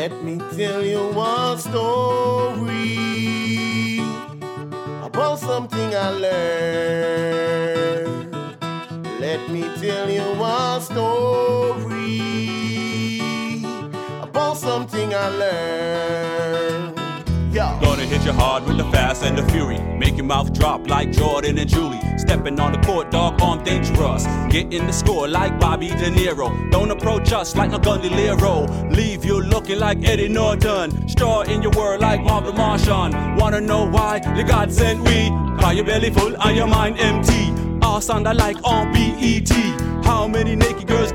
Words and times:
Let 0.00 0.14
me 0.22 0.38
tell 0.56 0.82
you 0.84 1.00
one 1.12 1.58
story 1.58 1.98
about 5.02 5.40
something 5.40 5.92
I 5.92 6.10
learned. 6.24 7.56
Let 9.18 9.50
me 9.50 9.62
tell 9.82 10.08
you 10.08 10.22
one 10.38 10.80
story 10.82 12.20
about 14.22 14.56
something 14.56 15.12
I 15.12 15.28
learned. 15.30 16.27
Gonna 17.80 18.02
hit 18.02 18.24
you 18.24 18.32
hard 18.32 18.64
with 18.64 18.76
the 18.76 18.84
fast 18.84 19.22
and 19.22 19.38
the 19.38 19.42
fury. 19.50 19.78
Make 19.78 20.16
your 20.16 20.26
mouth 20.26 20.52
drop 20.52 20.88
like 20.88 21.12
Jordan 21.12 21.58
and 21.58 21.68
Julie. 21.68 22.00
Stepping 22.16 22.58
on 22.58 22.72
the 22.72 22.78
court, 22.78 23.10
dog, 23.10 23.40
on 23.40 23.62
dangerous. 23.64 24.26
Get 24.50 24.72
in 24.72 24.86
the 24.86 24.92
score 24.92 25.28
like 25.28 25.58
Bobby 25.60 25.88
De 25.88 26.10
Niro. 26.10 26.70
Don't 26.70 26.90
approach 26.90 27.32
us 27.32 27.54
like 27.56 27.70
no 27.70 27.78
Gondoliero. 27.78 28.68
Leave 28.94 29.24
you 29.24 29.40
looking 29.40 29.78
like 29.78 30.06
Eddie 30.06 30.28
Norton. 30.28 31.08
Straw 31.08 31.42
in 31.42 31.62
your 31.62 31.72
world 31.72 32.00
like 32.00 32.20
Marvin 32.22 32.56
Martian. 32.56 33.36
Wanna 33.36 33.60
know 33.60 33.88
why? 33.88 34.18
The 34.18 34.42
God 34.42 34.72
sent 34.72 35.00
we. 35.02 35.28
Are 35.64 35.74
your 35.74 35.84
belly 35.84 36.10
full 36.10 36.36
Are 36.38 36.52
your 36.52 36.66
mind 36.66 36.98
empty? 36.98 37.52
All 37.82 38.00
sound 38.00 38.26
alike 38.26 38.56
on 38.64 38.92
BET. 38.92 39.50
How 40.04 40.26
many 40.26 40.56
naked 40.56 40.86
girls? 40.86 41.12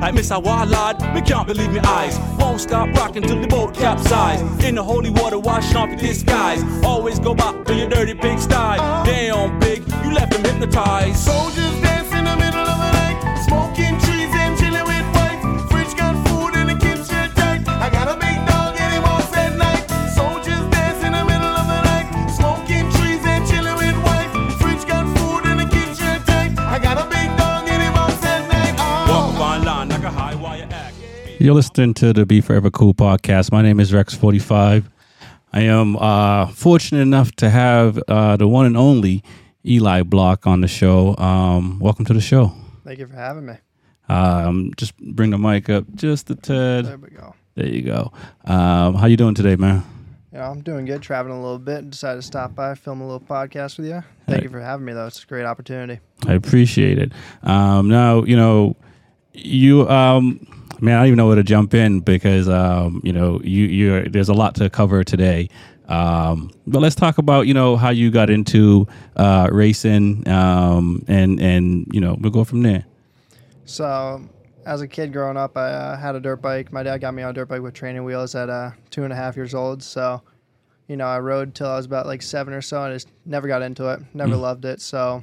Like 0.00 0.14
Miss 0.14 0.30
Awalad, 0.30 1.14
me 1.14 1.22
can't 1.22 1.46
believe 1.46 1.72
my 1.72 1.80
eyes. 1.84 2.18
Won't 2.38 2.60
stop 2.60 2.88
rocking 2.94 3.22
till 3.22 3.40
the 3.40 3.46
boat 3.46 3.74
capsize. 3.74 4.40
In 4.64 4.74
the 4.74 4.82
holy 4.82 5.10
water, 5.10 5.38
washing 5.38 5.76
off 5.76 5.88
your 5.88 5.98
disguise. 5.98 6.62
Always 6.84 7.18
go 7.18 7.34
back 7.34 7.64
to 7.64 7.74
your 7.74 7.88
dirty 7.88 8.12
big 8.12 8.38
style. 8.38 9.04
Damn, 9.04 9.58
big, 9.58 9.80
you 10.04 10.12
left 10.12 10.32
them 10.32 10.44
hypnotized. 10.44 11.16
Soldiers 11.16 11.85
You're 31.46 31.54
listening 31.54 31.94
to 31.94 32.12
the 32.12 32.26
Be 32.26 32.40
Forever 32.40 32.72
Cool 32.72 32.92
podcast. 32.92 33.52
My 33.52 33.62
name 33.62 33.78
is 33.78 33.92
Rex45. 33.92 34.82
I 35.52 35.60
am 35.60 35.94
uh, 35.94 36.48
fortunate 36.48 37.02
enough 37.02 37.30
to 37.36 37.50
have 37.50 38.02
uh, 38.08 38.36
the 38.36 38.48
one 38.48 38.66
and 38.66 38.76
only 38.76 39.22
Eli 39.64 40.02
Block 40.02 40.48
on 40.48 40.60
the 40.60 40.66
show. 40.66 41.16
Um, 41.18 41.78
welcome 41.78 42.04
to 42.06 42.12
the 42.12 42.20
show. 42.20 42.52
Thank 42.84 42.98
you 42.98 43.06
for 43.06 43.14
having 43.14 43.46
me. 43.46 43.54
Um, 44.08 44.72
just 44.76 44.96
bring 44.96 45.30
the 45.30 45.38
mic 45.38 45.70
up 45.70 45.84
just 45.94 46.28
a 46.30 46.34
tad. 46.34 46.86
There 46.86 46.98
we 46.98 47.10
go. 47.10 47.36
There 47.54 47.68
you 47.68 47.82
go. 47.82 48.10
Um, 48.44 48.96
how 48.96 49.06
you 49.06 49.16
doing 49.16 49.36
today, 49.36 49.54
man? 49.54 49.84
You 50.32 50.38
know, 50.38 50.46
I'm 50.46 50.62
doing 50.62 50.84
good, 50.84 51.00
traveling 51.00 51.38
a 51.38 51.40
little 51.40 51.60
bit. 51.60 51.88
Decided 51.88 52.22
to 52.22 52.26
stop 52.26 52.56
by, 52.56 52.74
film 52.74 53.00
a 53.02 53.04
little 53.06 53.20
podcast 53.20 53.78
with 53.78 53.86
you. 53.86 54.02
Thank 54.26 54.40
Hey. 54.40 54.42
you 54.42 54.50
for 54.50 54.60
having 54.60 54.84
me, 54.84 54.94
though. 54.94 55.06
It's 55.06 55.22
a 55.22 55.26
great 55.26 55.44
opportunity. 55.46 56.00
I 56.26 56.32
appreciate 56.32 56.98
it. 56.98 57.12
Um, 57.44 57.88
now, 57.88 58.24
you 58.24 58.34
know, 58.34 58.74
you, 59.32 59.88
um, 59.88 60.44
man, 60.80 60.96
I 60.96 61.00
don't 61.00 61.06
even 61.08 61.16
know 61.16 61.26
where 61.26 61.36
to 61.36 61.42
jump 61.42 61.74
in 61.74 62.00
because, 62.00 62.48
um, 62.48 63.00
you 63.04 63.12
know, 63.12 63.40
you, 63.42 63.64
you're, 63.66 64.04
there's 64.08 64.28
a 64.28 64.34
lot 64.34 64.54
to 64.56 64.68
cover 64.70 65.04
today. 65.04 65.48
Um, 65.88 66.50
but 66.66 66.80
let's 66.80 66.94
talk 66.96 67.18
about, 67.18 67.46
you 67.46 67.54
know, 67.54 67.76
how 67.76 67.90
you 67.90 68.10
got 68.10 68.28
into, 68.30 68.86
uh, 69.16 69.48
racing, 69.52 70.26
um, 70.28 71.04
and, 71.06 71.40
and, 71.40 71.86
you 71.92 72.00
know, 72.00 72.16
we'll 72.20 72.32
go 72.32 72.42
from 72.44 72.62
there. 72.62 72.84
So, 73.64 74.22
as 74.64 74.80
a 74.80 74.88
kid 74.88 75.12
growing 75.12 75.36
up, 75.36 75.56
I 75.56 75.68
uh, 75.70 75.96
had 75.96 76.16
a 76.16 76.20
dirt 76.20 76.42
bike. 76.42 76.72
My 76.72 76.82
dad 76.82 76.98
got 76.98 77.14
me 77.14 77.22
on 77.22 77.30
a 77.30 77.32
dirt 77.32 77.46
bike 77.48 77.62
with 77.62 77.74
training 77.74 78.02
wheels 78.04 78.34
at 78.34 78.48
uh, 78.50 78.72
two 78.90 79.04
and 79.04 79.12
a 79.12 79.16
half 79.16 79.36
years 79.36 79.54
old. 79.54 79.82
So, 79.82 80.22
you 80.88 80.96
know, 80.96 81.06
I 81.06 81.20
rode 81.20 81.54
till 81.54 81.68
I 81.68 81.76
was 81.76 81.86
about 81.86 82.06
like 82.06 82.22
seven 82.22 82.52
or 82.52 82.62
so. 82.62 82.82
and 82.82 82.92
just 82.94 83.08
never 83.24 83.46
got 83.46 83.62
into 83.62 83.88
it. 83.90 84.00
Never 84.12 84.34
Mm. 84.34 84.40
loved 84.40 84.64
it. 84.64 84.80
So, 84.80 85.22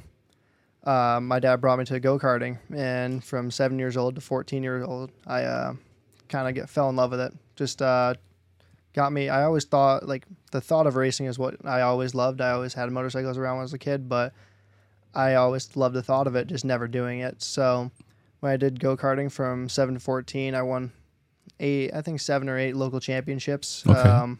uh, 0.83 1.19
my 1.21 1.39
dad 1.39 1.61
brought 1.61 1.79
me 1.79 1.85
to 1.85 1.99
go 1.99 2.19
karting, 2.19 2.57
and 2.75 3.23
from 3.23 3.51
seven 3.51 3.79
years 3.79 3.95
old 3.95 4.15
to 4.15 4.21
14 4.21 4.63
years 4.63 4.85
old, 4.85 5.11
I 5.25 5.43
uh, 5.43 5.73
kind 6.29 6.47
of 6.47 6.55
get 6.55 6.69
fell 6.69 6.89
in 6.89 6.95
love 6.95 7.11
with 7.11 7.21
it. 7.21 7.33
Just 7.55 7.81
uh, 7.81 8.15
got 8.93 9.13
me. 9.13 9.29
I 9.29 9.43
always 9.43 9.65
thought 9.65 10.07
like 10.07 10.25
the 10.51 10.61
thought 10.61 10.87
of 10.87 10.95
racing 10.95 11.27
is 11.27 11.39
what 11.39 11.65
I 11.65 11.81
always 11.81 12.13
loved. 12.13 12.41
I 12.41 12.51
always 12.51 12.73
had 12.73 12.91
motorcycles 12.91 13.37
around 13.37 13.55
when 13.55 13.61
I 13.61 13.63
was 13.63 13.73
a 13.73 13.79
kid, 13.79 14.09
but 14.09 14.33
I 15.13 15.35
always 15.35 15.75
loved 15.75 15.95
the 15.95 16.03
thought 16.03 16.27
of 16.27 16.35
it, 16.35 16.47
just 16.47 16.65
never 16.65 16.87
doing 16.87 17.19
it. 17.19 17.41
So 17.41 17.91
when 18.39 18.51
I 18.51 18.57
did 18.57 18.79
go 18.79 18.97
karting 18.97 19.31
from 19.31 19.69
seven 19.69 19.93
to 19.93 19.99
14, 19.99 20.55
I 20.55 20.61
won 20.63 20.91
eight, 21.59 21.93
I 21.93 22.01
think 22.01 22.19
seven 22.19 22.49
or 22.49 22.57
eight 22.57 22.75
local 22.75 22.99
championships. 22.99 23.85
Okay. 23.87 23.97
Um, 23.97 24.39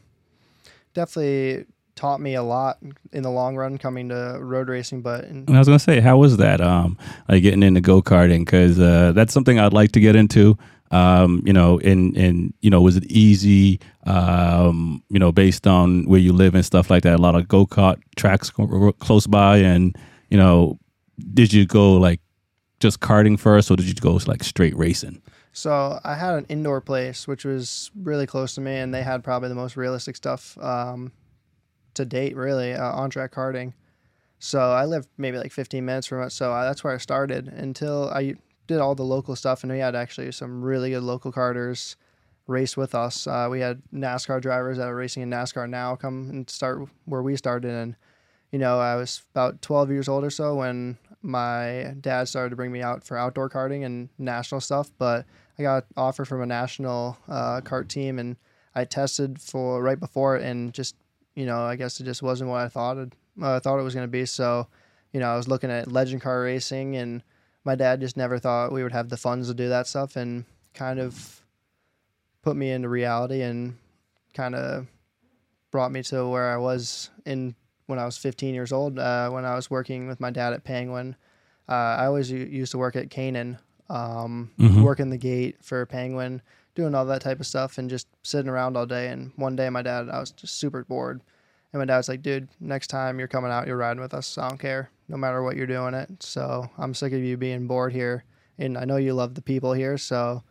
definitely 0.94 1.66
taught 2.04 2.20
me 2.20 2.34
a 2.34 2.44
lot 2.44 2.80
in 3.14 3.24
the 3.24 3.32
long 3.32 3.56
run 3.56 3.78
coming 3.78 4.10
to 4.10 4.38
road 4.42 4.68
racing, 4.68 5.02
but 5.02 5.24
in, 5.24 5.46
And 5.48 5.56
I 5.56 5.60
was 5.60 5.70
gonna 5.70 5.80
say, 5.80 6.02
how 6.02 6.18
was 6.18 6.36
that? 6.36 6.60
Um, 6.60 6.98
like 7.30 7.42
getting 7.44 7.64
into 7.64 7.80
go 7.80 8.02
karting 8.02 8.40
because 8.40 8.78
uh, 8.78 9.14
that's 9.14 9.34
something 9.34 9.58
I'd 9.58 9.72
like 9.72 9.94
to 9.94 10.02
get 10.02 10.14
into. 10.14 10.58
Um, 10.92 11.42
you 11.46 11.54
know, 11.54 11.80
and 11.80 12.18
and 12.18 12.54
you 12.60 12.70
know, 12.70 12.82
was 12.82 12.98
it 12.98 13.06
easy? 13.06 13.80
Um, 14.06 15.02
you 15.08 15.18
know, 15.18 15.32
based 15.32 15.66
on 15.66 16.04
where 16.04 16.20
you 16.20 16.34
live 16.34 16.56
and 16.56 16.66
stuff 16.66 16.90
like 16.90 17.04
that. 17.04 17.16
A 17.16 17.22
lot 17.22 17.36
of 17.36 17.48
go 17.48 17.66
kart 17.66 18.02
tracks 18.18 18.52
close 19.00 19.26
by, 19.26 19.60
and 19.60 19.98
you 20.30 20.38
know, 20.38 20.78
did 21.34 21.54
you 21.54 21.66
go 21.66 21.94
like 21.94 22.20
just 22.82 23.00
karting 23.00 23.40
first, 23.40 23.72
or 23.72 23.78
did 23.78 23.88
you 23.88 23.94
go 23.94 24.20
like 24.28 24.44
straight 24.44 24.76
racing? 24.76 25.22
So 25.54 26.02
I 26.04 26.16
had 26.16 26.34
an 26.34 26.48
indoor 26.50 26.82
place 26.82 27.30
which 27.30 27.46
was 27.46 27.92
really 27.96 28.28
close 28.28 28.56
to 28.56 28.62
me, 28.62 28.76
and 28.76 28.94
they 28.94 29.04
had 29.04 29.24
probably 29.24 29.48
the 29.48 29.56
most 29.56 29.78
realistic 29.78 30.18
stuff 30.18 30.58
um, 30.58 31.14
to 31.96 32.06
date, 32.06 32.36
really 32.36 32.74
uh, 32.74 32.92
on 32.92 33.10
track 33.10 33.32
karting. 33.34 33.74
So 34.40 34.60
I 34.60 34.86
lived 34.86 35.08
maybe 35.18 35.38
like 35.38 35.52
15 35.52 35.86
minutes 35.86 36.08
from 36.08 36.22
it, 36.24 36.32
so 36.32 36.52
I, 36.52 36.66
that's 36.66 36.84
where 36.84 36.94
I 36.94 36.98
started 36.98 37.48
until 37.48 38.10
I 38.10 38.36
did 38.68 38.80
all 38.80 38.96
the 38.96 39.04
local 39.04 39.36
stuff, 39.36 39.64
and 39.64 39.72
we 39.72 39.80
had 39.80 39.96
actually 39.96 40.32
some 40.32 40.62
really 40.62 40.92
good 40.92 41.04
local 41.04 41.32
karters 41.32 41.96
race 42.48 42.76
with 42.76 42.94
us. 42.94 43.26
Uh, 43.26 43.48
we 43.50 43.62
had 43.62 43.82
NASCAR 43.94 44.42
drivers 44.42 44.78
that 44.78 44.88
are 44.88 44.96
racing 44.96 45.24
in 45.24 45.30
NASCAR 45.30 45.70
now 45.70 45.96
come 45.96 46.30
and 46.30 46.50
start 46.50 46.88
where 47.06 47.22
we 47.22 47.38
started, 47.38 47.72
and 47.72 47.96
you 48.52 48.60
know 48.60 48.80
I 48.80 48.96
was 48.96 49.24
about 49.34 49.62
12 49.62 49.92
years 49.92 50.10
old 50.10 50.24
or 50.24 50.30
so 50.30 50.56
when 50.56 50.98
my 51.22 51.96
dad 52.02 52.28
started 52.28 52.50
to 52.50 52.56
bring 52.58 52.72
me 52.72 52.82
out 52.82 53.04
for 53.04 53.18
outdoor 53.18 53.50
karting 53.50 53.86
and 53.86 54.10
national 54.18 54.60
stuff, 54.60 54.92
but 54.98 55.26
I 55.58 55.64
got 55.64 55.86
offered 55.96 56.28
from 56.28 56.42
a 56.42 56.46
national 56.46 57.18
uh, 57.30 57.62
kart 57.62 57.88
team, 57.88 58.20
and 58.20 58.36
I 58.76 58.86
tested 58.86 59.40
for 59.40 59.82
right 59.82 60.00
before 60.00 60.36
and 60.36 60.74
just 60.74 60.96
you 61.36 61.46
know, 61.46 61.64
I 61.64 61.76
guess 61.76 62.00
it 62.00 62.04
just 62.04 62.22
wasn't 62.22 62.50
what 62.50 62.62
I 62.62 62.70
thought 62.70 62.98
it, 62.98 63.14
uh, 63.42 63.56
I 63.56 63.60
thought 63.60 63.80
it 63.80 63.84
was 63.84 63.94
going 63.96 64.08
to 64.08 64.12
be. 64.12 64.26
So, 64.26 64.68
you 65.12 65.20
know, 65.20 65.32
I 65.32 65.36
was 65.36 65.48
looking 65.48 65.72
at 65.72 65.92
legend 65.92 66.22
car 66.22 66.42
racing, 66.42 66.96
and 66.96 67.24
my 67.64 67.76
dad 67.76 68.00
just 68.02 68.18
never 68.18 68.40
thought 68.40 68.72
we 68.72 68.84
would 68.84 68.92
have 68.92 69.10
the 69.10 69.18
funds 69.18 69.48
to 69.48 69.54
do 69.54 69.70
that 69.70 69.88
stuff, 69.88 70.16
and 70.16 70.46
kind 70.74 71.00
of 71.00 71.42
put 72.42 72.56
me 72.56 72.72
into 72.72 72.90
reality, 72.90 73.42
and 73.42 73.78
kind 74.34 74.56
of 74.56 74.88
brought 75.72 75.92
me 75.92 76.04
to 76.04 76.28
where 76.28 76.52
I 76.52 76.58
was 76.58 77.10
in 77.26 77.56
when 77.88 78.00
I 78.00 78.06
was 78.06 78.18
15 78.18 78.54
years 78.54 78.72
old. 78.72 78.98
Uh, 79.00 79.30
when 79.30 79.46
I 79.46 79.56
was 79.56 79.70
working 79.70 80.08
with 80.08 80.20
my 80.20 80.30
dad 80.30 80.54
at 80.54 80.64
Penguin, 80.64 81.16
uh, 81.68 81.74
I 81.74 82.06
always 82.06 82.32
used 82.32 82.72
to 82.72 82.78
work 82.78 82.96
at 82.96 83.10
Canaan, 83.10 83.58
um, 83.90 84.52
Mhm. 84.58 84.84
working 84.84 85.10
the 85.10 85.18
gate 85.18 85.58
for 85.64 85.86
Penguin, 85.86 86.42
doing 86.76 86.96
all 86.96 87.06
that 87.06 87.22
type 87.22 87.40
of 87.40 87.48
stuff, 87.48 87.78
and 87.78 87.90
just 87.90 88.08
sitting 88.24 88.50
around 88.50 88.78
all 88.78 88.86
day. 88.86 89.10
And 89.10 89.32
one 89.36 89.56
day, 89.56 89.70
my 89.70 89.82
dad, 89.82 90.10
I 90.10 90.20
was 90.20 90.32
just 90.32 90.56
super 90.60 90.84
bored, 90.84 91.22
and 91.72 91.80
my 91.80 91.86
dad's 91.86 92.10
like, 92.10 92.22
"Dude, 92.22 92.48
next 92.60 92.88
time 92.88 93.20
you're 93.20 93.28
coming 93.28 93.52
out, 93.52 93.68
you're 93.68 93.78
riding 93.78 94.02
with 94.02 94.14
us. 94.14 94.38
I 94.38 94.50
don't 94.50 94.60
care, 94.60 94.90
no 95.08 95.18
matter 95.18 95.44
what 95.44 95.56
you're 95.56 95.68
doing 95.68 95.94
it. 95.94 96.24
So 96.24 96.70
I'm 96.78 96.94
sick 96.94 97.14
of 97.14 97.20
you 97.20 97.38
being 97.38 97.68
bored 97.68 97.94
here, 97.94 98.24
and 98.58 98.78
I 98.78 98.86
know 98.86 98.98
you 98.98 99.14
love 99.14 99.36
the 99.36 99.42
people 99.42 99.74
here, 99.74 99.98
so." 99.98 100.44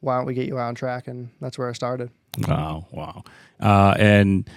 Why 0.00 0.16
don't 0.16 0.26
we 0.26 0.34
get 0.34 0.48
you 0.48 0.58
out 0.58 0.66
on 0.66 0.74
track? 0.74 1.06
And 1.06 1.30
that's 1.40 1.56
where 1.56 1.68
I 1.68 1.72
started. 1.74 2.10
Wow, 2.48 2.88
wow. 2.90 3.22
Uh, 3.60 3.94
and 3.96 4.50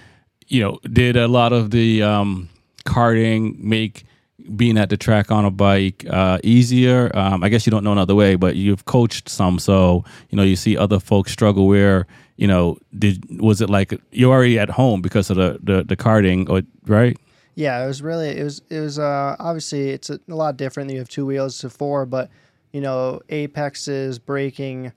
you 0.48 0.60
know, 0.60 0.80
did 0.92 1.16
a 1.16 1.28
lot 1.28 1.52
of 1.52 1.70
the 1.70 2.02
um, 2.02 2.48
karting 2.84 3.58
make 3.58 4.06
being 4.54 4.78
at 4.78 4.90
the 4.90 4.96
track 4.96 5.30
on 5.30 5.44
a 5.44 5.50
bike 5.50 6.04
uh, 6.10 6.38
easier? 6.44 7.10
Um, 7.14 7.42
I 7.42 7.48
guess 7.48 7.66
you 7.66 7.70
don't 7.70 7.84
know 7.84 7.92
another 7.92 8.14
way, 8.14 8.36
but 8.36 8.56
you've 8.56 8.84
coached 8.84 9.28
some, 9.28 9.58
so 9.58 10.04
you 10.30 10.36
know 10.36 10.42
you 10.42 10.56
see 10.56 10.76
other 10.76 11.00
folks 11.00 11.32
struggle. 11.32 11.66
Where 11.66 12.06
you 12.36 12.46
know, 12.46 12.78
did 12.96 13.40
was 13.40 13.60
it 13.60 13.70
like 13.70 13.98
you're 14.12 14.32
already 14.32 14.58
at 14.58 14.70
home 14.70 15.02
because 15.02 15.30
of 15.30 15.36
the 15.36 15.58
the, 15.62 15.84
the 15.84 15.96
karting, 15.96 16.48
or 16.48 16.62
right? 16.86 17.16
Yeah, 17.54 17.82
it 17.82 17.86
was 17.86 18.02
really 18.02 18.28
it 18.28 18.44
was 18.44 18.62
it 18.68 18.80
was 18.80 18.98
uh 18.98 19.36
obviously 19.38 19.90
it's 19.90 20.10
a, 20.10 20.20
a 20.28 20.34
lot 20.34 20.56
different. 20.56 20.90
You 20.90 20.98
have 20.98 21.08
two 21.08 21.24
wheels 21.24 21.58
to 21.58 21.70
four, 21.70 22.04
but 22.04 22.30
you 22.72 22.80
know 22.82 23.20
apexes, 23.30 24.18
braking, 24.18 24.92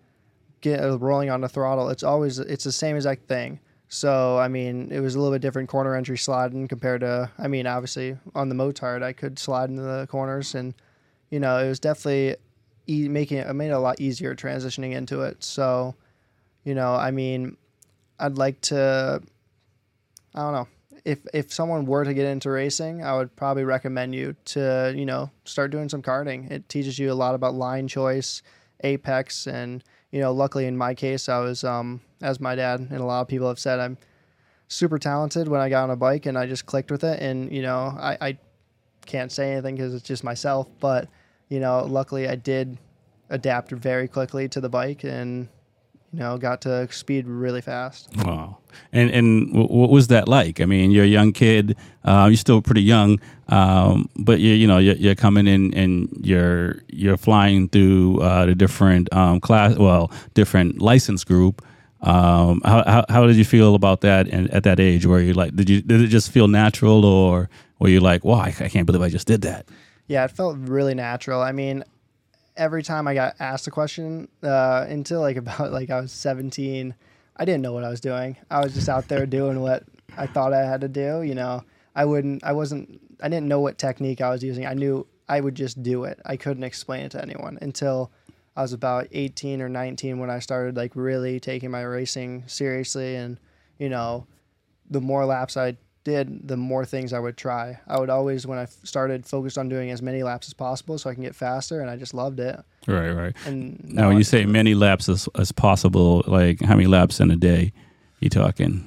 get 0.62 0.82
uh, 0.84 0.98
rolling 1.00 1.30
on 1.30 1.42
the 1.42 1.50
throttle. 1.50 1.90
It's 1.90 2.04
always 2.04 2.40
it's 2.40 2.66
the 2.66 2.72
same 2.72 2.98
exact 2.98 3.28
thing. 3.28 3.60
So 3.90 4.38
I 4.38 4.48
mean, 4.48 4.92
it 4.92 5.00
was 5.00 5.16
a 5.16 5.20
little 5.20 5.34
bit 5.34 5.42
different 5.42 5.70
corner 5.70 5.96
entry 5.96 6.18
sliding 6.18 6.68
compared 6.68 7.02
to 7.02 7.32
I 7.38 7.48
mean, 7.48 7.68
obviously 7.68 8.18
on 8.36 8.50
the 8.50 8.56
motard 8.56 9.04
I 9.04 9.14
could 9.14 9.40
slide 9.40 9.70
into 9.70 9.82
the 9.82 10.08
corners, 10.10 10.56
and 10.56 10.74
you 11.30 11.40
know 11.40 11.58
it 11.58 11.68
was 11.68 11.80
definitely 11.80 12.36
e- 12.88 13.10
making 13.10 13.38
it, 13.38 13.48
it 13.48 13.54
made 13.54 13.70
it 13.70 13.74
a 13.74 13.80
lot 13.80 14.00
easier 14.00 14.36
transitioning 14.36 14.94
into 14.94 15.22
it. 15.22 15.44
So 15.44 15.96
You 16.66 16.76
know, 16.76 16.96
I 16.96 17.12
mean, 17.12 17.58
I'd 18.20 18.38
like 18.38 18.62
to. 18.74 19.22
I 20.36 20.40
don't 20.42 20.54
know. 20.54 20.68
If 21.06 21.26
if 21.34 21.52
someone 21.54 21.86
were 21.86 22.04
to 22.04 22.14
get 22.14 22.26
into 22.26 22.50
racing, 22.52 23.04
I 23.04 23.16
would 23.16 23.36
probably 23.36 23.64
recommend 23.64 24.14
you 24.14 24.36
to 24.46 24.94
you 24.96 25.06
know 25.06 25.32
start 25.46 25.72
doing 25.72 25.90
some 25.90 26.02
karting. 26.02 26.52
It 26.52 26.70
teaches 26.70 27.00
you 27.00 27.12
a 27.12 27.16
lot 27.16 27.36
about 27.36 27.56
line 27.56 27.88
choice, 27.88 28.42
apex, 28.84 29.48
and 29.48 29.84
you 30.12 30.20
know. 30.20 30.32
Luckily, 30.34 30.66
in 30.66 30.78
my 30.78 30.94
case, 30.94 31.30
I 31.30 31.40
was 31.40 31.64
um 31.64 32.02
as 32.22 32.40
my 32.40 32.56
dad 32.56 32.80
and 32.80 33.00
a 33.00 33.06
lot 33.06 33.22
of 33.22 33.28
people 33.28 33.48
have 33.48 33.60
said, 33.60 33.80
I'm 33.80 33.98
super 34.68 35.00
talented 35.00 35.48
when 35.48 35.62
I 35.62 35.70
got 35.70 35.84
on 35.84 35.90
a 35.90 35.96
bike 35.96 36.26
and 36.26 36.38
I 36.38 36.46
just 36.46 36.66
clicked 36.66 36.92
with 36.92 37.04
it. 37.04 37.22
And 37.22 37.52
you 37.52 37.62
know, 37.62 37.96
I, 38.00 38.18
I 38.22 38.38
can't 39.06 39.32
say 39.32 39.52
anything 39.52 39.76
because 39.76 39.94
it's 39.94 40.08
just 40.08 40.24
myself, 40.24 40.68
but 40.80 41.08
you 41.50 41.60
know, 41.60 41.84
luckily 41.84 42.28
I 42.28 42.36
did 42.36 42.78
adapt 43.30 43.72
very 43.72 44.08
quickly 44.08 44.48
to 44.50 44.62
the 44.62 44.70
bike 44.70 45.04
and 45.04 45.48
you 46.12 46.20
know 46.20 46.38
got 46.38 46.62
to 46.62 46.92
speed 46.92 47.28
really 47.28 47.62
fast. 47.62 48.10
Wow. 48.18 48.58
And 48.92 49.10
and 49.12 49.54
what 49.54 49.90
was 49.90 50.08
that 50.08 50.28
like? 50.28 50.62
I 50.62 50.66
mean, 50.66 50.92
you're 50.92 51.06
a 51.06 51.08
young 51.08 51.34
kid. 51.34 51.76
Uh, 52.04 52.28
you're 52.30 52.38
still 52.38 52.62
pretty 52.62 52.82
young, 52.82 53.20
um, 53.48 54.10
but 54.18 54.40
you 54.40 54.54
you 54.54 54.68
know 54.68 54.78
you're, 54.78 54.96
you're 54.96 55.16
coming 55.16 55.48
in 55.48 55.74
and 55.74 56.10
you're 56.22 56.82
you're 56.88 57.18
flying 57.18 57.70
through 57.70 58.22
uh, 58.22 58.46
the 58.46 58.56
different 58.56 59.12
um, 59.14 59.40
class, 59.40 59.76
well, 59.78 60.12
different 60.34 60.82
license 60.82 61.24
group. 61.24 61.64
Um, 62.02 62.62
how, 62.64 62.84
how 62.86 63.06
how 63.10 63.28
did 63.28 63.36
you 63.36 63.46
feel 63.46 63.76
about 63.76 64.02
that? 64.02 64.28
And 64.28 64.50
at 64.52 64.64
that 64.64 64.80
age, 64.80 65.06
where 65.06 65.20
you 65.20 65.34
like, 65.34 65.56
did 65.56 65.70
you 65.70 65.82
did 65.82 66.02
it 66.02 66.08
just 66.08 66.32
feel 66.32 66.48
natural, 66.48 67.06
or 67.06 67.50
were 67.80 67.90
you 67.90 68.00
like, 68.00 68.24
wow, 68.24 68.40
I, 68.40 68.56
I 68.60 68.70
can't 68.70 68.86
believe 68.86 69.02
I 69.02 69.10
just 69.10 69.28
did 69.28 69.42
that? 69.42 69.68
Yeah, 70.08 70.26
it 70.26 70.32
felt 70.32 70.58
really 70.58 70.96
natural. 70.96 71.42
I 71.42 71.52
mean, 71.52 71.84
every 72.58 72.84
time 72.84 73.08
I 73.08 73.14
got 73.14 73.36
asked 73.40 73.68
a 73.68 73.72
question 73.72 74.28
uh, 74.44 74.86
until 74.88 75.22
like 75.22 75.38
about 75.44 75.72
like 75.72 75.90
I 75.90 76.02
was 76.02 76.12
17, 76.12 76.94
I 77.38 77.46
didn't 77.46 77.62
know 77.62 77.74
what 77.74 77.84
I 77.84 77.90
was 77.90 78.02
doing. 78.02 78.38
I 78.52 78.62
was 78.62 78.74
just 78.74 78.90
out 78.90 79.08
there 79.08 79.26
doing 79.26 79.60
what 79.62 79.84
I 80.18 80.28
thought 80.28 80.54
I 80.54 80.66
had 80.66 80.82
to 80.82 80.88
do. 80.88 81.22
You 81.22 81.36
know, 81.36 81.64
I 81.96 82.06
wouldn't, 82.06 82.44
I 82.44 82.52
wasn't, 82.52 83.02
I 83.22 83.30
didn't 83.30 83.48
know 83.48 83.62
what 83.62 83.78
technique 83.78 84.22
I 84.22 84.30
was 84.30 84.44
using. 84.44 84.66
I 84.66 84.74
knew 84.74 85.08
I 85.28 85.40
would 85.40 85.56
just 85.56 85.82
do 85.82 86.04
it. 86.04 86.20
I 86.26 86.38
couldn't 86.38 86.64
explain 86.64 87.06
it 87.06 87.12
to 87.12 87.22
anyone 87.22 87.58
until 87.62 88.12
I 88.60 88.62
was 88.62 88.74
about 88.74 89.08
18 89.14 89.62
or 89.62 89.70
19 89.70 90.20
when 90.20 90.30
I 90.30 90.40
started 90.40 90.76
like 90.76 90.92
really 90.94 91.40
taking 91.40 91.72
my 91.72 91.82
racing 91.82 92.44
seriously. 92.48 93.16
And, 93.16 93.40
you 93.78 93.88
know, 93.88 94.28
the 94.90 95.00
more 95.00 95.26
laps 95.26 95.56
I 95.56 95.78
did, 96.04 96.46
the 96.46 96.58
more 96.58 96.84
things 96.84 97.14
I 97.14 97.20
would 97.20 97.38
try. 97.38 97.80
I 97.88 98.02
would 98.02 98.10
always, 98.10 98.46
when 98.46 98.60
I 98.60 98.64
f- 98.64 98.76
started, 98.84 99.26
focused 99.26 99.58
on 99.58 99.70
doing 99.70 99.92
as 99.92 100.02
many 100.02 100.24
laps 100.24 100.50
as 100.50 100.54
possible 100.54 100.98
so 100.98 101.10
I 101.10 101.14
can 101.14 101.24
get 101.24 101.36
faster, 101.36 101.80
and 101.80 101.90
I 101.90 101.96
just 101.96 102.14
loved 102.14 102.42
it. 102.42 102.60
Right, 102.86 103.12
right. 103.12 103.34
And 103.46 103.82
Now, 103.94 104.10
when 104.10 104.18
you 104.18 104.26
say 104.26 104.46
many 104.46 104.74
laps 104.74 105.08
as, 105.08 105.30
as 105.36 105.54
possible, 105.54 106.26
like 106.28 106.60
how 106.60 106.76
many 106.76 106.88
laps 106.88 107.22
in 107.22 107.32
a 107.32 107.38
day 107.38 107.72
you 108.20 108.30
talking? 108.30 108.86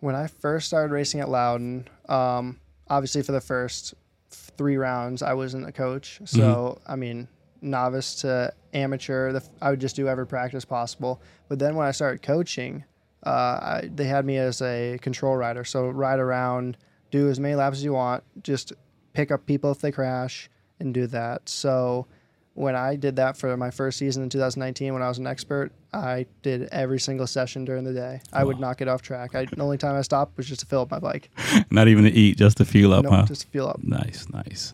when 0.00 0.16
I 0.16 0.26
first 0.26 0.66
started 0.66 0.92
racing 0.92 1.20
at 1.20 1.28
Loudon, 1.28 1.86
um, 2.08 2.58
obviously 2.88 3.22
for 3.22 3.30
the 3.30 3.40
first 3.40 3.94
three 4.30 4.76
rounds, 4.76 5.22
I 5.22 5.34
wasn't 5.34 5.68
a 5.68 5.72
coach. 5.72 6.20
So, 6.24 6.80
I 6.86 6.96
mean, 6.96 7.28
novice 7.64 8.14
to 8.16 8.52
amateur, 8.72 9.32
the, 9.32 9.42
I 9.60 9.70
would 9.70 9.80
just 9.80 9.96
do 9.96 10.08
every 10.08 10.26
practice 10.26 10.64
possible. 10.64 11.20
But 11.48 11.58
then 11.58 11.74
when 11.74 11.86
I 11.86 11.90
started 11.90 12.22
coaching, 12.22 12.84
uh, 13.24 13.30
I, 13.30 13.90
they 13.92 14.04
had 14.04 14.24
me 14.24 14.36
as 14.36 14.60
a 14.62 14.98
control 15.00 15.36
rider. 15.36 15.64
So, 15.64 15.88
ride 15.88 16.18
around, 16.20 16.76
do 17.10 17.28
as 17.28 17.40
many 17.40 17.54
laps 17.54 17.78
as 17.78 17.84
you 17.84 17.92
want, 17.94 18.22
just 18.42 18.72
pick 19.14 19.30
up 19.30 19.46
people 19.46 19.70
if 19.70 19.78
they 19.80 19.90
crash 19.92 20.50
and 20.78 20.92
do 20.92 21.06
that. 21.08 21.48
So, 21.48 22.06
when 22.52 22.76
I 22.76 22.94
did 22.94 23.16
that 23.16 23.36
for 23.36 23.56
my 23.56 23.70
first 23.72 23.98
season 23.98 24.22
in 24.22 24.28
2019, 24.28 24.92
when 24.92 25.02
I 25.02 25.08
was 25.08 25.18
an 25.18 25.26
expert, 25.26 25.72
I 25.92 26.26
did 26.42 26.68
every 26.70 27.00
single 27.00 27.26
session 27.26 27.64
during 27.64 27.82
the 27.82 27.92
day. 27.92 28.20
I 28.32 28.44
would 28.44 28.60
not 28.60 28.76
get 28.78 28.86
off 28.86 29.02
track. 29.02 29.34
I, 29.34 29.46
the 29.46 29.60
only 29.62 29.76
time 29.78 29.96
I 29.96 30.02
stopped 30.02 30.36
was 30.36 30.46
just 30.46 30.60
to 30.60 30.66
fill 30.66 30.82
up 30.82 30.90
my 30.90 31.00
bike. 31.00 31.30
Not 31.72 31.88
even 31.88 32.04
to 32.04 32.10
eat, 32.12 32.36
just 32.38 32.58
to 32.58 32.64
fuel 32.64 32.92
up, 32.92 33.02
No, 33.04 33.10
huh? 33.10 33.24
just 33.26 33.40
to 33.42 33.48
fuel 33.48 33.68
up. 33.68 33.82
Nice, 33.82 34.28
nice. 34.30 34.72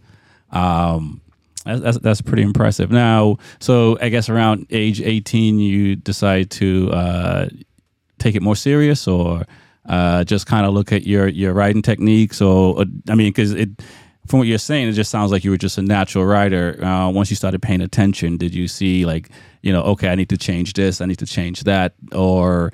Um, 0.51 1.23
that's, 1.65 1.99
that's 1.99 2.23
pretty 2.23 2.43
impressive. 2.43 2.91
Now, 2.91 3.39
so 3.59 3.99
I 4.01 4.09
guess 4.09 4.29
around 4.29 4.67
age 4.71 5.01
eighteen, 5.01 5.59
you 5.59 5.97
decide 5.97 6.51
to 6.53 6.91
uh, 6.93 7.49
take 8.19 8.35
it 8.35 8.43
more 8.43 8.57
serious, 8.57 9.07
or 9.07 9.45
uh, 9.87 10.25
just 10.25 10.47
kind 10.47 10.67
of 10.67 10.75
look 10.75 10.93
at 10.93 11.07
your 11.07 11.29
your 11.29 11.53
riding 11.53 11.83
techniques, 11.83 12.41
or, 12.41 12.79
or 12.79 12.85
I 13.09 13.15
mean, 13.15 13.29
because 13.29 13.53
it 13.53 13.71
from 14.27 14.39
what 14.39 14.49
you're 14.49 14.59
saying, 14.59 14.89
it 14.89 14.93
just 14.93 15.11
sounds 15.11 15.33
like 15.33 15.45
you 15.45 15.51
were 15.51 15.57
just 15.57 15.79
a 15.79 15.83
natural 15.83 16.25
rider. 16.25 16.83
Uh, 16.85 17.11
once 17.11 17.31
you 17.31 17.37
started 17.37 17.61
paying 17.61 17.81
attention, 17.81 18.37
did 18.37 18.55
you 18.55 18.69
see 18.69 19.05
like 19.05 19.29
you 19.63 19.73
know, 19.73 19.83
okay, 19.83 20.09
I 20.09 20.15
need 20.15 20.31
to 20.31 20.39
change 20.39 20.73
this, 20.73 21.01
I 21.01 21.07
need 21.07 21.19
to 21.19 21.27
change 21.27 21.65
that, 21.65 21.93
or 22.13 22.73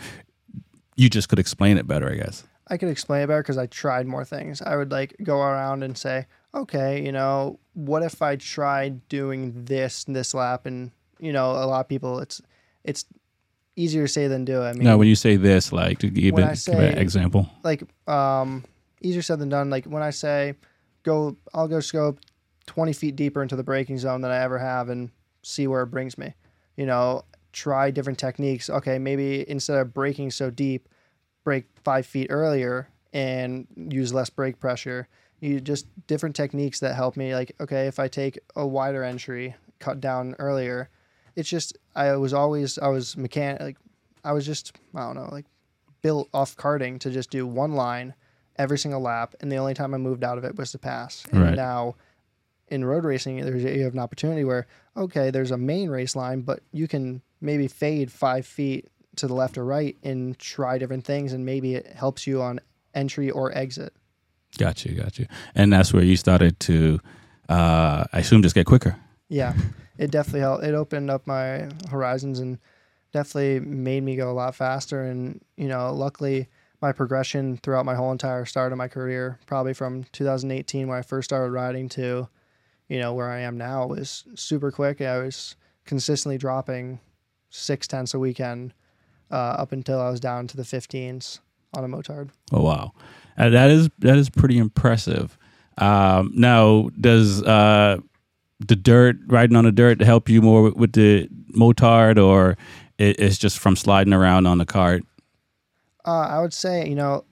you 0.94 1.10
just 1.10 1.28
could 1.28 1.38
explain 1.38 1.78
it 1.78 1.86
better, 1.86 2.10
I 2.10 2.14
guess. 2.14 2.44
I 2.68 2.76
could 2.76 2.88
explain 2.88 3.22
it 3.22 3.26
better 3.26 3.42
because 3.42 3.58
I 3.58 3.66
tried 3.66 4.06
more 4.06 4.24
things. 4.24 4.62
I 4.62 4.76
would 4.76 4.90
like 4.90 5.16
go 5.22 5.40
around 5.40 5.82
and 5.82 5.96
say, 5.96 6.26
okay, 6.54 7.04
you 7.04 7.12
know, 7.12 7.58
what 7.76 8.02
if 8.02 8.22
I 8.22 8.36
tried 8.36 9.06
doing 9.08 9.64
this 9.64 10.04
this 10.04 10.32
lap? 10.34 10.66
And 10.66 10.90
you 11.20 11.32
know, 11.32 11.50
a 11.52 11.66
lot 11.66 11.80
of 11.80 11.88
people, 11.88 12.18
it's 12.20 12.40
it's 12.84 13.04
easier 13.76 14.06
to 14.06 14.08
say 14.08 14.26
than 14.26 14.44
do. 14.44 14.62
I 14.62 14.72
mean, 14.72 14.84
no, 14.84 14.96
when 14.96 15.06
you 15.06 15.14
say 15.14 15.36
this, 15.36 15.70
like 15.72 15.98
to 15.98 16.08
give, 16.08 16.38
it, 16.38 16.42
I 16.44 16.54
give 16.54 16.78
an 16.78 16.98
example. 16.98 17.48
like 17.62 17.84
um 18.08 18.64
easier 19.02 19.20
said 19.20 19.38
than 19.38 19.50
done 19.50 19.68
like 19.68 19.84
when 19.84 20.02
i 20.02 20.08
say 20.08 20.54
go 21.02 21.36
i'll 21.52 21.68
go 21.68 21.80
scope 21.80 22.18
20 22.64 22.94
feet 22.94 23.14
deeper 23.14 23.42
into 23.42 23.54
the 23.54 23.62
braking 23.62 23.98
zone 23.98 24.22
than 24.22 24.30
i 24.30 24.38
ever 24.38 24.58
have 24.58 24.88
and 24.88 25.10
see 25.42 25.66
where 25.66 25.82
it 25.82 25.88
brings 25.88 26.16
me 26.16 26.32
you 26.76 26.86
know 26.86 27.22
try 27.52 27.90
different 27.90 28.18
techniques 28.18 28.70
okay 28.70 28.98
maybe 28.98 29.48
instead 29.48 29.76
of 29.76 29.92
braking 29.92 30.30
so 30.30 30.48
deep 30.48 30.88
brake 31.44 31.66
five 31.84 32.06
feet 32.06 32.28
earlier 32.30 32.88
and 33.12 33.66
use 33.76 34.14
less 34.14 34.30
brake 34.30 34.58
pressure 34.58 35.06
you 35.40 35.60
just 35.60 35.86
different 36.06 36.34
techniques 36.34 36.80
that 36.80 36.94
help 36.94 37.16
me 37.16 37.34
like 37.34 37.52
okay 37.60 37.86
if 37.86 37.98
i 37.98 38.08
take 38.08 38.38
a 38.54 38.66
wider 38.66 39.02
entry 39.04 39.54
cut 39.78 40.00
down 40.00 40.34
earlier 40.38 40.88
it's 41.34 41.48
just 41.48 41.76
i 41.94 42.14
was 42.16 42.32
always 42.32 42.78
i 42.78 42.88
was 42.88 43.16
mechanic 43.16 43.60
like 43.60 43.76
i 44.24 44.32
was 44.32 44.46
just 44.46 44.72
i 44.94 45.00
don't 45.00 45.14
know 45.14 45.28
like 45.30 45.44
built 46.02 46.28
off 46.32 46.56
karting 46.56 46.98
to 47.00 47.10
just 47.10 47.30
do 47.30 47.46
one 47.46 47.72
line 47.72 48.14
every 48.58 48.78
single 48.78 49.00
lap, 49.00 49.34
and 49.40 49.50
the 49.50 49.56
only 49.56 49.74
time 49.74 49.94
I 49.94 49.98
moved 49.98 50.24
out 50.24 50.38
of 50.38 50.44
it 50.44 50.56
was 50.56 50.72
to 50.72 50.78
pass. 50.78 51.24
And 51.32 51.40
Right. 51.42 51.54
now 51.54 51.96
in 52.68 52.84
road 52.84 53.04
racing, 53.04 53.44
there's 53.44 53.62
you 53.62 53.84
have 53.84 53.92
an 53.92 53.98
opportunity 53.98 54.44
where 54.44 54.66
okay, 54.96 55.30
there's 55.30 55.50
a 55.50 55.58
main 55.58 55.90
race 55.90 56.16
line, 56.16 56.40
but 56.40 56.60
you 56.72 56.88
can 56.88 57.22
maybe 57.40 57.68
fade 57.68 58.10
five 58.10 58.46
feet 58.46 58.88
to 59.16 59.26
the 59.26 59.34
left 59.34 59.58
or 59.58 59.64
right 59.64 59.96
and 60.02 60.38
try 60.38 60.78
different 60.78 61.04
things, 61.04 61.32
and 61.32 61.44
maybe 61.44 61.74
it 61.74 61.86
helps 61.86 62.26
you 62.26 62.40
on 62.40 62.60
entry 62.94 63.30
or 63.30 63.56
exit. 63.56 63.92
Got 64.56 64.84
you, 64.84 64.94
got 64.94 65.18
you. 65.18 65.26
And 65.54 65.72
that's 65.72 65.92
where 65.92 66.02
you 66.02 66.16
started 66.16 66.58
to, 66.60 67.00
uh, 67.48 68.04
I 68.12 68.20
assume, 68.20 68.42
just 68.42 68.54
get 68.54 68.66
quicker. 68.66 68.96
Yeah, 69.28 69.54
it 69.98 70.10
definitely 70.10 70.40
helped. 70.40 70.64
It 70.64 70.74
opened 70.74 71.10
up 71.10 71.26
my 71.26 71.68
horizons 71.90 72.38
and 72.38 72.58
definitely 73.12 73.60
made 73.60 74.02
me 74.02 74.16
go 74.16 74.30
a 74.30 74.32
lot 74.32 74.54
faster. 74.54 75.02
And 75.02 75.40
you 75.56 75.68
know, 75.68 75.92
luckily, 75.92 76.48
my 76.80 76.92
progression 76.92 77.56
throughout 77.58 77.84
my 77.84 77.94
whole 77.94 78.12
entire 78.12 78.44
start 78.44 78.72
of 78.72 78.78
my 78.78 78.88
career, 78.88 79.38
probably 79.46 79.74
from 79.74 80.04
2018 80.12 80.88
when 80.88 80.98
I 80.98 81.02
first 81.02 81.30
started 81.30 81.50
riding 81.50 81.88
to, 81.90 82.28
you 82.88 82.98
know, 82.98 83.14
where 83.14 83.30
I 83.30 83.40
am 83.40 83.56
now, 83.56 83.86
was 83.86 84.24
super 84.34 84.70
quick. 84.70 85.00
I 85.00 85.18
was 85.18 85.56
consistently 85.84 86.38
dropping 86.38 87.00
six 87.50 87.86
tenths 87.86 88.14
a 88.14 88.18
weekend 88.18 88.74
uh, 89.30 89.34
up 89.58 89.72
until 89.72 90.00
I 90.00 90.10
was 90.10 90.20
down 90.20 90.46
to 90.48 90.56
the 90.56 90.62
15s 90.62 91.40
on 91.76 91.84
a 91.84 91.88
motard. 91.88 92.30
Oh 92.52 92.62
wow, 92.62 92.92
uh, 93.38 93.50
that 93.50 93.70
is 93.70 93.88
that 93.98 94.16
is 94.16 94.30
pretty 94.30 94.58
impressive. 94.58 95.38
Um, 95.78 96.32
now, 96.34 96.88
does 96.98 97.42
uh, 97.42 97.98
the 98.60 98.76
dirt 98.76 99.16
riding 99.26 99.56
on 99.56 99.64
the 99.64 99.72
dirt 99.72 100.00
help 100.00 100.28
you 100.28 100.40
more 100.40 100.62
with, 100.62 100.74
with 100.74 100.92
the 100.92 101.28
motard, 101.56 102.22
or 102.22 102.56
it, 102.98 103.20
it's 103.20 103.38
just 103.38 103.58
from 103.58 103.76
sliding 103.76 104.12
around 104.12 104.46
on 104.46 104.58
the 104.58 104.66
cart? 104.66 105.04
Uh, 106.04 106.20
I 106.28 106.40
would 106.40 106.54
say, 106.54 106.88
you 106.88 106.94
know, 106.94 107.24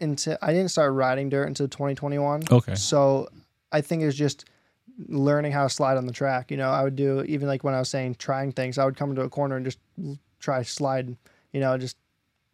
until 0.00 0.36
I 0.42 0.52
didn't 0.52 0.70
start 0.70 0.92
riding 0.92 1.28
dirt 1.28 1.46
until 1.46 1.68
2021. 1.68 2.44
Okay. 2.50 2.74
So 2.74 3.28
I 3.72 3.80
think 3.80 4.02
it's 4.02 4.16
just 4.16 4.44
learning 5.08 5.52
how 5.52 5.64
to 5.64 5.70
slide 5.70 5.96
on 5.96 6.06
the 6.06 6.12
track. 6.12 6.50
You 6.50 6.56
know, 6.56 6.70
I 6.70 6.82
would 6.82 6.96
do 6.96 7.22
even 7.22 7.48
like 7.48 7.64
when 7.64 7.74
I 7.74 7.78
was 7.78 7.88
saying 7.88 8.16
trying 8.16 8.52
things, 8.52 8.78
I 8.78 8.84
would 8.84 8.96
come 8.96 9.10
into 9.10 9.22
a 9.22 9.28
corner 9.28 9.56
and 9.56 9.64
just 9.64 9.78
try 10.38 10.62
slide. 10.62 11.16
You 11.52 11.60
know, 11.60 11.76
just 11.78 11.96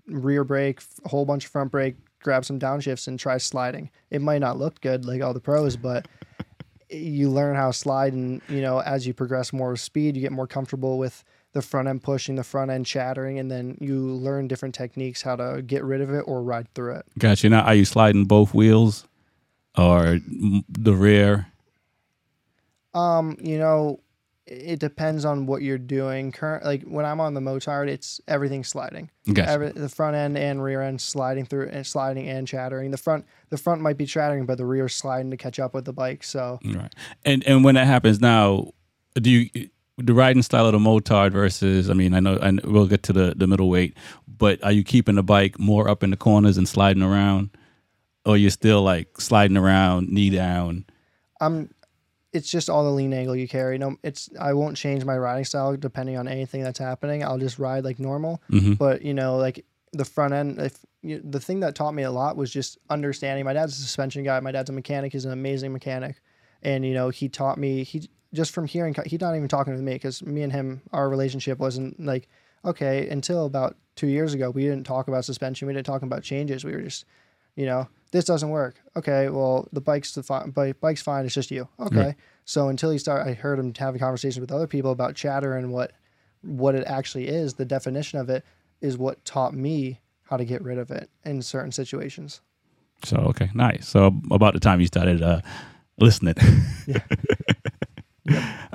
rear 0.07 0.45
brake, 0.45 0.81
a 1.05 1.09
whole 1.09 1.25
bunch 1.25 1.45
of 1.45 1.51
front 1.51 1.71
brake, 1.71 1.97
grab 2.23 2.45
some 2.45 2.59
downshifts 2.59 3.09
and 3.09 3.19
try 3.19 3.39
sliding. 3.39 3.91
It 4.11 4.21
might 4.23 4.39
not 4.39 4.59
look 4.59 4.81
good 4.81 5.05
like 5.05 5.23
all 5.23 5.35
the 5.35 5.41
pros, 5.41 5.77
but 5.77 6.09
you 6.89 7.29
learn 7.31 7.57
how 7.57 7.67
to 7.69 7.73
slide 7.73 8.13
and 8.13 8.41
you 8.49 8.61
know 8.61 8.79
as 8.79 9.07
you 9.09 9.13
progress 9.13 9.53
more 9.53 9.73
with 9.73 9.81
speed 9.81 10.15
you 10.15 10.23
get 10.23 10.31
more 10.31 10.47
comfortable 10.47 10.99
with 10.99 11.25
the 11.53 11.61
front 11.61 11.89
end 11.89 12.01
pushing 12.01 12.37
the 12.37 12.45
front 12.45 12.71
end 12.71 12.87
chattering 12.87 13.41
and 13.41 13.51
then 13.51 13.77
you 13.81 13.99
learn 13.99 14.47
different 14.47 14.73
techniques 14.73 15.21
how 15.21 15.35
to 15.35 15.63
get 15.63 15.83
rid 15.83 16.01
of 16.01 16.11
it 16.11 16.21
or 16.29 16.41
ride 16.45 16.73
through 16.75 16.95
it 16.95 17.05
Gotcha. 17.19 17.49
Now, 17.49 17.63
are 17.63 17.75
you 17.75 17.85
sliding 17.85 18.25
both 18.27 18.55
wheels, 18.55 19.05
or 19.77 20.21
the 20.69 20.95
rear? 20.95 21.49
um 22.95 23.37
you 23.41 23.59
know 23.59 23.99
it 24.47 24.79
depends 24.79 25.25
on 25.25 25.47
what 25.47 25.63
you're 25.63 25.79
doing. 25.79 26.31
Current 26.31 26.65
like 26.65 26.83
when 26.85 27.05
I'm 27.05 27.21
on 27.21 27.35
the 27.35 27.41
motard, 27.41 27.89
it's 27.89 28.21
everything 28.29 28.63
sliding. 28.63 29.11
Gotcha. 29.33 29.51
Every, 29.51 29.73
the 29.73 29.89
front 29.89 30.17
end 30.17 30.39
and 30.39 30.63
rear 30.63 30.83
end 30.83 31.01
sliding 31.01 31.47
through 31.47 31.69
and 31.69 31.87
sliding 31.87 32.29
and 32.29 32.47
chattering. 32.47 32.93
The 32.93 32.97
front 32.97 33.27
the 33.51 33.57
front 33.57 33.81
might 33.81 33.99
be 33.99 34.07
chattering, 34.07 34.47
but 34.47 34.59
the 34.59 34.67
rear 34.67 34.89
sliding 34.89 35.31
to 35.33 35.37
catch 35.37 35.59
up 35.59 35.75
with 35.75 35.85
the 35.85 35.93
bike. 35.93 36.23
So 36.23 36.61
Right. 36.65 36.93
And 37.25 37.45
and 37.47 37.65
when 37.65 37.75
that 37.75 37.87
happens 37.87 38.21
now, 38.21 38.73
do 39.15 39.31
you 39.31 39.69
the 39.99 40.15
riding 40.15 40.43
style 40.43 40.67
of 40.67 40.73
the 40.73 40.79
motard 40.79 41.33
versus 41.33 41.91
I 41.91 41.95
mean, 41.95 42.15
I 42.15 42.21
know 42.21 42.37
and 42.37 42.61
we'll 42.65 42.87
get 42.87 43.03
to 43.05 43.13
the 43.13 43.35
the 43.37 43.49
middleweight, 43.49 43.97
but 44.29 44.63
are 44.63 44.73
you 44.73 44.85
keeping 44.85 45.17
the 45.17 45.23
bike 45.25 45.59
more 45.59 45.89
up 45.89 46.05
in 46.05 46.11
the 46.11 46.17
corners 46.17 46.57
and 46.57 46.69
sliding 46.69 47.03
around? 47.03 47.51
Or 48.25 48.37
you're 48.37 48.51
still 48.51 48.83
like 48.83 49.21
sliding 49.21 49.57
around, 49.57 50.09
knee 50.09 50.31
down. 50.31 50.85
I'm 51.41 51.71
it's 52.37 52.51
just 52.51 52.69
all 52.69 52.85
the 52.85 52.91
lean 52.91 53.13
angle 53.13 53.35
you 53.35 53.49
carry. 53.49 53.79
No, 53.79 53.97
it's 54.03 54.29
I 54.39 54.53
won't 54.53 54.77
change 54.77 55.05
my 55.05 55.17
riding 55.17 55.45
style 55.45 55.77
depending 55.77 56.17
on 56.17 56.29
anything 56.29 56.63
that's 56.63 56.79
happening. 56.79 57.25
I'll 57.25 57.39
just 57.39 57.59
ride 57.59 57.85
like 57.85 57.99
normal. 57.99 58.43
Mm-hmm. 58.51 58.75
But 58.75 59.03
you 59.03 59.15
know, 59.15 59.37
like 59.37 59.65
the 59.93 60.05
front 60.05 60.35
end, 60.35 60.59
if 60.59 60.79
you, 61.03 61.23
the 61.25 61.41
thing 61.41 61.61
that 61.61 61.75
taught 61.75 61.93
me 61.93 62.03
a 62.03 62.11
lot 62.11 62.37
was 62.37 62.53
just 62.53 62.79
understanding. 62.91 63.45
My 63.45 63.55
dad's 63.55 63.73
a 63.79 63.83
suspension 63.83 64.23
guy. 64.23 64.39
My 64.41 64.53
dad's 64.53 64.71
a 64.71 64.73
mechanic. 64.73 65.13
He's 65.13 65.25
an 65.25 65.33
amazing 65.33 65.73
mechanic, 65.73 66.21
and 66.63 66.85
you 66.85 66.95
know, 66.95 67.09
he 67.09 67.29
taught 67.29 67.59
me. 67.59 67.83
He 67.83 68.09
just 68.35 68.53
from 68.53 68.67
hearing. 68.67 68.95
He's 69.07 69.21
not 69.21 69.35
even 69.35 69.49
talking 69.49 69.75
to 69.75 69.83
me 69.83 69.95
because 69.95 70.23
me 70.23 70.43
and 70.43 70.53
him, 70.53 70.83
our 70.93 71.09
relationship 71.09 71.59
wasn't 71.59 71.99
like 71.99 72.29
okay 72.65 73.09
until 73.09 73.47
about 73.47 73.77
two 73.95 74.09
years 74.09 74.35
ago. 74.35 74.51
We 74.51 74.65
didn't 74.65 74.85
talk 74.85 75.09
about 75.09 75.25
suspension. 75.25 75.67
We 75.67 75.75
didn't 75.75 75.87
talk 75.87 76.03
about 76.03 76.23
changes. 76.23 76.65
We 76.65 76.73
were 76.73 76.83
just 76.83 77.07
you 77.57 77.65
know, 77.65 77.89
this 78.13 78.25
doesn't 78.25 78.51
work. 78.51 78.77
Okay, 78.97 79.29
well, 79.29 79.69
the 79.73 79.81
bike's 79.81 80.15
the 80.15 80.23
fi- 80.23 80.47
bike's 80.81 81.03
fine. 81.03 81.25
It's 81.25 81.35
just 81.35 81.51
you. 81.51 81.69
Okay. 81.79 82.15
So 82.45 82.69
until 82.69 82.91
he 82.91 82.99
start, 82.99 83.27
I 83.27 83.33
heard 83.33 83.59
him 83.59 83.73
having 83.77 83.99
conversations 83.99 84.41
with 84.41 84.53
other 84.53 84.67
people 84.67 84.93
about 84.93 85.15
chatter 85.15 85.57
and 85.57 85.73
what 85.73 85.93
what 86.43 86.75
it 86.75 86.85
actually 86.87 87.29
is. 87.29 87.55
The 87.55 87.65
definition 87.65 88.19
of 88.19 88.31
it 88.31 88.45
is 88.81 88.97
what 88.97 89.25
taught 89.25 89.55
me 89.55 90.01
how 90.23 90.37
to 90.37 90.45
get 90.45 90.63
rid 90.63 90.79
of 90.79 90.91
it 90.91 91.11
in 91.25 91.43
certain 91.43 91.73
situations. 91.73 92.41
So 93.05 93.17
okay, 93.17 93.51
nice. 93.55 93.89
So 93.89 94.13
about 94.31 94.55
the 94.55 94.61
time 94.61 94.81
you 94.81 94.87
started 94.87 95.23
uh, 95.23 95.41
listening. 95.99 96.35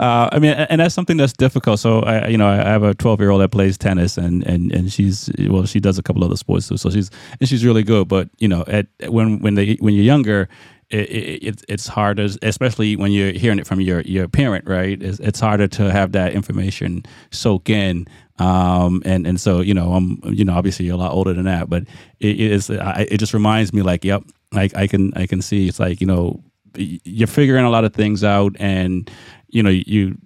Uh, 0.01 0.27
I 0.31 0.39
mean, 0.39 0.53
and 0.53 0.81
that's 0.81 0.95
something 0.95 1.15
that's 1.15 1.31
difficult. 1.31 1.79
So 1.79 1.99
I, 1.99 2.27
you 2.27 2.37
know, 2.37 2.47
I 2.47 2.55
have 2.55 2.81
a 2.81 2.95
12 2.95 3.19
year 3.19 3.29
old 3.29 3.39
that 3.41 3.49
plays 3.49 3.77
tennis, 3.77 4.17
and 4.17 4.43
and 4.47 4.71
and 4.71 4.91
she's 4.91 5.29
well, 5.47 5.67
she 5.67 5.79
does 5.79 5.99
a 5.99 6.03
couple 6.03 6.23
other 6.23 6.35
sports 6.35 6.67
too. 6.67 6.77
So 6.77 6.89
she's 6.89 7.11
and 7.39 7.47
she's 7.47 7.63
really 7.63 7.83
good. 7.83 8.07
But 8.07 8.27
you 8.39 8.47
know, 8.47 8.63
at 8.67 8.87
when 9.07 9.39
when 9.41 9.53
they 9.53 9.75
when 9.75 9.93
you're 9.93 10.03
younger, 10.03 10.49
it, 10.89 11.09
it, 11.09 11.43
it 11.43 11.65
it's 11.69 11.87
harder, 11.87 12.27
especially 12.41 12.95
when 12.95 13.11
you're 13.11 13.31
hearing 13.31 13.59
it 13.59 13.67
from 13.67 13.79
your 13.79 14.01
your 14.01 14.27
parent, 14.27 14.67
right? 14.67 15.01
It's, 15.01 15.19
it's 15.19 15.39
harder 15.39 15.67
to 15.67 15.91
have 15.91 16.13
that 16.13 16.33
information 16.33 17.03
soak 17.29 17.69
in. 17.69 18.07
Um, 18.39 19.03
and 19.05 19.27
and 19.27 19.39
so 19.39 19.61
you 19.61 19.75
know, 19.75 19.93
I'm 19.93 20.19
you 20.25 20.43
know, 20.45 20.53
obviously 20.53 20.87
you're 20.87 20.95
a 20.95 20.97
lot 20.97 21.11
older 21.11 21.33
than 21.33 21.45
that, 21.45 21.69
but 21.69 21.83
it, 22.19 22.39
it 22.39 22.51
is. 22.51 22.71
I, 22.71 23.05
it 23.07 23.19
just 23.19 23.35
reminds 23.35 23.71
me, 23.71 23.83
like, 23.83 24.03
yep, 24.03 24.23
like 24.51 24.75
I 24.75 24.87
can 24.87 25.13
I 25.15 25.27
can 25.27 25.43
see. 25.43 25.67
It's 25.67 25.79
like 25.79 26.01
you 26.01 26.07
know, 26.07 26.41
you're 26.75 27.27
figuring 27.27 27.65
a 27.65 27.69
lot 27.69 27.85
of 27.85 27.93
things 27.93 28.23
out, 28.23 28.55
and 28.59 29.09
you 29.51 29.63
know, 29.63 29.69
you 29.69 30.17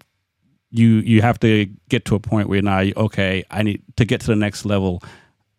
you 0.72 0.98
you 0.98 1.22
have 1.22 1.40
to 1.40 1.68
get 1.90 2.06
to 2.06 2.16
a 2.16 2.20
point 2.20 2.50
where 2.50 2.62
now, 2.62 2.82
okay, 2.98 3.44
I 3.52 3.64
need 3.64 3.82
to 3.98 4.06
get 4.06 4.22
to 4.22 4.28
the 4.28 4.36
next 4.36 4.66
level. 4.66 5.02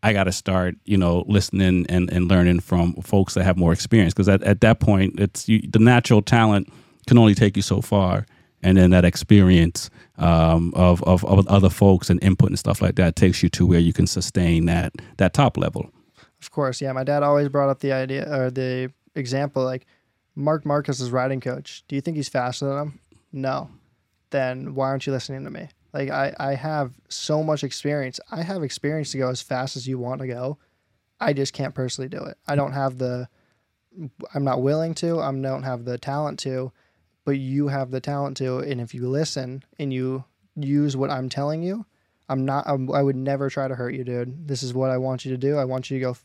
I 0.02 0.12
got 0.12 0.24
to 0.24 0.32
start, 0.32 0.76
you 0.84 0.96
know, 0.96 1.24
listening 1.26 1.86
and, 1.88 2.12
and 2.12 2.28
learning 2.28 2.60
from 2.60 2.94
folks 3.02 3.34
that 3.34 3.44
have 3.44 3.56
more 3.56 3.72
experience. 3.72 4.12
Because 4.12 4.28
at, 4.28 4.42
at 4.44 4.60
that 4.60 4.78
point, 4.78 5.18
it's 5.18 5.48
you, 5.48 5.62
the 5.68 5.80
natural 5.80 6.22
talent 6.22 6.72
can 7.08 7.18
only 7.18 7.34
take 7.34 7.56
you 7.56 7.62
so 7.62 7.80
far, 7.80 8.26
and 8.62 8.76
then 8.76 8.90
that 8.90 9.04
experience 9.04 9.90
um, 10.18 10.72
of, 10.74 11.02
of 11.04 11.24
of 11.24 11.46
other 11.48 11.70
folks 11.70 12.10
and 12.10 12.22
input 12.22 12.50
and 12.50 12.58
stuff 12.58 12.82
like 12.82 12.96
that 12.96 13.16
takes 13.16 13.42
you 13.42 13.48
to 13.50 13.66
where 13.66 13.80
you 13.80 13.92
can 13.92 14.06
sustain 14.06 14.66
that 14.66 14.92
that 15.16 15.32
top 15.32 15.56
level. 15.56 15.90
Of 16.40 16.50
course, 16.50 16.80
yeah. 16.80 16.92
My 16.92 17.04
dad 17.04 17.22
always 17.22 17.48
brought 17.48 17.70
up 17.70 17.80
the 17.80 17.92
idea 17.92 18.30
or 18.32 18.50
the 18.50 18.92
example 19.14 19.64
like 19.64 19.86
Marc 20.34 20.66
Marquez 20.66 21.00
is 21.00 21.10
riding 21.10 21.40
coach. 21.40 21.82
Do 21.88 21.96
you 21.96 22.02
think 22.02 22.16
he's 22.16 22.28
faster 22.28 22.66
than 22.66 22.78
him? 22.78 23.00
No. 23.36 23.68
Then 24.30 24.74
why 24.74 24.88
aren't 24.88 25.06
you 25.06 25.12
listening 25.12 25.44
to 25.44 25.50
me? 25.50 25.68
Like 25.92 26.10
I, 26.10 26.34
I 26.38 26.54
have 26.54 26.94
so 27.08 27.42
much 27.42 27.62
experience. 27.62 28.18
I 28.30 28.42
have 28.42 28.62
experience 28.62 29.12
to 29.12 29.18
go 29.18 29.28
as 29.28 29.40
fast 29.42 29.76
as 29.76 29.86
you 29.86 29.98
want 29.98 30.20
to 30.22 30.26
go. 30.26 30.58
I 31.20 31.32
just 31.32 31.52
can't 31.52 31.74
personally 31.74 32.08
do 32.08 32.22
it. 32.24 32.36
I 32.48 32.56
don't 32.56 32.72
have 32.72 32.98
the 32.98 33.28
I'm 34.34 34.44
not 34.44 34.62
willing 34.62 34.94
to. 34.96 35.20
I 35.20 35.32
don't 35.32 35.62
have 35.62 35.84
the 35.84 35.98
talent 35.98 36.38
to, 36.40 36.72
but 37.24 37.32
you 37.38 37.68
have 37.68 37.90
the 37.90 38.00
talent 38.00 38.36
to. 38.38 38.58
And 38.58 38.80
if 38.80 38.94
you 38.94 39.08
listen 39.08 39.62
and 39.78 39.92
you 39.92 40.24
use 40.54 40.96
what 40.96 41.10
I'm 41.10 41.28
telling 41.28 41.62
you, 41.62 41.86
I'm 42.28 42.44
not. 42.44 42.64
I'm, 42.66 42.90
I 42.92 43.02
would 43.02 43.16
never 43.16 43.48
try 43.48 43.68
to 43.68 43.74
hurt 43.74 43.94
you, 43.94 44.04
dude. 44.04 44.48
This 44.48 44.62
is 44.62 44.74
what 44.74 44.90
I 44.90 44.98
want 44.98 45.24
you 45.24 45.30
to 45.30 45.38
do. 45.38 45.56
I 45.56 45.64
want 45.64 45.90
you 45.90 45.98
to 45.98 46.04
go. 46.04 46.10
f- 46.10 46.24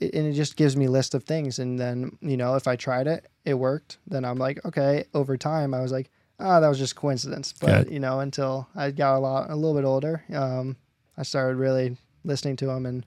And 0.00 0.26
it 0.26 0.32
just 0.32 0.56
gives 0.56 0.76
me 0.76 0.86
a 0.86 0.90
list 0.90 1.14
of 1.14 1.24
things, 1.24 1.58
and 1.58 1.78
then 1.78 2.16
you 2.20 2.36
know 2.36 2.56
if 2.56 2.66
I 2.66 2.76
tried 2.76 3.06
it, 3.06 3.28
it 3.44 3.54
worked. 3.54 3.98
Then 4.06 4.24
I'm 4.24 4.38
like, 4.38 4.64
okay. 4.64 5.04
Over 5.12 5.36
time, 5.36 5.74
I 5.74 5.80
was 5.80 5.92
like, 5.92 6.10
ah, 6.40 6.60
that 6.60 6.68
was 6.68 6.78
just 6.78 6.96
coincidence. 6.96 7.54
But 7.58 7.86
it. 7.86 7.92
you 7.92 8.00
know, 8.00 8.20
until 8.20 8.68
I 8.74 8.90
got 8.90 9.16
a 9.16 9.18
lot, 9.18 9.50
a 9.50 9.54
little 9.54 9.74
bit 9.74 9.84
older, 9.84 10.24
um, 10.34 10.76
I 11.16 11.22
started 11.22 11.56
really 11.56 11.96
listening 12.24 12.56
to 12.56 12.70
him, 12.70 12.86
and 12.86 13.04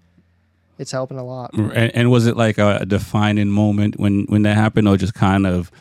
it's 0.77 0.91
helping 0.91 1.17
a 1.17 1.25
lot. 1.25 1.53
And, 1.53 1.73
and 1.95 2.11
was 2.11 2.27
it 2.27 2.37
like 2.37 2.57
a 2.57 2.85
defining 2.85 3.49
moment 3.49 3.99
when 3.99 4.25
when 4.25 4.43
that 4.43 4.55
happened, 4.55 4.87
or 4.87 4.97
just 4.97 5.13
kind 5.13 5.45
of, 5.47 5.71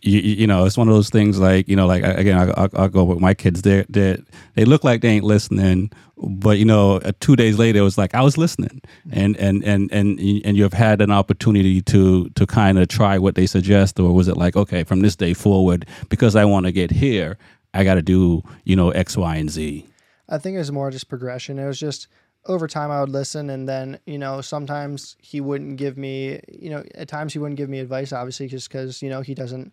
you, 0.00 0.20
you 0.20 0.46
know, 0.46 0.64
it's 0.64 0.78
one 0.78 0.88
of 0.88 0.94
those 0.94 1.10
things 1.10 1.38
like 1.40 1.68
you 1.68 1.74
know, 1.74 1.86
like 1.86 2.04
again, 2.04 2.38
I, 2.38 2.64
I, 2.64 2.68
I'll 2.74 2.88
go 2.88 3.04
with 3.04 3.18
my 3.18 3.34
kids. 3.34 3.62
They 3.62 3.84
they 3.88 4.22
they 4.54 4.64
look 4.64 4.84
like 4.84 5.00
they 5.00 5.08
ain't 5.08 5.24
listening, 5.24 5.90
but 6.16 6.58
you 6.58 6.64
know, 6.64 6.98
uh, 6.98 7.12
two 7.20 7.34
days 7.34 7.58
later, 7.58 7.80
it 7.80 7.82
was 7.82 7.98
like 7.98 8.14
I 8.14 8.22
was 8.22 8.38
listening, 8.38 8.80
and 9.10 9.36
and 9.36 9.64
and 9.64 9.90
and 9.92 10.18
and 10.20 10.56
you 10.56 10.62
have 10.62 10.72
had 10.72 11.00
an 11.00 11.10
opportunity 11.10 11.82
to 11.82 12.28
to 12.30 12.46
kind 12.46 12.78
of 12.78 12.88
try 12.88 13.18
what 13.18 13.34
they 13.34 13.46
suggest, 13.46 13.98
or 13.98 14.12
was 14.12 14.28
it 14.28 14.36
like 14.36 14.56
okay, 14.56 14.84
from 14.84 15.00
this 15.00 15.16
day 15.16 15.34
forward, 15.34 15.86
because 16.08 16.36
I 16.36 16.44
want 16.44 16.66
to 16.66 16.72
get 16.72 16.92
here, 16.92 17.36
I 17.74 17.82
got 17.82 17.94
to 17.94 18.02
do 18.02 18.42
you 18.64 18.76
know 18.76 18.90
X, 18.90 19.16
Y, 19.16 19.36
and 19.36 19.50
Z. 19.50 19.84
I 20.28 20.38
think 20.38 20.54
it 20.54 20.58
was 20.58 20.70
more 20.70 20.90
just 20.90 21.08
progression. 21.08 21.58
It 21.58 21.66
was 21.66 21.80
just 21.80 22.06
over 22.46 22.68
time 22.68 22.90
I 22.90 23.00
would 23.00 23.10
listen 23.10 23.50
and 23.50 23.68
then, 23.68 23.98
you 24.06 24.18
know, 24.18 24.40
sometimes 24.40 25.16
he 25.20 25.40
wouldn't 25.40 25.76
give 25.76 25.98
me, 25.98 26.40
you 26.48 26.70
know, 26.70 26.84
at 26.94 27.08
times 27.08 27.32
he 27.32 27.38
wouldn't 27.38 27.56
give 27.58 27.68
me 27.68 27.78
advice 27.78 28.12
obviously 28.12 28.46
just 28.48 28.70
cuz, 28.70 29.02
you 29.02 29.10
know, 29.10 29.20
he 29.20 29.34
doesn't 29.34 29.72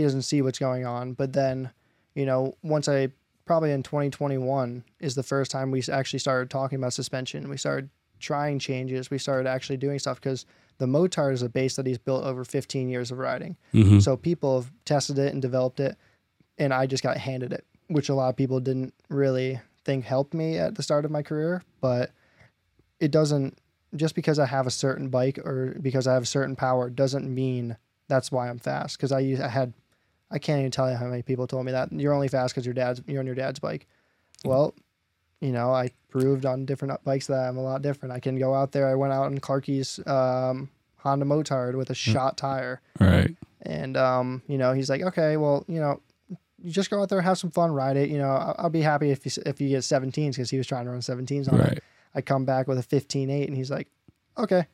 he 0.00 0.04
doesn't 0.04 0.22
see 0.22 0.40
what's 0.40 0.58
going 0.58 0.86
on. 0.86 1.12
But 1.12 1.34
then, 1.34 1.70
you 2.14 2.24
know, 2.24 2.56
once 2.62 2.88
I 2.88 3.10
probably 3.44 3.72
in 3.72 3.82
2021 3.82 4.84
is 5.00 5.14
the 5.14 5.22
first 5.22 5.50
time 5.50 5.70
we 5.70 5.82
actually 5.92 6.18
started 6.18 6.48
talking 6.48 6.78
about 6.78 6.92
suspension. 6.92 7.48
We 7.48 7.56
started 7.56 7.90
trying 8.18 8.58
changes. 8.58 9.10
We 9.10 9.18
started 9.18 9.48
actually 9.48 9.76
doing 9.76 9.98
stuff 9.98 10.20
because 10.20 10.46
the 10.78 10.86
Motard 10.86 11.32
is 11.32 11.42
a 11.42 11.48
base 11.48 11.76
that 11.76 11.86
he's 11.86 11.98
built 11.98 12.24
over 12.24 12.44
15 12.44 12.88
years 12.88 13.10
of 13.10 13.18
riding. 13.18 13.56
Mm-hmm. 13.74 13.98
So 13.98 14.16
people 14.16 14.60
have 14.60 14.72
tested 14.84 15.18
it 15.18 15.32
and 15.32 15.42
developed 15.42 15.80
it, 15.80 15.96
and 16.58 16.72
I 16.72 16.86
just 16.86 17.02
got 17.02 17.16
handed 17.16 17.52
it, 17.52 17.64
which 17.88 18.08
a 18.08 18.14
lot 18.14 18.28
of 18.28 18.36
people 18.36 18.60
didn't 18.60 18.94
really 19.08 19.60
think 19.84 20.04
helped 20.04 20.32
me 20.32 20.56
at 20.56 20.76
the 20.76 20.82
start 20.82 21.04
of 21.04 21.10
my 21.10 21.22
career. 21.22 21.62
But 21.80 22.12
it 23.00 23.10
doesn't 23.10 23.58
just 23.96 24.14
because 24.14 24.38
I 24.38 24.46
have 24.46 24.66
a 24.66 24.70
certain 24.70 25.08
bike 25.08 25.38
or 25.38 25.76
because 25.82 26.06
I 26.06 26.14
have 26.14 26.22
a 26.22 26.26
certain 26.26 26.56
power 26.56 26.88
doesn't 26.88 27.32
mean 27.32 27.76
that's 28.08 28.30
why 28.30 28.48
I'm 28.48 28.58
fast. 28.58 28.96
Because 28.96 29.12
I 29.12 29.20
use 29.20 29.40
I 29.40 29.48
had 29.48 29.72
I 30.30 30.38
can't 30.38 30.60
even 30.60 30.70
tell 30.70 30.90
you 30.90 30.96
how 30.96 31.06
many 31.06 31.22
people 31.22 31.46
told 31.46 31.66
me 31.66 31.72
that 31.72 31.90
you're 31.92 32.12
only 32.12 32.28
fast 32.28 32.54
because 32.54 32.64
your 32.64 32.74
dad's 32.74 33.02
you're 33.06 33.20
on 33.20 33.26
your 33.26 33.34
dad's 33.34 33.58
bike. 33.58 33.86
Well, 34.44 34.74
you 35.40 35.52
know, 35.52 35.72
I 35.72 35.90
proved 36.08 36.44
on 36.46 36.66
different 36.66 37.02
bikes 37.04 37.26
that 37.28 37.48
I'm 37.48 37.56
a 37.56 37.62
lot 37.62 37.82
different. 37.82 38.12
I 38.12 38.20
can 38.20 38.38
go 38.38 38.54
out 38.54 38.72
there. 38.72 38.86
I 38.88 38.94
went 38.94 39.12
out 39.12 39.30
in 39.32 39.40
Clarky's 39.40 39.98
um, 40.06 40.68
Honda 40.98 41.24
Motard 41.26 41.74
with 41.76 41.90
a 41.90 41.94
shot 41.94 42.36
tire, 42.36 42.80
Right. 43.00 43.34
and 43.62 43.96
um, 43.96 44.42
you 44.48 44.58
know, 44.58 44.72
he's 44.72 44.90
like, 44.90 45.02
okay, 45.02 45.36
well, 45.36 45.64
you 45.66 45.80
know, 45.80 46.00
you 46.62 46.70
just 46.70 46.90
go 46.90 47.00
out 47.02 47.08
there, 47.08 47.20
have 47.22 47.38
some 47.38 47.50
fun, 47.50 47.72
ride 47.72 47.96
it. 47.96 48.10
You 48.10 48.18
know, 48.18 48.28
I'll, 48.30 48.54
I'll 48.58 48.70
be 48.70 48.82
happy 48.82 49.10
if 49.10 49.24
you, 49.24 49.42
if 49.46 49.60
you 49.60 49.68
get 49.70 49.78
17s 49.80 50.32
because 50.32 50.50
he 50.50 50.58
was 50.58 50.66
trying 50.66 50.84
to 50.84 50.90
run 50.90 51.00
17s 51.00 51.50
on 51.50 51.58
Right. 51.58 51.72
it. 51.78 51.84
I 52.14 52.20
come 52.20 52.44
back 52.44 52.68
with 52.68 52.78
a 52.78 52.82
15.8, 52.82 53.46
and 53.46 53.56
he's 53.56 53.70
like, 53.70 53.88
okay, 54.36 54.66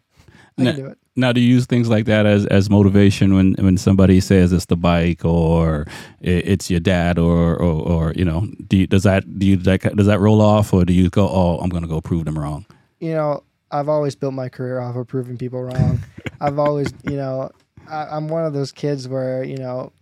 I 0.59 0.63
Now- 0.63 0.73
can 0.73 0.81
do 0.81 0.87
it. 0.89 0.99
Now, 1.19 1.33
do 1.33 1.41
you 1.41 1.49
use 1.49 1.65
things 1.65 1.89
like 1.89 2.05
that 2.05 2.27
as, 2.27 2.45
as 2.45 2.69
motivation 2.69 3.35
when, 3.35 3.55
when 3.59 3.79
somebody 3.79 4.21
says 4.21 4.53
it's 4.53 4.67
the 4.67 4.77
bike 4.77 5.25
or 5.25 5.87
it's 6.21 6.71
your 6.71 6.79
dad 6.81 7.19
or, 7.19 7.57
or, 7.57 7.89
or 7.89 8.13
you 8.15 8.23
know, 8.25 8.47
do 8.69 8.77
you, 8.77 8.87
does 8.87 9.05
that 9.05 9.39
do 9.39 9.47
you 9.47 9.57
that, 9.57 9.97
does 9.97 10.07
that 10.09 10.21
roll 10.21 10.43
off 10.43 10.75
or 10.75 10.85
do 10.85 10.93
you 10.93 11.09
go, 11.09 11.27
oh, 11.27 11.57
I'm 11.63 11.71
gonna 11.71 11.87
go 11.87 12.03
prove 12.03 12.27
them 12.27 12.39
wrong? 12.39 12.67
you 13.01 13.13
know, 13.15 13.43
I've 13.71 13.89
always 13.89 14.15
built 14.15 14.35
my 14.35 14.49
career 14.51 14.79
off 14.79 14.95
of 14.97 15.07
proving 15.07 15.39
people 15.39 15.63
wrong. 15.63 16.01
I've 16.41 16.59
always, 16.59 16.93
you 17.05 17.17
know, 17.17 17.51
I, 17.89 18.07
I'm 18.11 18.29
one 18.29 18.45
of 18.45 18.53
those 18.53 18.71
kids 18.73 19.09
where, 19.09 19.43
you 19.43 19.57
know, 19.57 19.93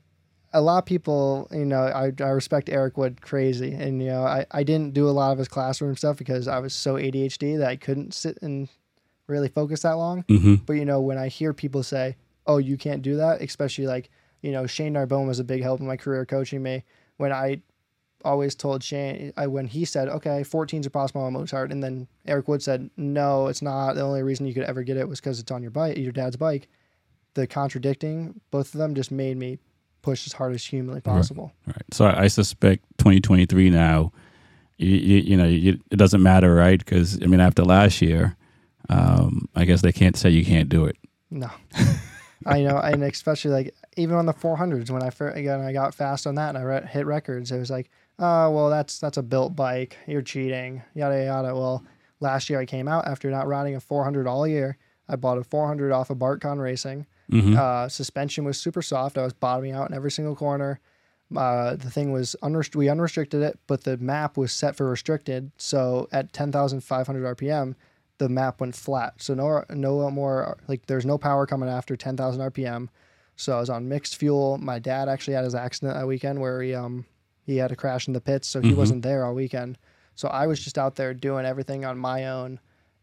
a 0.52 0.60
lot 0.60 0.78
of 0.78 0.84
people, 0.84 1.48
you 1.50 1.64
know, 1.64 1.82
I, 1.82 2.12
I 2.20 2.28
respect 2.30 2.68
Eric 2.68 2.96
Wood 2.96 3.20
crazy. 3.20 3.72
And, 3.72 4.00
you 4.02 4.08
know, 4.08 4.24
I, 4.24 4.46
I 4.50 4.62
didn't 4.62 4.94
do 4.94 5.08
a 5.08 5.10
lot 5.10 5.32
of 5.32 5.38
his 5.38 5.48
classroom 5.48 5.96
stuff 5.96 6.16
because 6.16 6.46
I 6.46 6.58
was 6.60 6.74
so 6.74 6.94
ADHD 6.94 7.58
that 7.58 7.68
I 7.68 7.76
couldn't 7.76 8.14
sit 8.14 8.38
and 8.42 8.68
really 9.26 9.48
focus 9.48 9.82
that 9.82 9.92
long. 9.92 10.22
Mm-hmm. 10.24 10.56
But, 10.66 10.74
you 10.74 10.84
know, 10.84 11.00
when 11.00 11.18
I 11.18 11.28
hear 11.28 11.52
people 11.52 11.82
say, 11.82 12.16
oh, 12.46 12.58
you 12.58 12.76
can't 12.76 13.02
do 13.02 13.16
that, 13.16 13.40
especially 13.40 13.86
like, 13.86 14.10
you 14.42 14.52
know, 14.52 14.66
Shane 14.66 14.92
Narbonne 14.92 15.26
was 15.26 15.38
a 15.38 15.44
big 15.44 15.62
help 15.62 15.80
in 15.80 15.86
my 15.86 15.96
career 15.96 16.26
coaching 16.26 16.62
me 16.62 16.84
when 17.16 17.32
I 17.32 17.62
always 18.24 18.54
told 18.54 18.82
Shane 18.82 19.32
I, 19.36 19.46
when 19.46 19.66
he 19.66 19.84
said, 19.84 20.08
"Okay, 20.08 20.42
14's 20.42 20.86
are 20.86 20.90
possible 20.90 21.22
on 21.22 21.34
motard," 21.34 21.70
and 21.70 21.82
then 21.82 22.08
Eric 22.26 22.48
Wood 22.48 22.62
said, 22.62 22.90
"No, 22.96 23.46
it's 23.48 23.62
not. 23.62 23.94
The 23.94 24.02
only 24.02 24.22
reason 24.22 24.46
you 24.46 24.54
could 24.54 24.64
ever 24.64 24.82
get 24.82 24.96
it 24.96 25.08
was 25.08 25.20
because 25.20 25.38
it's 25.38 25.52
on 25.52 25.62
your 25.62 25.70
bike, 25.70 25.96
your 25.96 26.12
dad's 26.12 26.36
bike." 26.36 26.68
The 27.34 27.46
contradicting 27.46 28.40
both 28.50 28.74
of 28.74 28.78
them 28.78 28.94
just 28.94 29.10
made 29.10 29.36
me 29.36 29.58
push 30.02 30.26
as 30.26 30.34
hard 30.34 30.54
as 30.54 30.64
humanly 30.64 31.00
possible. 31.00 31.52
Right. 31.66 31.82
So 31.92 32.04
I, 32.04 32.24
I 32.24 32.28
suspect 32.28 32.84
2023 32.98 33.70
now, 33.70 34.12
you, 34.76 34.90
you, 34.90 35.16
you 35.18 35.36
know, 35.36 35.46
you, 35.46 35.80
it 35.90 35.96
doesn't 35.96 36.22
matter, 36.22 36.54
right? 36.54 36.78
Because 36.78 37.20
I 37.22 37.26
mean, 37.26 37.40
after 37.40 37.64
last 37.64 38.00
year, 38.02 38.36
um, 38.88 39.48
I 39.54 39.64
guess 39.64 39.82
they 39.82 39.92
can't 39.92 40.16
say 40.16 40.30
you 40.30 40.44
can't 40.44 40.68
do 40.68 40.84
it. 40.86 40.96
No, 41.30 41.50
I 42.46 42.62
know, 42.62 42.76
and 42.78 43.02
especially 43.02 43.50
like 43.50 43.74
even 43.96 44.16
on 44.16 44.26
the 44.26 44.34
400s 44.34 44.90
when 44.90 45.02
I 45.02 45.10
first 45.10 45.36
again 45.36 45.60
I 45.60 45.72
got 45.72 45.94
fast 45.94 46.26
on 46.26 46.34
that 46.36 46.50
and 46.50 46.58
I 46.58 46.62
re- 46.62 46.86
hit 46.86 47.06
records. 47.06 47.50
It 47.50 47.58
was 47.58 47.70
like, 47.70 47.90
oh 48.18 48.50
well, 48.50 48.70
that's 48.70 48.98
that's 48.98 49.16
a 49.16 49.22
built 49.22 49.56
bike. 49.56 49.96
You're 50.06 50.22
cheating. 50.22 50.82
Yada 50.94 51.24
yada. 51.24 51.54
Well, 51.54 51.84
last 52.20 52.50
year 52.50 52.60
I 52.60 52.66
came 52.66 52.86
out 52.88 53.06
after 53.08 53.30
not 53.30 53.46
riding 53.48 53.74
a 53.74 53.80
400 53.80 54.26
all 54.26 54.46
year. 54.46 54.76
I 55.08 55.16
bought 55.16 55.38
a 55.38 55.44
400 55.44 55.92
off 55.92 56.10
of 56.10 56.18
Bartcon 56.18 56.58
Racing. 56.60 57.06
Uh, 57.56 57.88
suspension 57.88 58.44
was 58.44 58.58
super 58.60 58.82
soft. 58.82 59.16
I 59.18 59.22
was 59.24 59.32
bottoming 59.32 59.72
out 59.72 59.88
in 59.90 59.96
every 59.96 60.10
single 60.10 60.36
corner. 60.36 60.80
Uh, 61.34 61.74
the 61.74 61.90
thing 61.90 62.12
was 62.12 62.36
unrest- 62.42 62.76
we 62.76 62.88
unrestricted 62.88 63.42
it, 63.42 63.58
but 63.66 63.84
the 63.84 63.96
map 63.96 64.36
was 64.36 64.52
set 64.52 64.76
for 64.76 64.88
restricted. 64.88 65.50
So 65.56 66.06
at 66.12 66.32
10,500 66.34 67.36
RPM, 67.36 67.74
the 68.18 68.28
map 68.28 68.60
went 68.60 68.74
flat. 68.74 69.14
So 69.20 69.34
no 69.34 69.64
no 69.70 70.10
more 70.10 70.58
like 70.68 70.86
there's 70.86 71.06
no 71.06 71.18
power 71.18 71.46
coming 71.46 71.68
after 71.68 71.96
10,000 71.96 72.40
RPM. 72.40 72.88
So 73.36 73.56
I 73.56 73.60
was 73.60 73.70
on 73.70 73.88
mixed 73.88 74.16
fuel. 74.16 74.58
My 74.58 74.78
dad 74.78 75.08
actually 75.08 75.34
had 75.34 75.44
his 75.44 75.54
accident 75.54 75.94
that 75.94 76.06
weekend 76.06 76.40
where 76.40 76.62
he 76.62 76.74
um 76.74 77.06
he 77.44 77.56
had 77.58 77.72
a 77.72 77.76
crash 77.76 78.06
in 78.06 78.14
the 78.14 78.20
pits, 78.20 78.48
so 78.48 78.60
he 78.60 78.72
wasn't 78.72 79.02
there 79.02 79.24
all 79.24 79.34
weekend. 79.34 79.78
So 80.14 80.28
I 80.28 80.46
was 80.46 80.62
just 80.62 80.78
out 80.78 80.96
there 80.96 81.12
doing 81.12 81.44
everything 81.44 81.84
on 81.84 81.98
my 81.98 82.28
own, 82.28 82.58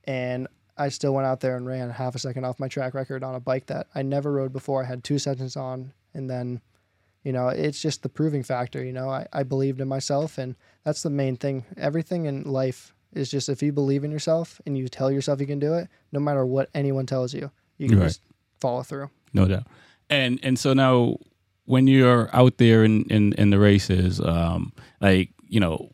and 0.05 0.47
I 0.77 0.89
still 0.89 1.13
went 1.13 1.27
out 1.27 1.41
there 1.41 1.55
and 1.57 1.65
ran 1.67 1.89
half 1.91 2.15
a 2.15 2.19
second 2.19 2.45
off 2.45 2.59
my 2.59 2.67
track 2.67 2.93
record 2.93 3.23
on 3.23 3.35
a 3.35 3.39
bike 3.39 3.67
that 3.67 3.87
I 3.93 4.01
never 4.01 4.31
rode 4.31 4.53
before. 4.53 4.83
I 4.83 4.87
had 4.87 5.03
two 5.03 5.19
seconds 5.19 5.55
on, 5.55 5.93
and 6.13 6.29
then, 6.29 6.61
you 7.23 7.31
know, 7.31 7.49
it's 7.49 7.81
just 7.81 8.01
the 8.01 8.09
proving 8.09 8.41
factor. 8.41 8.83
You 8.83 8.93
know, 8.93 9.09
I, 9.09 9.27
I 9.31 9.43
believed 9.43 9.79
in 9.79 9.87
myself, 9.87 10.37
and 10.37 10.55
that's 10.83 11.03
the 11.03 11.09
main 11.11 11.35
thing. 11.35 11.65
Everything 11.77 12.25
in 12.25 12.43
life 12.43 12.95
is 13.13 13.29
just 13.29 13.49
if 13.49 13.61
you 13.61 13.71
believe 13.71 14.03
in 14.03 14.11
yourself 14.11 14.61
and 14.65 14.77
you 14.77 14.87
tell 14.87 15.11
yourself 15.11 15.39
you 15.41 15.47
can 15.47 15.59
do 15.59 15.73
it, 15.73 15.87
no 16.11 16.19
matter 16.19 16.45
what 16.45 16.69
anyone 16.73 17.05
tells 17.05 17.33
you, 17.33 17.51
you 17.77 17.89
can 17.89 17.99
Right. 17.99 18.05
just 18.07 18.21
follow 18.59 18.83
through. 18.83 19.09
No 19.33 19.47
doubt. 19.47 19.67
And 20.09 20.39
and 20.43 20.57
so 20.59 20.73
now 20.73 21.17
when 21.65 21.87
you're 21.87 22.29
out 22.35 22.57
there 22.57 22.83
in 22.83 23.03
in, 23.09 23.33
in 23.33 23.49
the 23.49 23.59
races, 23.59 24.19
um, 24.19 24.73
like 24.99 25.29
you 25.47 25.59
know, 25.59 25.91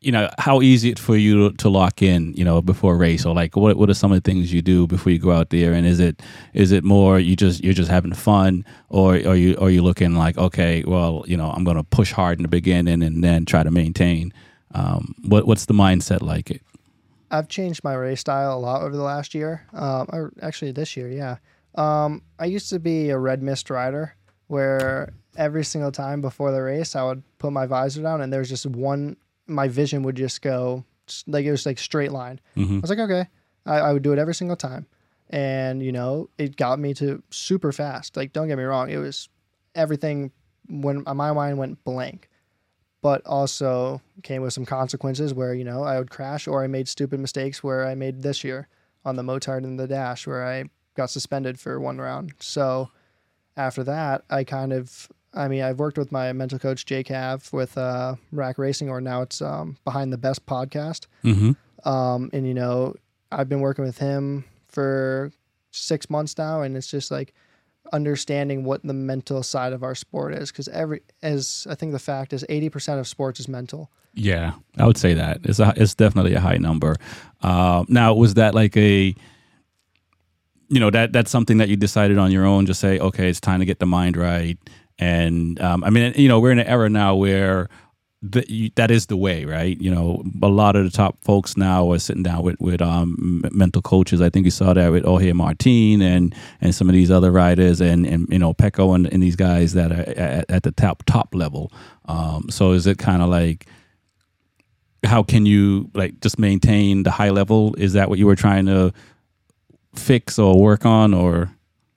you 0.00 0.10
know, 0.10 0.28
how 0.38 0.60
easy 0.62 0.90
it 0.90 0.98
for 0.98 1.16
you 1.16 1.50
to, 1.50 1.56
to 1.58 1.68
lock 1.68 2.02
in, 2.02 2.32
you 2.34 2.44
know, 2.44 2.60
before 2.60 2.94
a 2.94 2.96
race, 2.96 3.24
or 3.24 3.34
like 3.34 3.54
what 3.56 3.76
what 3.76 3.88
are 3.88 3.94
some 3.94 4.10
of 4.12 4.20
the 4.20 4.28
things 4.30 4.52
you 4.52 4.60
do 4.62 4.86
before 4.86 5.12
you 5.12 5.18
go 5.18 5.30
out 5.30 5.50
there? 5.50 5.72
And 5.72 5.86
is 5.86 6.00
it 6.00 6.20
is 6.54 6.72
it 6.72 6.82
more 6.84 7.20
you 7.20 7.36
just 7.36 7.62
you're 7.62 7.72
just 7.74 7.90
having 7.90 8.12
fun, 8.12 8.64
or 8.88 9.14
are 9.14 9.36
you 9.36 9.56
are 9.58 9.70
you 9.70 9.82
looking 9.82 10.14
like 10.16 10.36
okay, 10.38 10.82
well, 10.86 11.24
you 11.28 11.36
know, 11.36 11.50
I'm 11.50 11.62
going 11.64 11.76
to 11.76 11.84
push 11.84 12.10
hard 12.12 12.38
in 12.38 12.42
the 12.42 12.48
beginning 12.48 13.02
and 13.02 13.22
then 13.22 13.44
try 13.44 13.62
to 13.62 13.70
maintain. 13.70 14.32
Um, 14.74 15.14
what 15.26 15.46
what's 15.46 15.66
the 15.66 15.74
mindset 15.74 16.22
like? 16.22 16.50
It 16.50 16.62
I've 17.32 17.48
changed 17.48 17.82
my 17.82 17.94
race 17.94 18.20
style 18.20 18.56
a 18.56 18.60
lot 18.60 18.82
over 18.82 18.94
the 18.94 19.02
last 19.02 19.34
year. 19.34 19.66
Um, 19.72 20.06
or 20.12 20.32
actually 20.42 20.72
this 20.72 20.96
year, 20.96 21.08
yeah. 21.08 21.36
Um, 21.74 22.22
I 22.38 22.44
used 22.44 22.68
to 22.70 22.78
be 22.78 23.08
a 23.08 23.18
red 23.18 23.42
mist 23.42 23.70
rider 23.70 24.14
where 24.48 25.14
every 25.36 25.64
single 25.64 25.90
time 25.90 26.20
before 26.20 26.52
the 26.52 26.60
race, 26.60 26.94
I 26.94 27.02
would 27.04 27.22
put 27.38 27.52
my 27.52 27.64
visor 27.64 28.02
down 28.02 28.20
and 28.20 28.30
there's 28.30 28.50
just 28.50 28.66
one, 28.66 29.16
my 29.46 29.66
vision 29.66 30.02
would 30.02 30.14
just 30.14 30.42
go 30.42 30.84
like 31.26 31.46
it 31.46 31.50
was 31.50 31.64
like 31.64 31.78
straight 31.78 32.12
line. 32.12 32.38
I 32.76 32.80
was 32.80 32.90
like, 32.90 32.98
okay, 32.98 33.26
I, 33.64 33.78
I 33.78 33.92
would 33.94 34.02
do 34.02 34.12
it 34.12 34.18
every 34.18 34.34
single 34.34 34.56
time. 34.56 34.86
And, 35.30 35.82
you 35.82 35.92
know, 35.92 36.28
it 36.36 36.56
got 36.56 36.78
me 36.78 36.92
to 36.94 37.22
super 37.30 37.72
fast. 37.72 38.14
Like, 38.14 38.34
don't 38.34 38.48
get 38.48 38.58
me 38.58 38.64
wrong, 38.64 38.90
it 38.90 38.98
was 38.98 39.30
everything 39.74 40.32
when 40.68 41.02
my 41.04 41.32
mind 41.32 41.56
went 41.56 41.82
blank 41.82 42.28
but 43.02 43.20
also 43.26 44.00
came 44.22 44.40
with 44.40 44.52
some 44.52 44.64
consequences 44.64 45.34
where 45.34 45.52
you 45.52 45.64
know 45.64 45.82
I 45.82 45.98
would 45.98 46.10
crash 46.10 46.48
or 46.48 46.64
I 46.64 46.66
made 46.68 46.88
stupid 46.88 47.20
mistakes 47.20 47.62
where 47.62 47.86
I 47.86 47.94
made 47.94 48.22
this 48.22 48.42
year 48.42 48.68
on 49.04 49.16
the 49.16 49.22
motard 49.22 49.64
and 49.64 49.78
the 49.78 49.88
dash 49.88 50.26
where 50.26 50.46
I 50.46 50.64
got 50.96 51.10
suspended 51.10 51.58
for 51.58 51.80
one 51.80 51.98
round. 51.98 52.32
So 52.38 52.90
after 53.56 53.82
that, 53.84 54.22
I 54.30 54.44
kind 54.44 54.72
of 54.72 55.08
I 55.34 55.48
mean 55.48 55.62
I've 55.62 55.78
worked 55.78 55.98
with 55.98 56.12
my 56.12 56.32
mental 56.32 56.58
coach 56.58 56.86
Jay 56.86 57.04
Cav 57.04 57.52
with 57.52 57.76
uh, 57.76 58.14
Rack 58.30 58.56
Racing 58.56 58.88
or 58.88 59.00
now 59.00 59.22
it's 59.22 59.42
um, 59.42 59.76
Behind 59.84 60.12
the 60.12 60.18
Best 60.18 60.46
podcast. 60.46 61.06
mm-hmm. 61.24 61.52
Um, 61.88 62.30
and 62.32 62.46
you 62.46 62.54
know 62.54 62.94
I've 63.32 63.48
been 63.48 63.60
working 63.60 63.84
with 63.84 63.98
him 63.98 64.44
for 64.68 65.32
six 65.72 66.08
months 66.08 66.36
now, 66.38 66.62
and 66.62 66.76
it's 66.76 66.86
just 66.86 67.10
like 67.10 67.34
understanding 67.92 68.64
what 68.64 68.82
the 68.82 68.94
mental 68.94 69.42
side 69.42 69.72
of 69.72 69.82
our 69.82 69.94
sport 69.94 70.34
is 70.34 70.50
because 70.50 70.68
every 70.68 71.02
as 71.22 71.66
I 71.68 71.74
think 71.74 71.92
the 71.92 71.98
fact 71.98 72.32
is 72.32 72.44
80% 72.48 72.98
of 72.98 73.06
sports 73.06 73.38
is 73.40 73.48
mental. 73.48 73.90
Yeah, 74.14 74.52
I 74.78 74.86
would 74.86 74.98
say 74.98 75.14
that 75.14 75.40
it's 75.44 75.58
a, 75.58 75.72
it's 75.76 75.94
definitely 75.94 76.34
a 76.34 76.40
high 76.40 76.58
number. 76.58 76.96
Uh, 77.42 77.84
now, 77.88 78.12
was 78.14 78.34
that 78.34 78.54
like 78.54 78.76
a, 78.76 79.14
you 80.68 80.80
know, 80.80 80.90
that 80.90 81.12
that's 81.12 81.30
something 81.30 81.58
that 81.58 81.68
you 81.68 81.76
decided 81.76 82.18
on 82.18 82.30
your 82.30 82.44
own? 82.44 82.66
Just 82.66 82.80
say, 82.80 82.98
okay, 82.98 83.30
it's 83.30 83.40
time 83.40 83.60
to 83.60 83.66
get 83.66 83.78
the 83.78 83.86
mind 83.86 84.16
right. 84.16 84.58
And 84.98 85.60
um, 85.60 85.82
I 85.82 85.90
mean, 85.90 86.12
you 86.16 86.28
know, 86.28 86.40
we're 86.40 86.52
in 86.52 86.58
an 86.58 86.66
era 86.66 86.90
now 86.90 87.14
where 87.14 87.68
the, 88.22 88.72
that 88.76 88.92
is 88.92 89.06
the 89.06 89.16
way, 89.16 89.44
right? 89.44 89.80
You 89.80 89.92
know, 89.92 90.22
a 90.42 90.48
lot 90.48 90.76
of 90.76 90.84
the 90.84 90.90
top 90.90 91.22
folks 91.22 91.56
now 91.56 91.90
are 91.90 91.98
sitting 91.98 92.22
down 92.22 92.42
with 92.42 92.60
with 92.60 92.80
um, 92.80 93.42
mental 93.50 93.82
coaches. 93.82 94.20
I 94.20 94.30
think 94.30 94.44
you 94.44 94.52
saw 94.52 94.72
that 94.72 94.92
with 94.92 95.04
Jorge 95.04 95.32
Martin 95.32 96.00
and 96.00 96.34
and 96.60 96.74
some 96.74 96.88
of 96.88 96.94
these 96.94 97.10
other 97.10 97.32
riders, 97.32 97.80
and 97.80 98.06
and 98.06 98.28
you 98.30 98.38
know 98.38 98.54
Pecco 98.54 98.94
and, 98.94 99.12
and 99.12 99.22
these 99.22 99.34
guys 99.34 99.72
that 99.74 99.90
are 99.90 100.08
at, 100.16 100.50
at 100.50 100.62
the 100.62 100.70
top 100.70 101.02
top 101.04 101.34
level. 101.34 101.72
Um, 102.06 102.46
so 102.48 102.72
is 102.72 102.86
it 102.86 102.98
kind 102.98 103.22
of 103.22 103.28
like 103.28 103.66
how 105.04 105.24
can 105.24 105.44
you 105.44 105.90
like 105.94 106.20
just 106.20 106.38
maintain 106.38 107.02
the 107.02 107.10
high 107.10 107.30
level? 107.30 107.74
Is 107.76 107.94
that 107.94 108.08
what 108.08 108.18
you 108.20 108.26
were 108.26 108.36
trying 108.36 108.66
to 108.66 108.92
fix 109.96 110.38
or 110.38 110.60
work 110.60 110.86
on, 110.86 111.12
or 111.12 111.50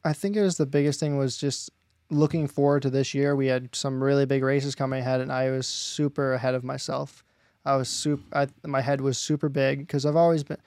I 0.04 0.14
think 0.14 0.36
it 0.36 0.42
was 0.42 0.58
the 0.58 0.66
biggest 0.66 1.00
thing 1.00 1.18
was 1.18 1.38
just 1.38 1.70
looking 2.10 2.48
forward 2.48 2.82
to 2.84 2.90
this 2.90 3.14
year. 3.14 3.36
We 3.36 3.48
had 3.48 3.76
some 3.76 4.04
really 4.04 4.26
big 4.26 4.44
races 4.44 4.76
coming 4.76 5.00
ahead, 5.00 5.22
and 5.22 5.32
I 5.32 5.52
was 5.52 5.68
super 5.68 6.34
ahead 6.34 6.56
of 6.56 6.64
myself. 6.64 7.24
I 7.66 7.76
was 7.76 7.90
super. 7.90 8.24
I, 8.38 8.48
my 8.66 8.82
head 8.82 9.02
was 9.02 9.18
super 9.18 9.50
big 9.50 9.80
because 9.80 10.06
I've 10.06 10.16
always 10.16 10.44
been, 10.44 10.58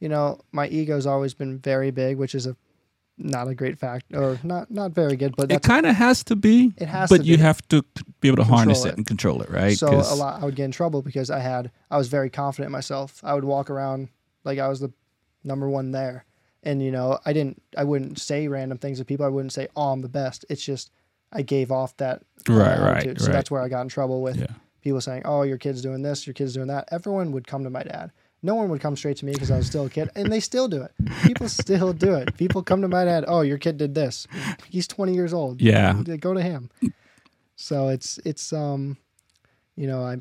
you 0.00 0.08
know, 0.08 0.40
my 0.52 0.68
ego's 0.68 1.06
always 1.06 1.34
been 1.34 1.58
very 1.58 1.90
big, 1.90 2.16
which 2.16 2.34
is 2.34 2.46
a 2.46 2.56
not 3.18 3.48
a 3.48 3.54
great 3.54 3.78
fact 3.78 4.06
or 4.14 4.38
not 4.42 4.70
not 4.70 4.92
very 4.92 5.16
good, 5.16 5.34
but 5.36 5.50
it 5.50 5.62
kind 5.62 5.86
of 5.86 5.96
has 5.96 6.22
to 6.24 6.36
be? 6.36 6.72
It 6.76 6.88
has 6.88 7.10
but 7.10 7.24
you 7.24 7.36
be. 7.36 7.42
have 7.42 7.66
to 7.68 7.84
be 8.20 8.28
able 8.28 8.36
to 8.36 8.44
harness 8.44 8.84
it 8.84 8.90
it. 8.90 8.96
and 8.96 9.06
control 9.06 9.42
it, 9.42 9.50
right? 9.50 9.76
So 9.76 9.88
a 9.88 10.14
lot, 10.14 10.40
I 10.40 10.44
would 10.44 10.54
get 10.54 10.64
in 10.64 10.70
trouble 10.70 11.02
because 11.02 11.30
I 11.30 11.40
had, 11.40 11.70
I 11.90 11.98
was 11.98 12.08
very 12.08 12.30
confident 12.30 12.66
in 12.66 12.72
myself. 12.72 13.20
I 13.24 13.34
would 13.34 13.44
walk 13.44 13.70
around 13.70 14.08
like 14.44 14.58
I 14.58 14.68
was 14.68 14.80
the 14.80 14.92
number 15.44 15.68
one 15.68 15.90
there, 15.90 16.24
and 16.62 16.82
you 16.82 16.90
know, 16.90 17.18
I 17.24 17.32
didn't, 17.32 17.62
I 17.76 17.84
wouldn't 17.84 18.18
say 18.18 18.48
random 18.48 18.78
things 18.78 18.98
to 18.98 19.04
people. 19.04 19.24
I 19.26 19.28
wouldn't 19.30 19.52
say, 19.52 19.68
"Oh, 19.76 19.92
I'm 19.92 20.02
the 20.02 20.08
best." 20.08 20.44
It's 20.48 20.62
just 20.64 20.90
I 21.32 21.42
gave 21.42 21.70
off 21.70 21.96
that 21.98 22.22
uh, 22.48 22.52
Right, 22.52 22.78
right. 22.80 23.20
So 23.20 23.26
right. 23.26 23.32
that's 23.32 23.50
where 23.50 23.62
I 23.62 23.68
got 23.68 23.82
in 23.82 23.88
trouble 23.88 24.22
with 24.22 24.36
Yeah. 24.36 24.46
people 24.82 25.00
saying, 25.00 25.22
"Oh, 25.24 25.42
your 25.42 25.58
kid's 25.58 25.82
doing 25.82 26.02
this, 26.02 26.26
your 26.26 26.34
kid's 26.34 26.54
doing 26.54 26.68
that." 26.68 26.88
Everyone 26.90 27.32
would 27.32 27.46
come 27.46 27.64
to 27.64 27.70
my 27.70 27.82
dad. 27.82 28.12
No 28.42 28.54
one 28.54 28.68
would 28.68 28.80
come 28.80 28.94
straight 28.96 29.16
to 29.18 29.24
me 29.26 29.32
because 29.32 29.50
I 29.50 29.56
was 29.56 29.66
still 29.66 29.86
a 29.86 29.90
kid, 29.90 30.10
and 30.14 30.30
they 30.32 30.38
still 30.40 30.68
do 30.68 30.82
it. 30.82 30.92
People 31.24 31.48
still 31.48 31.92
do 31.92 32.14
it. 32.14 32.36
People 32.36 32.62
come 32.62 32.82
to 32.82 32.88
my 32.88 33.04
dad. 33.04 33.24
Oh, 33.26 33.40
your 33.40 33.58
kid 33.58 33.78
did 33.78 33.94
this. 33.96 34.28
He's 34.68 34.86
20 34.86 35.12
years 35.12 35.32
old. 35.34 35.60
Yeah. 35.60 35.92
go 36.20 36.34
to 36.34 36.40
him. 36.42 36.70
So 37.56 37.88
it's 37.88 38.18
it's 38.24 38.52
um, 38.52 38.96
you 39.76 39.86
know, 39.88 40.02
I 40.04 40.18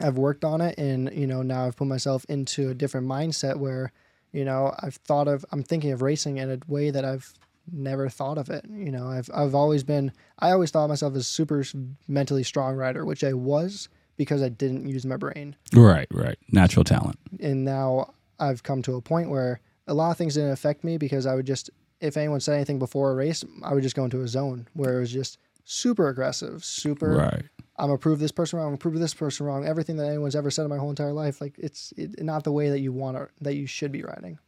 I've 0.00 0.16
worked 0.16 0.44
on 0.44 0.60
it, 0.60 0.78
and 0.78 1.12
you 1.12 1.26
know 1.26 1.42
now 1.42 1.66
I've 1.66 1.76
put 1.76 1.86
myself 1.86 2.24
into 2.28 2.70
a 2.70 2.74
different 2.74 3.06
mindset 3.06 3.56
where, 3.56 3.92
you 4.32 4.44
know, 4.44 4.74
I've 4.80 4.96
thought 4.96 5.28
of 5.28 5.44
I'm 5.52 5.62
thinking 5.62 5.92
of 5.92 6.02
racing 6.02 6.38
in 6.38 6.50
a 6.50 6.58
way 6.66 6.90
that 6.90 7.04
I've 7.04 7.32
never 7.72 8.08
thought 8.08 8.38
of 8.38 8.50
it. 8.50 8.64
You 8.70 8.90
know, 8.90 9.08
I've 9.08 9.30
I've 9.34 9.54
always 9.54 9.82
been 9.82 10.12
I 10.38 10.50
always 10.50 10.70
thought 10.70 10.84
of 10.84 10.90
myself 10.90 11.14
as 11.16 11.26
super 11.26 11.64
mentally 12.06 12.42
strong 12.42 12.76
rider, 12.76 13.04
which 13.04 13.24
I 13.24 13.32
was 13.32 13.88
because 14.16 14.42
I 14.42 14.48
didn't 14.48 14.88
use 14.88 15.06
my 15.06 15.16
brain 15.16 15.56
right, 15.72 16.08
right, 16.12 16.38
natural 16.50 16.84
talent. 16.84 17.18
and 17.40 17.64
now 17.64 18.14
I've 18.40 18.62
come 18.62 18.82
to 18.82 18.96
a 18.96 19.00
point 19.00 19.30
where 19.30 19.60
a 19.86 19.94
lot 19.94 20.10
of 20.10 20.16
things 20.16 20.34
didn't 20.34 20.50
affect 20.50 20.84
me 20.84 20.98
because 20.98 21.24
I 21.24 21.34
would 21.34 21.46
just 21.46 21.70
if 22.00 22.16
anyone 22.16 22.40
said 22.40 22.54
anything 22.54 22.78
before 22.78 23.10
a 23.10 23.14
race, 23.14 23.44
I 23.62 23.74
would 23.74 23.82
just 23.82 23.96
go 23.96 24.04
into 24.04 24.22
a 24.22 24.28
zone 24.28 24.68
where 24.74 24.96
it 24.96 25.00
was 25.00 25.12
just 25.12 25.38
super 25.64 26.08
aggressive, 26.08 26.64
super 26.64 27.16
Right. 27.16 27.44
I'm 27.78 27.86
gonna 27.86 27.98
prove 27.98 28.18
this 28.18 28.32
person 28.32 28.58
wrong, 28.58 28.66
I'm 28.66 28.72
gonna 28.72 28.78
prove 28.78 28.98
this 28.98 29.14
person 29.14 29.46
wrong. 29.46 29.66
Everything 29.66 29.96
that 29.96 30.06
anyone's 30.06 30.36
ever 30.36 30.50
said 30.50 30.62
in 30.62 30.68
my 30.68 30.78
whole 30.78 30.90
entire 30.90 31.12
life, 31.12 31.40
like 31.40 31.54
it's 31.58 31.92
it, 31.96 32.22
not 32.22 32.44
the 32.44 32.52
way 32.52 32.70
that 32.70 32.80
you 32.80 32.92
want 32.92 33.16
to 33.16 33.28
that 33.40 33.54
you 33.54 33.66
should 33.66 33.92
be 33.92 34.02
riding. 34.02 34.38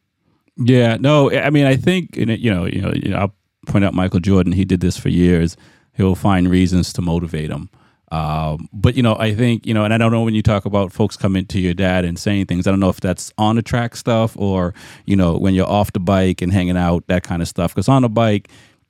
Yeah, 0.56 0.96
no, 0.98 1.30
I 1.30 1.50
mean, 1.50 1.66
I 1.66 1.76
think 1.76 2.16
you 2.16 2.26
know, 2.26 2.34
you 2.34 2.80
know, 2.80 2.92
you 2.92 3.10
know, 3.10 3.16
I'll 3.16 3.34
point 3.66 3.84
out 3.84 3.94
Michael 3.94 4.20
Jordan. 4.20 4.52
He 4.52 4.64
did 4.64 4.80
this 4.80 4.96
for 4.96 5.08
years. 5.08 5.56
He'll 5.94 6.14
find 6.14 6.48
reasons 6.48 6.92
to 6.94 7.02
motivate 7.02 7.50
him. 7.50 7.70
Um, 8.12 8.68
but 8.72 8.96
you 8.96 9.02
know, 9.02 9.16
I 9.16 9.34
think 9.34 9.66
you 9.66 9.74
know, 9.74 9.84
and 9.84 9.94
I 9.94 9.98
don't 9.98 10.10
know 10.10 10.22
when 10.22 10.34
you 10.34 10.42
talk 10.42 10.64
about 10.64 10.92
folks 10.92 11.16
coming 11.16 11.46
to 11.46 11.60
your 11.60 11.74
dad 11.74 12.04
and 12.04 12.18
saying 12.18 12.46
things. 12.46 12.66
I 12.66 12.70
don't 12.70 12.80
know 12.80 12.88
if 12.88 13.00
that's 13.00 13.32
on 13.38 13.56
the 13.56 13.62
track 13.62 13.94
stuff 13.94 14.36
or 14.36 14.74
you 15.06 15.14
know 15.14 15.38
when 15.38 15.54
you're 15.54 15.68
off 15.68 15.92
the 15.92 16.00
bike 16.00 16.42
and 16.42 16.52
hanging 16.52 16.76
out 16.76 17.06
that 17.06 17.22
kind 17.22 17.40
of 17.40 17.48
stuff. 17.48 17.72
Because 17.72 17.88
on 17.88 18.02
the 18.02 18.08
bike, 18.08 18.48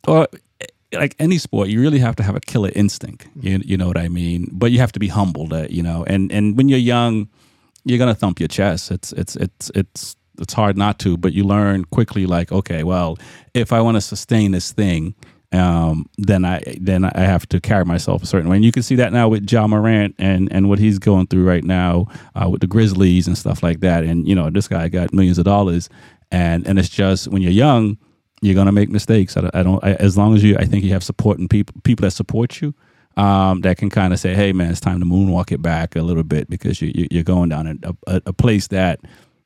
or 0.08 0.26
like 0.92 1.14
any 1.18 1.38
sport, 1.38 1.68
you 1.68 1.80
really 1.80 1.98
have 1.98 2.16
to 2.16 2.22
have 2.22 2.36
a 2.36 2.40
killer 2.40 2.70
instinct. 2.74 3.28
You, 3.40 3.60
you 3.64 3.76
know 3.76 3.86
what 3.86 3.98
I 3.98 4.08
mean? 4.08 4.48
But 4.52 4.72
you 4.72 4.78
have 4.78 4.92
to 4.92 5.00
be 5.00 5.08
humbled, 5.08 5.52
uh, 5.52 5.66
you 5.70 5.82
know. 5.82 6.04
And 6.06 6.32
and 6.32 6.56
when 6.56 6.68
you're 6.68 6.78
young, 6.78 7.28
you're 7.84 7.98
gonna 7.98 8.14
thump 8.14 8.40
your 8.40 8.48
chest. 8.48 8.90
It's 8.90 9.12
it's 9.12 9.36
it's 9.36 9.70
it's 9.74 10.16
it's 10.38 10.52
hard 10.52 10.76
not 10.76 10.98
to, 11.00 11.16
but 11.16 11.32
you 11.32 11.44
learn 11.44 11.84
quickly. 11.86 12.26
Like, 12.26 12.50
okay, 12.50 12.82
well, 12.82 13.18
if 13.54 13.72
I 13.72 13.80
want 13.80 13.96
to 13.96 14.00
sustain 14.00 14.52
this 14.52 14.72
thing, 14.72 15.14
um, 15.52 16.06
then 16.18 16.44
I 16.44 16.62
then 16.80 17.04
I 17.04 17.20
have 17.20 17.48
to 17.48 17.60
carry 17.60 17.84
myself 17.84 18.22
a 18.22 18.26
certain 18.26 18.48
way. 18.48 18.56
And 18.56 18.64
you 18.64 18.72
can 18.72 18.82
see 18.82 18.96
that 18.96 19.12
now 19.12 19.28
with 19.28 19.50
Ja 19.50 19.66
Morant 19.66 20.14
and 20.18 20.50
and 20.52 20.68
what 20.68 20.78
he's 20.78 20.98
going 20.98 21.26
through 21.26 21.46
right 21.46 21.64
now 21.64 22.06
uh, 22.34 22.48
with 22.48 22.60
the 22.60 22.66
Grizzlies 22.66 23.26
and 23.26 23.36
stuff 23.36 23.62
like 23.62 23.80
that. 23.80 24.04
And 24.04 24.26
you 24.26 24.34
know, 24.34 24.50
this 24.50 24.68
guy 24.68 24.88
got 24.88 25.12
millions 25.12 25.38
of 25.38 25.44
dollars, 25.44 25.88
and 26.30 26.66
and 26.66 26.78
it's 26.78 26.88
just 26.88 27.28
when 27.28 27.42
you're 27.42 27.52
young, 27.52 27.98
you're 28.42 28.54
gonna 28.54 28.72
make 28.72 28.88
mistakes. 28.88 29.36
I 29.36 29.42
don't, 29.42 29.54
I 29.54 29.62
don't 29.62 29.84
I, 29.84 29.92
as 29.94 30.16
long 30.16 30.34
as 30.34 30.42
you, 30.42 30.56
I 30.56 30.64
think 30.64 30.84
you 30.84 30.92
have 30.92 31.04
supporting 31.04 31.48
people 31.48 31.74
people 31.84 32.04
that 32.04 32.12
support 32.12 32.60
you. 32.60 32.74
Um, 33.16 33.60
that 33.62 33.76
can 33.76 33.90
kind 33.90 34.12
of 34.12 34.20
say, 34.20 34.34
"Hey, 34.34 34.52
man, 34.52 34.70
it's 34.70 34.80
time 34.80 35.00
to 35.00 35.06
moonwalk 35.06 35.52
it 35.52 35.60
back 35.60 35.96
a 35.96 36.02
little 36.02 36.22
bit 36.22 36.48
because 36.48 36.80
you, 36.80 36.92
you 36.94 37.08
you're 37.10 37.24
going 37.24 37.48
down 37.48 37.66
a, 37.66 37.96
a, 38.06 38.22
a 38.26 38.32
place 38.32 38.68
that, 38.68 39.00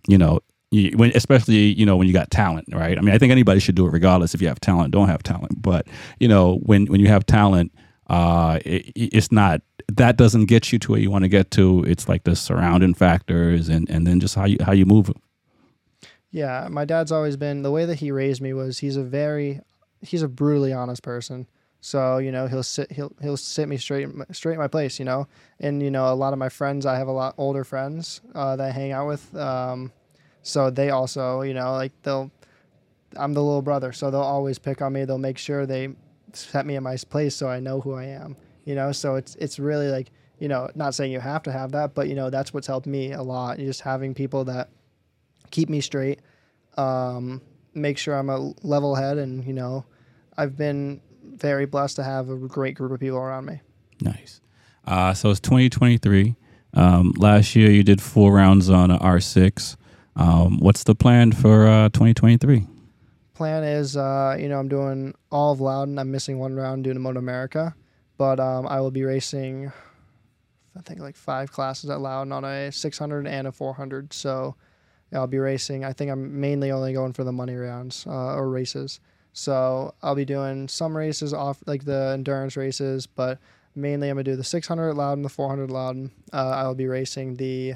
you 0.06 0.18
know, 0.18 0.40
you, 0.70 0.96
when 0.96 1.12
especially 1.14 1.72
you 1.72 1.86
know 1.86 1.96
when 1.96 2.06
you 2.06 2.12
got 2.12 2.30
talent, 2.30 2.68
right? 2.72 2.98
I 2.98 3.00
mean, 3.00 3.14
I 3.14 3.18
think 3.18 3.32
anybody 3.32 3.60
should 3.60 3.74
do 3.74 3.86
it 3.86 3.90
regardless 3.90 4.34
if 4.34 4.42
you 4.42 4.48
have 4.48 4.60
talent, 4.60 4.92
don't 4.92 5.08
have 5.08 5.22
talent. 5.22 5.62
But 5.62 5.86
you 6.20 6.28
know, 6.28 6.56
when 6.62 6.86
when 6.86 7.00
you 7.00 7.08
have 7.08 7.24
talent, 7.26 7.72
uh, 8.08 8.58
it, 8.64 8.92
it's 8.94 9.32
not 9.32 9.62
that 9.92 10.16
doesn't 10.16 10.46
get 10.46 10.72
you 10.72 10.78
to 10.80 10.92
where 10.92 11.00
you 11.00 11.10
want 11.10 11.24
to 11.24 11.28
get 11.28 11.50
to. 11.52 11.84
It's 11.86 12.08
like 12.08 12.24
the 12.24 12.36
surrounding 12.36 12.94
factors 12.94 13.68
and 13.68 13.88
and 13.88 14.06
then 14.06 14.20
just 14.20 14.34
how 14.34 14.44
you 14.44 14.58
how 14.64 14.72
you 14.72 14.84
move. 14.86 15.10
Yeah, 16.34 16.66
my 16.68 16.84
dad's 16.84 17.12
always 17.12 17.36
been 17.36 17.62
the 17.62 17.70
way 17.70 17.84
that 17.84 18.00
he 18.00 18.10
raised 18.10 18.42
me 18.42 18.52
was 18.54 18.80
he's 18.80 18.96
a 18.96 19.04
very 19.04 19.60
he's 20.02 20.22
a 20.22 20.26
brutally 20.26 20.72
honest 20.72 21.00
person. 21.04 21.46
So 21.80 22.18
you 22.18 22.32
know 22.32 22.48
he'll 22.48 22.64
sit 22.64 22.90
he'll 22.90 23.12
he'll 23.22 23.36
sit 23.36 23.68
me 23.68 23.76
straight 23.76 24.08
straight 24.32 24.54
in 24.54 24.58
my 24.58 24.66
place. 24.66 24.98
You 24.98 25.04
know, 25.04 25.28
and 25.60 25.80
you 25.80 25.92
know 25.92 26.12
a 26.12 26.16
lot 26.16 26.32
of 26.32 26.40
my 26.40 26.48
friends 26.48 26.86
I 26.86 26.96
have 26.96 27.06
a 27.06 27.12
lot 27.12 27.36
older 27.38 27.62
friends 27.62 28.20
uh, 28.34 28.56
that 28.56 28.66
I 28.66 28.72
hang 28.72 28.90
out 28.90 29.06
with. 29.06 29.32
Um, 29.36 29.92
so 30.42 30.70
they 30.70 30.90
also 30.90 31.42
you 31.42 31.54
know 31.54 31.70
like 31.74 31.92
they'll 32.02 32.32
I'm 33.16 33.32
the 33.32 33.42
little 33.42 33.62
brother, 33.62 33.92
so 33.92 34.10
they'll 34.10 34.20
always 34.20 34.58
pick 34.58 34.82
on 34.82 34.92
me. 34.92 35.04
They'll 35.04 35.18
make 35.18 35.38
sure 35.38 35.66
they 35.66 35.90
set 36.32 36.66
me 36.66 36.74
in 36.74 36.82
my 36.82 36.96
place 36.96 37.36
so 37.36 37.48
I 37.48 37.60
know 37.60 37.80
who 37.80 37.94
I 37.94 38.06
am. 38.06 38.36
You 38.64 38.74
know, 38.74 38.90
so 38.90 39.14
it's 39.14 39.36
it's 39.36 39.60
really 39.60 39.86
like 39.86 40.10
you 40.40 40.48
know 40.48 40.68
not 40.74 40.96
saying 40.96 41.12
you 41.12 41.20
have 41.20 41.44
to 41.44 41.52
have 41.52 41.70
that, 41.70 41.94
but 41.94 42.08
you 42.08 42.16
know 42.16 42.28
that's 42.28 42.52
what's 42.52 42.66
helped 42.66 42.88
me 42.88 43.12
a 43.12 43.22
lot. 43.22 43.58
Just 43.58 43.82
having 43.82 44.14
people 44.14 44.42
that 44.46 44.70
keep 45.52 45.68
me 45.68 45.80
straight, 45.80 46.18
um, 46.76 47.40
make 47.74 47.98
sure 47.98 48.14
I'm 48.14 48.30
a 48.30 48.52
level 48.62 48.94
head, 48.94 49.18
and 49.18 49.44
you 49.44 49.52
know, 49.52 49.84
I've 50.36 50.56
been 50.56 51.00
very 51.22 51.66
blessed 51.66 51.96
to 51.96 52.04
have 52.04 52.28
a 52.28 52.36
great 52.36 52.76
group 52.76 52.92
of 52.92 53.00
people 53.00 53.18
around 53.18 53.46
me. 53.46 53.60
Nice. 54.00 54.40
Uh, 54.86 55.14
so 55.14 55.30
it's 55.30 55.40
2023. 55.40 56.36
Um, 56.74 57.14
last 57.16 57.54
year 57.54 57.70
you 57.70 57.82
did 57.82 58.02
four 58.02 58.32
rounds 58.32 58.68
on 58.68 58.90
a 58.90 58.98
R6. 58.98 59.76
Um, 60.16 60.58
what's 60.58 60.84
the 60.84 60.94
plan 60.94 61.32
for 61.32 61.66
uh, 61.66 61.88
2023? 61.90 62.66
Plan 63.34 63.64
is, 63.64 63.96
uh, 63.96 64.36
you 64.38 64.48
know, 64.48 64.58
I'm 64.58 64.68
doing 64.68 65.14
all 65.30 65.52
of 65.52 65.60
Loudon. 65.60 65.98
I'm 65.98 66.10
missing 66.10 66.38
one 66.38 66.54
round 66.54 66.84
doing 66.84 67.00
Moto 67.00 67.18
America, 67.18 67.74
but 68.16 68.38
um, 68.38 68.66
I 68.66 68.80
will 68.80 68.92
be 68.92 69.02
racing. 69.02 69.72
I 70.76 70.82
think 70.82 71.00
like 71.00 71.16
five 71.16 71.50
classes 71.50 71.90
at 71.90 72.00
Loudon 72.00 72.32
on 72.32 72.44
a 72.44 72.70
600 72.70 73.26
and 73.26 73.46
a 73.46 73.52
400. 73.52 74.12
So 74.12 74.56
I'll 75.14 75.26
be 75.26 75.38
racing. 75.38 75.84
I 75.84 75.92
think 75.92 76.10
I'm 76.10 76.40
mainly 76.40 76.70
only 76.70 76.92
going 76.92 77.12
for 77.12 77.24
the 77.24 77.32
money 77.32 77.54
rounds 77.54 78.06
uh, 78.06 78.34
or 78.34 78.48
races. 78.48 79.00
So 79.32 79.94
I'll 80.02 80.14
be 80.14 80.24
doing 80.24 80.68
some 80.68 80.96
races 80.96 81.32
off 81.32 81.62
like 81.66 81.84
the 81.84 82.12
endurance 82.14 82.56
races, 82.56 83.06
but 83.06 83.38
mainly 83.74 84.08
I'm 84.08 84.16
gonna 84.16 84.24
do 84.24 84.36
the 84.36 84.44
600 84.44 84.90
at 84.90 84.96
Loudon, 84.96 85.22
the 85.22 85.28
400 85.28 85.64
at 85.64 85.70
Loudon. 85.70 86.10
Uh, 86.32 86.50
I'll 86.50 86.74
be 86.74 86.86
racing 86.86 87.34
the, 87.34 87.74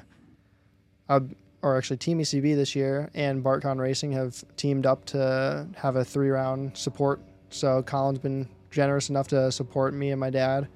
uh, 1.08 1.20
or 1.62 1.76
actually 1.76 1.96
Team 1.96 2.20
ECB 2.20 2.54
this 2.54 2.76
year 2.76 3.10
and 3.14 3.42
BartCon 3.42 3.78
Racing 3.78 4.12
have 4.12 4.44
teamed 4.56 4.86
up 4.86 5.04
to 5.06 5.66
have 5.76 5.96
a 5.96 6.04
three 6.04 6.30
round 6.30 6.76
support. 6.76 7.20
So 7.50 7.82
Colin's 7.82 8.20
been 8.20 8.48
generous 8.70 9.10
enough 9.10 9.28
to 9.28 9.50
support 9.50 9.94
me 9.94 10.10
and 10.10 10.20
my 10.20 10.30
dad, 10.30 10.68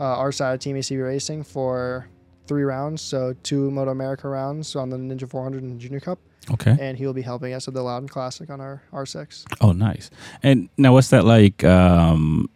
uh, 0.00 0.04
our 0.04 0.32
side 0.32 0.54
of 0.54 0.60
Team 0.60 0.76
ECB 0.76 1.04
Racing 1.04 1.44
for 1.44 2.08
three 2.46 2.62
rounds. 2.62 3.02
So 3.02 3.34
two 3.42 3.70
Moto 3.70 3.90
America 3.90 4.28
rounds 4.28 4.74
on 4.76 4.90
the 4.90 4.96
Ninja 4.96 5.28
400 5.28 5.62
and 5.62 5.80
Junior 5.80 6.00
Cup 6.00 6.18
Okay. 6.52 6.76
and 6.80 6.96
he 6.96 7.04
will 7.06 7.12
be 7.12 7.22
helping 7.22 7.52
us 7.54 7.66
at 7.66 7.74
the 7.74 7.82
Loudon 7.82 8.08
Classic 8.08 8.48
on 8.50 8.60
our 8.60 8.80
R6. 8.92 9.44
Oh, 9.60 9.72
nice. 9.72 10.10
And 10.42 10.68
now, 10.76 10.92
what's 10.92 11.10
that 11.10 11.24
like 11.24 11.64
um, 11.64 12.48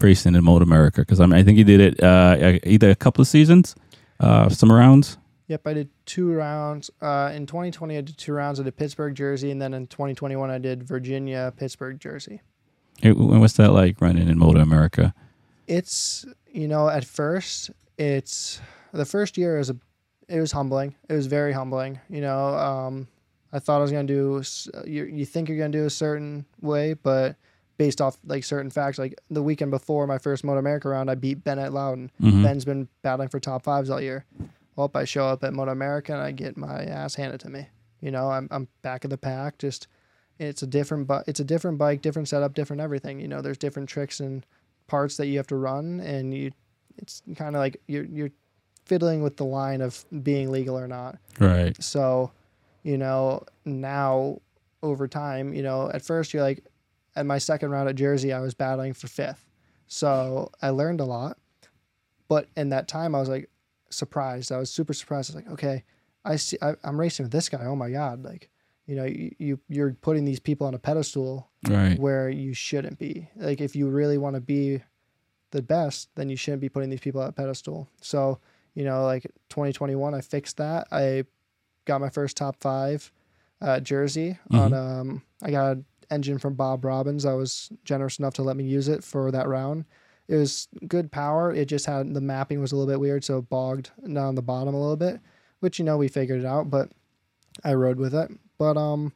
racing 0.00 0.34
in 0.34 0.42
Moto 0.44 0.64
America? 0.64 1.02
Because 1.02 1.20
I 1.20 1.26
mean, 1.26 1.38
I 1.38 1.42
think 1.44 1.56
you 1.58 1.64
did 1.64 1.80
it 1.80 2.02
uh, 2.02 2.58
either 2.64 2.90
a 2.90 2.96
couple 2.96 3.22
of 3.22 3.28
seasons, 3.28 3.74
uh, 4.20 4.48
some 4.48 4.72
rounds. 4.72 5.18
Yep, 5.48 5.64
I 5.68 5.74
did 5.74 5.88
two 6.06 6.32
rounds. 6.32 6.90
Uh, 7.00 7.30
in 7.32 7.46
2020, 7.46 7.96
I 7.96 8.00
did 8.00 8.18
two 8.18 8.32
rounds. 8.32 8.58
I 8.58 8.64
did 8.64 8.76
Pittsburgh, 8.76 9.14
Jersey, 9.14 9.52
and 9.52 9.62
then 9.62 9.72
in 9.74 9.86
2021, 9.86 10.50
I 10.50 10.58
did 10.58 10.82
Virginia, 10.82 11.52
Pittsburgh, 11.56 12.00
Jersey. 12.00 12.40
W- 13.04 13.38
What's 13.38 13.52
that 13.54 13.70
like 13.70 14.00
running 14.00 14.26
in 14.28 14.36
Moto 14.38 14.58
America? 14.58 15.14
It's 15.68 16.26
you 16.52 16.66
know 16.66 16.88
at 16.88 17.04
first 17.04 17.70
it's 17.98 18.60
the 18.92 19.04
first 19.04 19.36
year 19.38 19.58
is 19.58 19.70
a 19.70 19.76
it 20.28 20.40
was 20.40 20.52
humbling. 20.52 20.94
It 21.08 21.12
was 21.14 21.26
very 21.26 21.52
humbling. 21.52 22.00
You 22.10 22.20
know, 22.20 22.48
um, 22.56 23.06
I 23.52 23.58
thought 23.60 23.78
I 23.78 23.82
was 23.82 23.92
gonna 23.92 24.04
do. 24.04 24.42
You 24.86 25.04
you 25.04 25.24
think 25.24 25.48
you're 25.48 25.58
gonna 25.58 25.70
do 25.70 25.84
a 25.86 25.90
certain 25.90 26.44
way, 26.60 26.94
but 26.94 27.36
based 27.78 28.00
off 28.00 28.18
like 28.24 28.42
certain 28.42 28.70
facts, 28.70 28.98
like 28.98 29.20
the 29.30 29.42
weekend 29.42 29.70
before 29.70 30.06
my 30.06 30.18
first 30.18 30.44
Moto 30.44 30.58
America 30.58 30.88
round, 30.88 31.10
I 31.10 31.14
beat 31.14 31.44
Ben 31.44 31.58
at 31.58 31.72
Loudon. 31.72 32.10
Mhm. 32.20 32.42
Ben's 32.42 32.64
been 32.64 32.88
battling 33.02 33.28
for 33.28 33.38
top 33.38 33.62
fives 33.62 33.90
all 33.90 34.00
year. 34.00 34.24
Well, 34.76 34.90
I 34.94 35.04
show 35.04 35.26
up 35.26 35.44
at 35.44 35.52
Moto 35.54 35.72
America 35.72 36.12
and 36.12 36.22
I 36.22 36.32
get 36.32 36.56
my 36.56 36.84
ass 36.84 37.14
handed 37.14 37.40
to 37.40 37.50
me. 37.50 37.68
You 38.00 38.10
know, 38.10 38.30
I'm 38.30 38.48
I'm 38.50 38.68
back 38.82 39.04
of 39.04 39.10
the 39.10 39.18
pack. 39.18 39.58
Just 39.58 39.86
it's 40.38 40.62
a 40.62 40.66
different 40.66 41.06
but 41.06 41.24
it's 41.28 41.40
a 41.40 41.44
different 41.44 41.78
bike, 41.78 42.02
different 42.02 42.28
setup, 42.28 42.54
different 42.54 42.82
everything. 42.82 43.20
You 43.20 43.28
know, 43.28 43.42
there's 43.42 43.58
different 43.58 43.88
tricks 43.88 44.20
and 44.20 44.44
parts 44.86 45.16
that 45.18 45.26
you 45.26 45.36
have 45.38 45.46
to 45.48 45.56
run, 45.56 46.00
and 46.00 46.34
you 46.34 46.50
it's 46.98 47.22
kind 47.36 47.54
of 47.54 47.60
like 47.60 47.76
you're 47.86 48.04
you're 48.04 48.30
fiddling 48.86 49.22
with 49.22 49.36
the 49.36 49.44
line 49.44 49.80
of 49.82 50.04
being 50.22 50.50
legal 50.50 50.78
or 50.78 50.88
not. 50.88 51.18
Right. 51.38 51.80
So, 51.82 52.32
you 52.82 52.96
know, 52.96 53.44
now 53.64 54.40
over 54.82 55.06
time, 55.08 55.52
you 55.52 55.62
know, 55.62 55.90
at 55.92 56.02
first 56.02 56.32
you're 56.32 56.42
like, 56.42 56.64
at 57.14 57.26
my 57.26 57.38
second 57.38 57.70
round 57.70 57.88
at 57.88 57.94
Jersey, 57.96 58.32
I 58.32 58.40
was 58.40 58.54
battling 58.54 58.92
for 58.94 59.08
fifth. 59.08 59.44
So 59.86 60.50
I 60.62 60.70
learned 60.70 61.00
a 61.00 61.04
lot. 61.04 61.38
But 62.28 62.48
in 62.56 62.70
that 62.70 62.88
time, 62.88 63.14
I 63.14 63.20
was 63.20 63.28
like 63.28 63.48
surprised. 63.90 64.50
I 64.52 64.58
was 64.58 64.70
super 64.70 64.92
surprised. 64.92 65.30
I 65.32 65.36
was 65.38 65.44
like, 65.44 65.52
okay, 65.54 65.84
I 66.24 66.36
see, 66.36 66.58
I, 66.60 66.74
I'm 66.84 66.98
racing 66.98 67.24
with 67.24 67.32
this 67.32 67.48
guy. 67.48 67.64
Oh 67.64 67.76
my 67.76 67.90
God. 67.90 68.24
Like, 68.24 68.50
you 68.86 68.96
know, 68.96 69.04
you, 69.04 69.34
you, 69.38 69.60
you're 69.68 69.92
putting 70.00 70.24
these 70.24 70.40
people 70.40 70.66
on 70.66 70.74
a 70.74 70.78
pedestal 70.78 71.48
Right. 71.68 71.98
where 71.98 72.28
you 72.28 72.54
shouldn't 72.54 72.98
be. 72.98 73.28
Like, 73.34 73.60
if 73.60 73.74
you 73.74 73.88
really 73.88 74.18
want 74.18 74.34
to 74.34 74.40
be 74.40 74.82
the 75.50 75.62
best, 75.62 76.08
then 76.14 76.28
you 76.28 76.36
shouldn't 76.36 76.60
be 76.60 76.68
putting 76.68 76.90
these 76.90 77.00
people 77.00 77.20
on 77.20 77.28
a 77.28 77.32
pedestal. 77.32 77.88
So, 78.00 78.38
you 78.76 78.84
know, 78.84 79.04
like 79.04 79.22
2021, 79.48 80.14
I 80.14 80.20
fixed 80.20 80.58
that. 80.58 80.86
I 80.92 81.24
got 81.86 82.00
my 82.00 82.10
first 82.10 82.36
top 82.36 82.56
five 82.60 83.10
at 83.60 83.82
Jersey 83.82 84.38
on 84.50 84.74
um 84.74 85.22
I 85.42 85.50
got 85.50 85.72
an 85.72 85.84
engine 86.10 86.38
from 86.38 86.54
Bob 86.54 86.84
Robbins. 86.84 87.24
I 87.24 87.32
was 87.32 87.70
generous 87.84 88.18
enough 88.18 88.34
to 88.34 88.42
let 88.42 88.56
me 88.56 88.64
use 88.64 88.86
it 88.86 89.02
for 89.02 89.30
that 89.32 89.48
round. 89.48 89.86
It 90.28 90.36
was 90.36 90.68
good 90.86 91.10
power. 91.10 91.54
It 91.54 91.66
just 91.66 91.86
had 91.86 92.12
the 92.12 92.20
mapping 92.20 92.60
was 92.60 92.72
a 92.72 92.76
little 92.76 92.92
bit 92.92 93.00
weird, 93.00 93.24
so 93.24 93.38
it 93.38 93.48
bogged 93.48 93.90
down 94.12 94.34
the 94.34 94.42
bottom 94.42 94.74
a 94.74 94.80
little 94.80 94.96
bit, 94.96 95.20
which 95.60 95.78
you 95.78 95.84
know 95.84 95.96
we 95.96 96.08
figured 96.08 96.40
it 96.40 96.46
out, 96.46 96.68
but 96.70 96.90
I 97.64 97.72
rode 97.74 97.98
with 97.98 98.14
it. 98.14 98.30
But 98.58 98.76
um 98.76 99.12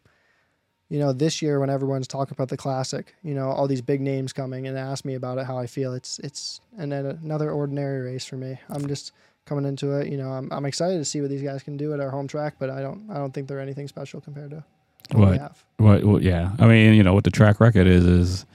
you 0.88 0.98
know, 0.98 1.12
this 1.12 1.40
year 1.40 1.60
when 1.60 1.70
everyone's 1.70 2.08
talking 2.08 2.34
about 2.34 2.48
the 2.48 2.56
classic, 2.56 3.14
you 3.22 3.32
know, 3.32 3.48
all 3.50 3.68
these 3.68 3.80
big 3.80 4.00
names 4.00 4.32
coming 4.32 4.66
and 4.66 4.76
ask 4.76 5.04
me 5.04 5.14
about 5.14 5.38
it, 5.38 5.46
how 5.46 5.56
I 5.56 5.66
feel, 5.66 5.92
it's 5.92 6.18
it's 6.20 6.60
then 6.76 6.92
another 6.92 7.50
ordinary 7.50 8.00
race 8.00 8.24
for 8.24 8.36
me. 8.36 8.58
I'm 8.68 8.88
just 8.88 9.12
coming 9.46 9.64
into 9.64 9.92
it, 9.98 10.08
you 10.08 10.16
know, 10.16 10.30
I'm, 10.30 10.52
I'm 10.52 10.64
excited 10.66 10.98
to 10.98 11.04
see 11.04 11.20
what 11.20 11.30
these 11.30 11.42
guys 11.42 11.62
can 11.62 11.76
do 11.76 11.92
at 11.92 12.00
our 12.00 12.10
home 12.10 12.28
track, 12.28 12.54
but 12.58 12.70
I 12.70 12.80
don't 12.80 13.08
I 13.10 13.14
don't 13.14 13.32
think 13.32 13.48
they're 13.48 13.60
anything 13.60 13.88
special 13.88 14.20
compared 14.20 14.50
to 14.50 14.64
what 15.12 15.30
we 15.30 15.38
have. 15.38 15.64
What, 15.78 16.04
what? 16.04 16.22
Yeah. 16.22 16.52
I 16.58 16.66
mean, 16.66 16.94
you 16.94 17.02
know, 17.02 17.14
what 17.14 17.24
the 17.24 17.30
track 17.30 17.60
record 17.60 17.86
is 17.86 18.04
is 18.04 18.46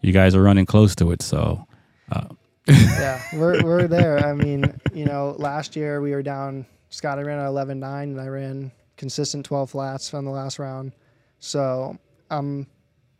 you 0.00 0.12
guys 0.12 0.34
are 0.34 0.42
running 0.42 0.66
close 0.66 0.94
to 0.96 1.10
it. 1.12 1.22
So, 1.22 1.66
uh, 2.10 2.28
yeah, 2.68 3.20
we're 3.34 3.62
we're 3.62 3.88
there. 3.88 4.18
I 4.24 4.34
mean, 4.34 4.78
you 4.92 5.04
know, 5.04 5.34
last 5.38 5.74
year 5.74 6.00
we 6.00 6.12
were 6.12 6.22
down. 6.22 6.66
Scott, 6.90 7.18
I 7.18 7.22
ran 7.22 7.38
at 7.38 7.46
11.9, 7.46 8.02
and 8.02 8.20
I 8.20 8.26
ran 8.26 8.70
consistent 8.98 9.46
12 9.46 9.70
flats 9.70 10.12
on 10.12 10.24
the 10.24 10.30
last 10.30 10.58
round. 10.58 10.92
So 11.38 11.96
I'm 12.30 12.66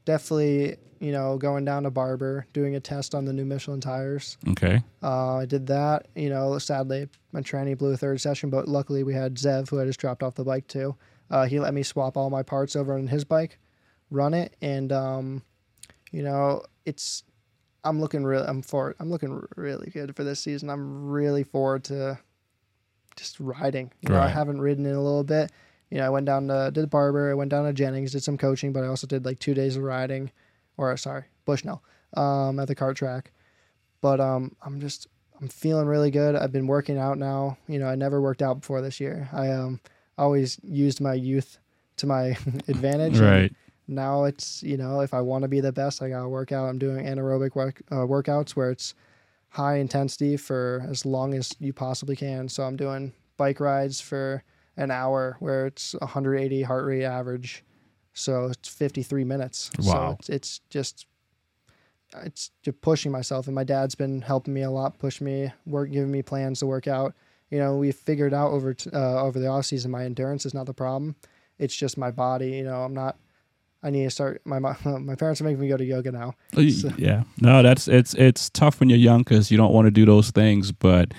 definitely, 0.04 0.76
you 1.02 1.10
know, 1.10 1.36
going 1.36 1.64
down 1.64 1.82
to 1.82 1.90
Barber, 1.90 2.46
doing 2.52 2.76
a 2.76 2.80
test 2.80 3.12
on 3.12 3.24
the 3.24 3.32
new 3.32 3.44
Michelin 3.44 3.80
tires. 3.80 4.38
Okay. 4.50 4.80
Uh, 5.02 5.38
I 5.38 5.46
did 5.46 5.66
that. 5.66 6.06
You 6.14 6.30
know, 6.30 6.56
sadly, 6.58 7.08
my 7.32 7.40
tranny 7.40 7.76
blew 7.76 7.92
a 7.92 7.96
third 7.96 8.20
session, 8.20 8.50
but 8.50 8.68
luckily 8.68 9.02
we 9.02 9.12
had 9.12 9.34
Zev, 9.34 9.68
who 9.68 9.80
I 9.80 9.84
just 9.84 9.98
dropped 9.98 10.22
off 10.22 10.36
the 10.36 10.44
bike 10.44 10.68
too. 10.68 10.94
Uh, 11.28 11.46
he 11.46 11.58
let 11.58 11.74
me 11.74 11.82
swap 11.82 12.16
all 12.16 12.30
my 12.30 12.44
parts 12.44 12.76
over 12.76 12.94
on 12.94 13.08
his 13.08 13.24
bike, 13.24 13.58
run 14.10 14.32
it, 14.32 14.54
and 14.62 14.92
um, 14.92 15.42
you 16.12 16.22
know, 16.22 16.62
it's. 16.86 17.24
I'm 17.82 18.00
looking 18.00 18.22
really. 18.22 18.46
I'm 18.46 18.62
for. 18.62 18.94
I'm 19.00 19.10
looking 19.10 19.44
really 19.56 19.90
good 19.90 20.14
for 20.14 20.22
this 20.22 20.38
season. 20.38 20.70
I'm 20.70 21.08
really 21.08 21.42
forward 21.42 21.82
to 21.84 22.16
just 23.16 23.40
riding. 23.40 23.90
You 24.02 24.10
know, 24.10 24.20
I 24.20 24.28
haven't 24.28 24.60
ridden 24.60 24.86
in 24.86 24.94
a 24.94 25.02
little 25.02 25.24
bit. 25.24 25.50
You 25.90 25.98
know, 25.98 26.06
I 26.06 26.10
went 26.10 26.26
down 26.26 26.46
to 26.46 26.70
did 26.72 26.90
Barber. 26.90 27.32
I 27.32 27.34
went 27.34 27.50
down 27.50 27.64
to 27.64 27.72
Jennings, 27.72 28.12
did 28.12 28.22
some 28.22 28.38
coaching, 28.38 28.72
but 28.72 28.84
I 28.84 28.86
also 28.86 29.08
did 29.08 29.24
like 29.24 29.40
two 29.40 29.52
days 29.52 29.76
of 29.76 29.82
riding, 29.82 30.30
or 30.76 30.96
sorry, 30.96 31.24
Bushnell, 31.44 31.82
um, 32.16 32.58
at 32.58 32.68
the 32.68 32.74
kart 32.74 32.94
track. 32.94 33.32
But 34.00 34.20
um, 34.20 34.56
I'm 34.62 34.80
just 34.80 35.06
I'm 35.40 35.48
feeling 35.48 35.86
really 35.86 36.10
good. 36.10 36.36
I've 36.36 36.52
been 36.52 36.66
working 36.66 36.98
out 36.98 37.18
now. 37.18 37.58
You 37.68 37.78
know, 37.78 37.86
I 37.86 37.94
never 37.94 38.20
worked 38.20 38.42
out 38.42 38.60
before 38.60 38.80
this 38.80 39.00
year. 39.00 39.28
I 39.32 39.50
um 39.50 39.80
always 40.18 40.58
used 40.62 41.00
my 41.00 41.14
youth 41.14 41.58
to 41.96 42.06
my 42.06 42.36
advantage. 42.68 43.18
and 43.18 43.26
Right. 43.26 43.52
Now 43.88 44.24
it's 44.24 44.62
you 44.62 44.76
know 44.76 45.00
if 45.00 45.12
I 45.12 45.20
want 45.20 45.42
to 45.42 45.48
be 45.48 45.60
the 45.60 45.72
best, 45.72 46.02
I 46.02 46.08
gotta 46.08 46.28
work 46.28 46.52
out. 46.52 46.66
I'm 46.68 46.78
doing 46.78 47.04
anaerobic 47.04 47.54
work, 47.54 47.82
uh, 47.90 48.06
workouts 48.06 48.50
where 48.50 48.70
it's 48.70 48.94
high 49.50 49.76
intensity 49.76 50.36
for 50.36 50.86
as 50.88 51.04
long 51.04 51.34
as 51.34 51.54
you 51.58 51.72
possibly 51.72 52.16
can. 52.16 52.48
So 52.48 52.62
I'm 52.62 52.76
doing 52.76 53.12
bike 53.36 53.60
rides 53.60 54.00
for 54.00 54.42
an 54.76 54.90
hour 54.90 55.36
where 55.40 55.66
it's 55.66 55.94
180 55.94 56.62
heart 56.62 56.86
rate 56.86 57.04
average. 57.04 57.64
So 58.14 58.46
it's 58.46 58.68
53 58.68 59.24
minutes. 59.24 59.70
So 59.80 59.90
Wow. 59.92 60.16
it's, 60.18 60.28
it's 60.28 60.60
just 60.70 61.06
it's 62.24 62.50
just 62.62 62.80
pushing 62.82 63.10
myself 63.10 63.46
and 63.46 63.54
my 63.54 63.64
dad's 63.64 63.94
been 63.94 64.20
helping 64.20 64.52
me 64.52 64.60
a 64.62 64.70
lot 64.70 64.98
push 64.98 65.20
me 65.22 65.50
work 65.64 65.90
giving 65.90 66.10
me 66.12 66.20
plans 66.20 66.58
to 66.58 66.66
work 66.66 66.86
out 66.86 67.14
you 67.50 67.58
know 67.58 67.76
we 67.78 67.90
figured 67.90 68.34
out 68.34 68.50
over 68.50 68.74
t- 68.74 68.90
uh, 68.92 69.22
over 69.22 69.38
the 69.40 69.46
off 69.46 69.64
season 69.64 69.90
my 69.90 70.04
endurance 70.04 70.44
is 70.44 70.52
not 70.52 70.66
the 70.66 70.74
problem 70.74 71.16
it's 71.58 71.74
just 71.74 71.96
my 71.96 72.10
body 72.10 72.50
you 72.50 72.64
know 72.64 72.82
i'm 72.82 72.92
not 72.92 73.16
i 73.82 73.88
need 73.88 74.04
to 74.04 74.10
start 74.10 74.42
my 74.44 74.58
my 74.84 75.14
parents 75.14 75.40
are 75.40 75.44
making 75.44 75.60
me 75.60 75.68
go 75.68 75.78
to 75.78 75.84
yoga 75.86 76.12
now 76.12 76.34
So- 76.54 76.92
Yeah. 76.98 77.22
No, 77.40 77.62
that's 77.62 77.88
it's 77.88 78.12
it's 78.12 78.50
tough 78.50 78.78
when 78.80 78.90
you're 78.90 78.98
young 78.98 79.20
because 79.20 79.50
you 79.50 79.56
don't 79.56 79.72
want 79.72 79.86
to 79.86 79.90
do 79.90 80.04
those 80.04 80.30
things, 80.30 80.70
but 80.70 81.12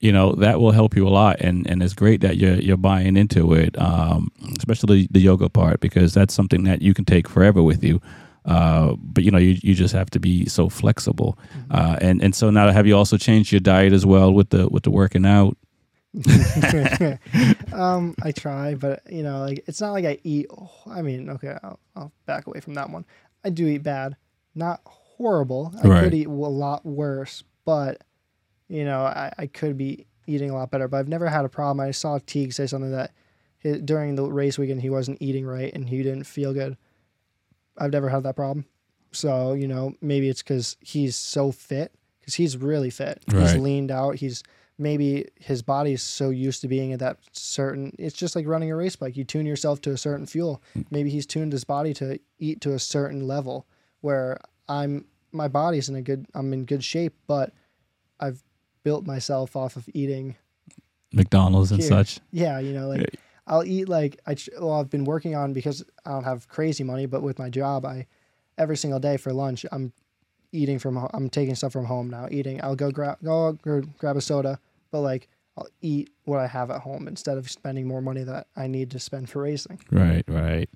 you 0.00 0.12
know 0.12 0.32
that 0.36 0.60
will 0.60 0.72
help 0.72 0.94
you 0.96 1.06
a 1.06 1.10
lot, 1.10 1.40
and 1.40 1.66
and 1.70 1.82
it's 1.82 1.94
great 1.94 2.20
that 2.20 2.36
you're 2.36 2.56
you're 2.56 2.76
buying 2.76 3.16
into 3.16 3.52
it, 3.54 3.76
um, 3.80 4.30
especially 4.58 5.08
the 5.10 5.20
yoga 5.20 5.48
part 5.48 5.80
because 5.80 6.14
that's 6.14 6.34
something 6.34 6.64
that 6.64 6.82
you 6.82 6.94
can 6.94 7.04
take 7.04 7.28
forever 7.28 7.62
with 7.62 7.82
you. 7.84 8.00
Uh, 8.44 8.94
but 8.98 9.24
you 9.24 9.30
know 9.30 9.38
you 9.38 9.56
you 9.62 9.74
just 9.74 9.92
have 9.94 10.08
to 10.10 10.20
be 10.20 10.46
so 10.48 10.68
flexible, 10.68 11.36
uh, 11.70 11.96
and 12.00 12.22
and 12.22 12.34
so 12.34 12.50
now 12.50 12.70
have 12.70 12.86
you 12.86 12.96
also 12.96 13.16
changed 13.16 13.52
your 13.52 13.60
diet 13.60 13.92
as 13.92 14.06
well 14.06 14.32
with 14.32 14.50
the 14.50 14.68
with 14.68 14.84
the 14.84 14.90
working 14.90 15.26
out? 15.26 15.56
um 17.72 18.14
i 18.22 18.32
try 18.32 18.74
but 18.74 19.02
you 19.10 19.22
know 19.22 19.40
like 19.40 19.62
it's 19.66 19.80
not 19.80 19.92
like 19.92 20.06
i 20.06 20.18
eat 20.24 20.46
oh, 20.50 20.70
i 20.86 21.02
mean 21.02 21.28
okay 21.28 21.54
I'll, 21.62 21.78
I'll 21.94 22.12
back 22.26 22.46
away 22.46 22.60
from 22.60 22.74
that 22.74 22.88
one 22.90 23.04
i 23.44 23.50
do 23.50 23.66
eat 23.66 23.82
bad 23.82 24.16
not 24.54 24.80
horrible 24.84 25.72
i 25.82 25.86
Right. 25.86 26.02
could 26.04 26.14
eat 26.14 26.26
a 26.26 26.30
lot 26.30 26.84
worse 26.86 27.44
but 27.66 28.02
you 28.68 28.84
know 28.84 29.00
I, 29.00 29.32
I 29.38 29.46
could 29.46 29.76
be 29.76 30.06
eating 30.26 30.50
a 30.50 30.54
lot 30.54 30.70
better 30.70 30.88
but 30.88 30.98
i've 30.98 31.08
never 31.08 31.28
had 31.28 31.44
a 31.44 31.48
problem. 31.48 31.80
I 31.80 31.90
saw 31.90 32.18
teague 32.24 32.52
say 32.52 32.66
something 32.66 32.92
that 32.92 33.12
hi 33.62 33.78
during 33.84 34.14
the 34.14 34.30
race 34.30 34.58
weekend 34.58 34.82
he 34.82 34.90
wasn't 34.90 35.20
eating 35.20 35.46
right 35.46 35.72
and 35.74 35.88
he 35.88 36.02
didn't 36.02 36.24
feel 36.24 36.52
good. 36.52 36.76
I've 37.76 37.92
never 37.92 38.08
had 38.08 38.22
that 38.24 38.36
problem. 38.36 38.66
So 39.12 39.54
you 39.54 39.68
know 39.68 39.94
maybe 40.00 40.28
it's 40.28 40.42
because 40.42 40.76
he's 40.80 41.16
so 41.16 41.50
fit 41.50 41.92
because 42.20 42.34
he's 42.34 42.56
really 42.56 42.90
fit. 42.90 43.22
He's 43.30 43.56
leaned 43.56 43.90
out. 43.90 44.16
He's 44.16 44.42
maybe 44.80 45.26
his 45.34 45.60
body's 45.60 46.02
so 46.02 46.30
used 46.30 46.60
to 46.60 46.68
being 46.68 46.92
at 46.92 47.00
that 47.00 47.18
certain 47.32 47.92
it's 47.98 48.14
just 48.14 48.36
like 48.36 48.46
running 48.46 48.70
a 48.70 48.76
race 48.76 48.96
bike. 48.96 49.16
You 49.16 49.24
tune 49.24 49.46
yourself 49.46 49.80
to 49.82 49.90
a 49.92 49.96
certain 49.96 50.26
fuel. 50.26 50.62
Mm. 50.76 50.86
Maybe 50.90 51.10
he's 51.10 51.26
tuned 51.26 51.52
his 51.52 51.64
body 51.64 51.92
to 51.94 52.20
eat 52.38 52.60
to 52.60 52.74
a 52.74 52.78
certain 52.78 53.26
level 53.26 53.66
where 54.00 54.38
i'm 54.68 55.04
my 55.32 55.48
body's 55.48 55.88
in 55.88 55.96
a 55.96 56.02
good 56.02 56.26
i'm 56.34 56.52
in 56.52 56.64
good 56.64 56.84
shape 56.84 57.14
but 57.26 57.52
i've 58.20 58.42
built 58.88 59.06
myself 59.06 59.54
off 59.54 59.76
of 59.76 59.86
eating 59.92 60.34
McDonald's 61.12 61.70
and 61.72 61.80
Here. 61.80 61.88
such. 61.90 62.20
yeah 62.32 62.58
you 62.58 62.72
know 62.72 62.88
like 62.88 63.14
i'll 63.46 63.64
eat 63.64 63.86
like 63.88 64.18
I 64.26 64.34
well 64.60 64.72
I've 64.80 64.88
been 64.90 65.04
working 65.04 65.34
on 65.34 65.52
because 65.52 65.84
i 66.06 66.10
don't 66.10 66.24
have 66.24 66.48
crazy 66.48 66.84
money 66.84 67.04
but 67.06 67.20
with 67.22 67.38
my 67.38 67.50
job 67.50 67.84
i 67.84 68.06
every 68.56 68.76
single 68.78 68.98
day 69.00 69.16
for 69.18 69.30
lunch 69.32 69.66
i'm 69.72 69.92
eating 70.52 70.78
from 70.78 70.96
i'm 71.12 71.28
taking 71.28 71.54
stuff 71.54 71.72
from 71.72 71.84
home 71.84 72.08
now 72.08 72.28
eating 72.30 72.62
i'll 72.64 72.76
go 72.76 72.90
grab 72.90 73.18
go 73.22 73.52
gr- 73.52 73.80
grab 73.98 74.16
a 74.16 74.20
soda 74.22 74.58
but 74.90 75.00
like 75.00 75.28
i'll 75.58 75.68
eat 75.82 76.08
what 76.24 76.40
i 76.40 76.46
have 76.46 76.70
at 76.70 76.80
home 76.80 77.06
instead 77.08 77.36
of 77.36 77.50
spending 77.50 77.86
more 77.86 78.00
money 78.00 78.22
that 78.22 78.46
i 78.56 78.66
need 78.66 78.90
to 78.90 78.98
spend 78.98 79.28
for 79.28 79.42
racing 79.42 79.78
Right, 79.90 80.24
right. 80.28 80.68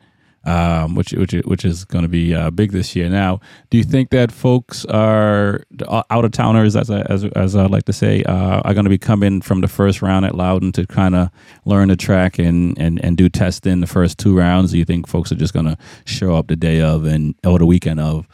Um, 0.45 0.97
which 0.97 1.13
which 1.13 1.33
which 1.45 1.65
is 1.65 1.85
going 1.85 2.03
to 2.03 2.09
be 2.09 2.35
uh, 2.35 2.51
big 2.51 2.73
this 2.73 2.97
year. 2.97 3.09
Now, 3.09 3.39
do 3.71 3.79
you 3.79 3.85
think 3.85 4.11
that 4.11 4.33
folks 4.33 4.85
are 4.87 5.63
out 5.89 6.25
of 6.25 6.33
towners, 6.33 6.75
as 6.75 6.91
I, 6.91 7.03
as 7.03 7.25
as 7.25 7.55
I 7.55 7.67
like 7.67 7.85
to 7.85 7.93
say, 7.93 8.25
uh, 8.25 8.61
are 8.65 8.75
going 8.75 8.83
to 8.83 8.91
be 8.91 8.99
coming 8.99 9.41
from 9.41 9.61
the 9.61 9.69
first 9.69 10.03
round 10.03 10.27
at 10.27 10.35
Loudon 10.35 10.73
to 10.73 10.85
kind 10.85 11.15
of 11.15 11.31
learn 11.65 11.91
the 11.91 11.97
track 11.97 12.41
and, 12.41 12.77
and 12.77 13.03
and 13.05 13.17
do 13.17 13.29
testing 13.29 13.81
the 13.81 13.87
first 13.87 14.19
two 14.19 14.37
rounds? 14.37 14.73
Do 14.73 14.79
you 14.79 14.85
think 14.85 15.07
folks 15.07 15.31
are 15.31 15.37
just 15.37 15.55
going 15.55 15.67
to 15.67 15.79
show 16.07 16.35
up 16.35 16.49
the 16.49 16.57
day 16.57 16.81
of 16.81 17.05
and 17.05 17.37
or 17.45 17.61
the 17.61 17.67
weekend 17.67 18.01
of? 18.01 18.27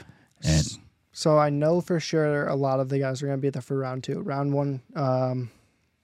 And 0.42 0.66
so 1.18 1.36
i 1.36 1.50
know 1.50 1.80
for 1.80 1.98
sure 1.98 2.46
a 2.46 2.54
lot 2.54 2.78
of 2.78 2.90
the 2.90 2.98
guys 3.00 3.20
are 3.20 3.26
going 3.26 3.36
to 3.36 3.42
be 3.42 3.50
there 3.50 3.60
for 3.60 3.76
round 3.76 4.04
two 4.04 4.20
round 4.20 4.52
one 4.52 4.80
um, 4.94 5.50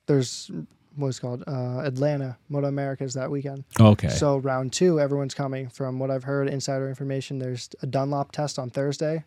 there's 0.06 0.50
what's 0.96 1.18
it 1.18 1.20
called 1.20 1.42
uh, 1.46 1.80
atlanta 1.84 2.36
moto 2.48 2.66
americas 2.68 3.14
that 3.14 3.30
weekend 3.30 3.64
okay, 3.80 4.08
So 4.08 4.38
round 4.38 4.72
two, 4.72 5.00
everyone's 5.00 5.34
coming. 5.34 5.68
From 5.68 5.98
what 5.98 6.10
I've 6.10 6.24
heard, 6.24 6.48
insider 6.48 6.88
information. 6.88 7.38
There's 7.38 7.68
a 7.82 7.86
Dunlop 7.86 8.32
test 8.32 8.58
on 8.58 8.70
Thursday. 8.70 9.24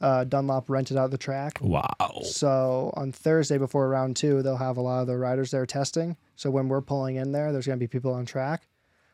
Uh, 0.00 0.24
Dunlop 0.24 0.70
rented 0.70 0.96
out 0.96 1.10
the 1.10 1.18
track. 1.18 1.58
wow, 1.60 2.20
So 2.22 2.90
on 2.96 3.12
Thursday 3.12 3.58
before 3.58 3.86
round 3.88 4.16
two, 4.16 4.42
they'll 4.42 4.56
have 4.56 4.78
a 4.78 4.80
lot 4.80 5.02
of 5.02 5.06
the 5.06 5.18
riders 5.18 5.50
there 5.50 5.66
testing. 5.66 6.16
So 6.36 6.50
when 6.50 6.68
we're 6.68 6.80
pulling 6.80 7.16
in 7.16 7.32
there, 7.32 7.52
there's 7.52 7.66
going 7.66 7.78
to 7.78 7.82
be 7.82 7.86
people 7.86 8.14
on 8.14 8.24
track. 8.24 8.62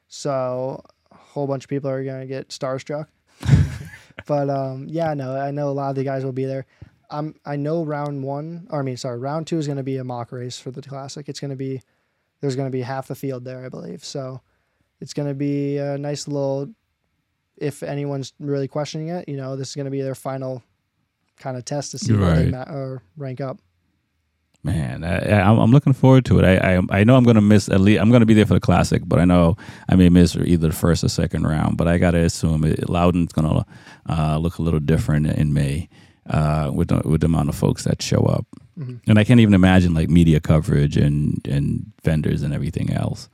So 0.09 0.85
a 1.11 1.17
whole 1.17 1.47
bunch 1.49 1.65
of 1.65 1.71
people 1.71 1.91
are 1.91 2.05
going 2.05 2.21
to 2.21 2.27
get 2.27 2.51
starstruck. 2.51 3.07
but 4.27 4.49
um, 4.49 4.87
yeah, 4.89 5.15
no, 5.15 5.37
I 5.37 5.51
know 5.51 5.69
a 5.69 5.71
lot 5.71 5.91
of 5.91 5.97
the 5.97 6.05
guys 6.05 6.25
will 6.25 6.33
be 6.33 6.45
there. 6.45 6.67
I'm, 7.11 7.35
I 7.45 7.57
know 7.57 7.85
round 7.85 8.23
one, 8.25 8.67
or 8.71 8.81
I 8.81 8.83
mean, 8.83 8.97
sorry, 8.97 9.19
round 9.19 9.47
two 9.47 9.59
is 9.59 9.67
going 9.67 9.77
to 9.77 9.83
be 9.85 9.97
a 9.97 10.05
mock 10.05 10.33
race 10.33 10.59
for 10.59 10.71
the 10.71 10.83
classic. 10.83 11.29
It's 11.29 11.39
going 11.41 11.51
to 11.51 11.57
be, 11.57 11.83
there's 12.41 12.57
going 12.57 12.69
to 12.69 12.73
be 12.73 12.83
half 12.83 13.09
the 13.09 13.15
field 13.15 13.45
there, 13.45 13.65
I 13.65 13.69
believe. 13.69 14.05
So 14.05 14.41
it's 15.01 15.15
going 15.15 15.29
to 15.29 15.35
be 15.35 15.79
a 15.79 15.99
nice 15.99 16.29
little, 16.29 16.73
if 17.57 17.83
anyone's 17.83 18.33
really 18.39 18.69
questioning 18.69 19.09
it, 19.09 19.29
you 19.29 19.37
know, 19.37 19.57
this 19.57 19.71
is 19.71 19.75
going 19.75 19.87
to 19.87 19.91
be 19.91 20.03
their 20.03 20.15
final 20.15 20.63
kind 21.39 21.57
of 21.57 21.65
test 21.65 21.91
to 21.93 21.99
see 21.99 22.15
where 22.15 22.37
they 22.37 22.51
ma- 22.51 22.63
or 22.63 23.03
rank 23.17 23.41
up. 23.41 23.59
Man, 24.63 25.05
I, 25.05 25.43
I'm 25.43 25.71
looking 25.71 25.93
forward 25.93 26.25
to 26.25 26.41
it. 26.41 26.45
I 26.45 26.77
I, 26.77 26.83
I 26.91 27.05
know 27.05 27.17
I'm 27.17 27.23
going 27.23 27.37
to 27.37 27.41
miss 27.41 27.69
at 27.69 27.81
least. 27.81 28.01
I'm 28.01 28.11
going 28.11 28.21
to 28.21 28.27
be 28.27 28.35
there 28.35 28.47
for 28.47 28.55
the 28.55 28.61
classic, 28.61 29.03
but 29.05 29.21
I 29.21 29.25
know 29.25 29.57
I 29.89 29.95
may 29.95 30.09
miss 30.09 30.35
either 30.35 30.69
the 30.69 30.75
first 30.75 31.05
or 31.05 31.09
second 31.09 31.47
round. 31.47 31.77
But 31.77 31.87
I 31.87 31.99
got 31.99 32.13
to 32.13 32.19
assume 32.19 32.65
it, 32.65 32.89
Loudon's 32.89 33.33
going 33.33 33.49
to 33.49 33.67
uh, 34.09 34.39
look 34.39 34.59
a 34.59 34.63
little 34.63 34.81
different 34.81 35.27
in 35.27 35.53
May 35.53 35.89
uh, 36.29 36.73
with 36.75 36.89
the, 36.89 37.01
with 37.05 37.21
the 37.21 37.27
amount 37.27 37.49
of 37.49 37.55
folks 37.55 37.85
that 37.85 38.03
show 38.03 38.23
up. 38.23 38.45
Mhm. 38.79 39.01
And 39.07 39.19
I 39.19 39.25
can't 39.25 39.41
even 39.41 39.55
imagine 39.55 39.95
like 39.95 40.09
media 40.11 40.41
coverage 40.41 40.97
and 40.97 41.47
and 41.49 41.93
vendors 42.05 42.43
and 42.43 42.53
everything 42.53 42.93
else. 42.93 43.29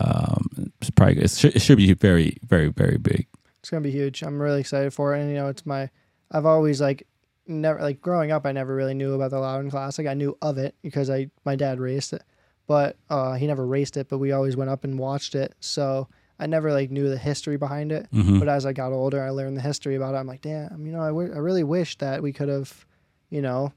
Um, 0.00 0.72
it's 0.80 0.90
probably 0.90 1.18
it 1.22 1.30
should, 1.30 1.56
it 1.56 1.60
should 1.62 1.78
be 1.78 1.92
very 1.94 2.38
very 2.46 2.68
very 2.68 2.98
big. 2.98 3.26
It's 3.60 3.70
gonna 3.70 3.80
be 3.82 3.90
huge. 3.90 4.22
I'm 4.22 4.40
really 4.40 4.60
excited 4.60 4.92
for 4.92 5.14
it. 5.14 5.20
And 5.20 5.30
you 5.30 5.36
know, 5.36 5.48
it's 5.48 5.66
my 5.66 5.90
I've 6.30 6.46
always 6.46 6.80
like 6.80 7.06
never 7.46 7.80
like 7.80 8.00
growing 8.00 8.30
up 8.32 8.46
I 8.46 8.52
never 8.52 8.74
really 8.74 8.94
knew 8.94 9.14
about 9.14 9.30
the 9.30 9.38
Loudon 9.38 9.70
Classic. 9.70 10.06
I 10.06 10.14
knew 10.14 10.36
of 10.42 10.58
it 10.58 10.74
because 10.82 11.10
I 11.10 11.30
my 11.44 11.56
dad 11.56 11.78
raced 11.80 12.12
it. 12.12 12.22
But 12.66 12.96
uh, 13.10 13.34
he 13.34 13.46
never 13.46 13.64
raced 13.64 13.96
it, 13.96 14.08
but 14.08 14.18
we 14.18 14.32
always 14.32 14.56
went 14.56 14.70
up 14.70 14.82
and 14.82 14.98
watched 14.98 15.36
it. 15.36 15.54
So 15.60 16.08
I 16.40 16.46
never 16.46 16.72
like 16.72 16.90
knew 16.90 17.08
the 17.08 17.16
history 17.16 17.56
behind 17.56 17.92
it. 17.92 18.08
Mhm. 18.12 18.40
But 18.40 18.48
as 18.48 18.66
I 18.66 18.72
got 18.72 18.92
older, 18.92 19.22
I 19.22 19.30
learned 19.30 19.56
the 19.56 19.60
history 19.62 19.94
about 19.94 20.14
it. 20.14 20.18
I'm 20.18 20.26
like, 20.26 20.40
damn, 20.40 20.84
you 20.84 20.90
know, 20.92 21.00
I, 21.00 21.06
w- 21.08 21.32
I 21.32 21.38
really 21.38 21.62
wish 21.62 21.96
that 21.98 22.22
we 22.24 22.32
could 22.32 22.48
have, 22.48 22.84
you 23.30 23.40
know, 23.40 23.72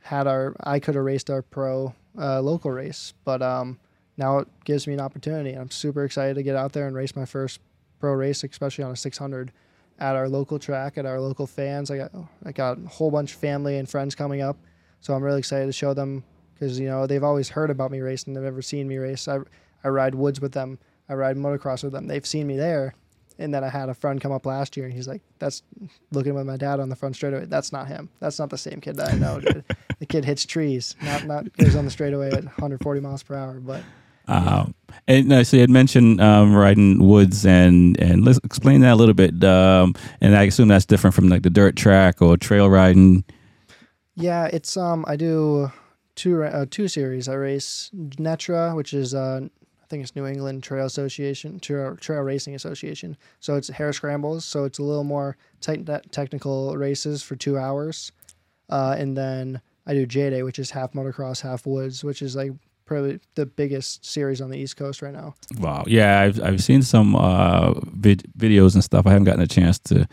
had 0.00 0.26
our 0.26 0.54
I 0.60 0.78
could 0.78 0.94
have 0.94 1.04
raced 1.04 1.30
our 1.30 1.42
pro 1.42 1.94
uh, 2.18 2.40
local 2.40 2.70
race. 2.70 3.14
But 3.24 3.42
um, 3.42 3.78
now 4.16 4.38
it 4.38 4.48
gives 4.64 4.86
me 4.86 4.94
an 4.94 5.00
opportunity. 5.00 5.52
I'm 5.52 5.70
super 5.70 6.04
excited 6.04 6.34
to 6.34 6.42
get 6.42 6.56
out 6.56 6.72
there 6.72 6.86
and 6.86 6.96
race 6.96 7.14
my 7.14 7.24
first 7.24 7.60
pro 8.00 8.12
race, 8.12 8.44
especially 8.44 8.84
on 8.84 8.92
a 8.92 8.96
600 8.96 9.52
at 10.00 10.14
our 10.14 10.28
local 10.28 10.58
track 10.58 10.96
at 10.96 11.06
our 11.06 11.20
local 11.20 11.46
fans. 11.46 11.90
I 11.90 11.98
got 11.98 12.12
I 12.44 12.52
got 12.52 12.78
a 12.78 12.88
whole 12.88 13.10
bunch 13.10 13.32
of 13.32 13.38
family 13.38 13.76
and 13.78 13.88
friends 13.88 14.14
coming 14.14 14.40
up, 14.40 14.56
so 15.00 15.14
I'm 15.14 15.22
really 15.22 15.38
excited 15.38 15.66
to 15.66 15.72
show 15.72 15.94
them 15.94 16.24
because 16.54 16.78
you 16.78 16.88
know 16.88 17.06
they've 17.06 17.24
always 17.24 17.48
heard 17.48 17.70
about 17.70 17.90
me 17.90 18.00
racing. 18.00 18.34
They've 18.34 18.42
never 18.42 18.62
seen 18.62 18.88
me 18.88 18.98
race. 18.98 19.28
I 19.28 19.38
I 19.84 19.88
ride 19.88 20.14
woods 20.14 20.40
with 20.40 20.52
them. 20.52 20.78
I 21.08 21.14
ride 21.14 21.36
motocross 21.36 21.82
with 21.82 21.92
them. 21.92 22.06
They've 22.06 22.26
seen 22.26 22.46
me 22.46 22.56
there, 22.56 22.94
And 23.38 23.54
then 23.54 23.62
I 23.62 23.68
had 23.68 23.88
a 23.88 23.94
friend 23.94 24.20
come 24.20 24.32
up 24.32 24.46
last 24.46 24.76
year, 24.76 24.84
and 24.84 24.92
he's 24.92 25.06
like, 25.06 25.22
"That's 25.38 25.62
looking 26.10 26.34
with 26.34 26.46
my 26.46 26.56
dad 26.56 26.80
on 26.80 26.88
the 26.88 26.96
front 26.96 27.14
straightaway. 27.14 27.46
That's 27.46 27.72
not 27.72 27.86
him. 27.86 28.08
That's 28.18 28.38
not 28.38 28.50
the 28.50 28.58
same 28.58 28.80
kid 28.80 28.96
that 28.96 29.12
I 29.12 29.16
know. 29.16 29.40
The 30.00 30.06
kid 30.06 30.24
hits 30.24 30.44
trees, 30.44 30.96
not 31.02 31.24
not 31.26 31.56
goes 31.56 31.74
on 31.76 31.84
the 31.84 31.90
straightaway 31.90 32.28
at 32.28 32.44
140 32.44 33.00
miles 33.00 33.22
per 33.22 33.34
hour. 33.36 33.60
But 33.60 33.82
Um, 34.28 34.74
and 35.06 35.32
uh, 35.32 35.42
so 35.42 35.56
you 35.56 35.62
had 35.62 35.70
mentioned 35.70 36.20
um, 36.20 36.54
riding 36.54 36.98
woods, 36.98 37.46
and 37.46 37.98
and 38.00 38.24
let's 38.24 38.38
explain 38.44 38.82
that 38.82 38.92
a 38.92 38.96
little 38.96 39.14
bit. 39.14 39.42
Um, 39.42 39.94
and 40.20 40.36
I 40.36 40.44
assume 40.44 40.68
that's 40.68 40.84
different 40.84 41.14
from 41.14 41.28
like 41.28 41.42
the 41.42 41.50
dirt 41.50 41.76
track 41.76 42.20
or 42.20 42.36
trail 42.36 42.68
riding. 42.68 43.24
yeah, 44.14 44.46
it's 44.52 44.76
um, 44.76 45.04
I 45.08 45.16
do 45.16 45.72
two 46.14 46.42
uh, 46.42 46.66
two 46.70 46.88
series. 46.88 47.28
I 47.28 47.34
race 47.34 47.90
Netra, 47.94 48.76
which 48.76 48.92
is 48.92 49.14
uh, 49.14 49.48
think 49.88 50.02
it's 50.02 50.14
New 50.14 50.26
England 50.26 50.62
Trail 50.62 50.86
Association, 50.86 51.60
Trail, 51.60 51.96
Trail 51.96 52.20
Racing 52.20 52.54
Association. 52.54 53.16
So 53.40 53.56
it's 53.56 53.68
hare 53.68 53.92
scrambles. 53.92 54.44
So 54.44 54.64
it's 54.64 54.78
a 54.78 54.82
little 54.82 55.04
more 55.04 55.36
tight 55.60 55.88
technical 56.10 56.76
races 56.76 57.22
for 57.22 57.36
two 57.36 57.58
hours. 57.58 58.12
Uh, 58.68 58.94
and 58.98 59.16
then 59.16 59.60
I 59.86 59.94
do 59.94 60.06
J 60.06 60.30
Day, 60.30 60.42
which 60.42 60.58
is 60.58 60.70
half 60.70 60.92
motocross, 60.92 61.40
half 61.40 61.66
woods, 61.66 62.04
which 62.04 62.22
is 62.22 62.36
like 62.36 62.52
probably 62.84 63.20
the 63.34 63.46
biggest 63.46 64.04
series 64.04 64.40
on 64.40 64.50
the 64.50 64.58
East 64.58 64.76
Coast 64.76 65.02
right 65.02 65.12
now. 65.12 65.34
Wow. 65.58 65.84
Yeah, 65.86 66.20
I've 66.20 66.42
I've 66.42 66.62
seen 66.62 66.82
some 66.82 67.16
uh, 67.16 67.74
vid- 67.92 68.30
videos 68.36 68.74
and 68.74 68.84
stuff. 68.84 69.06
I 69.06 69.10
haven't 69.10 69.24
gotten 69.24 69.42
a 69.42 69.46
chance 69.46 69.78
to 69.80 70.06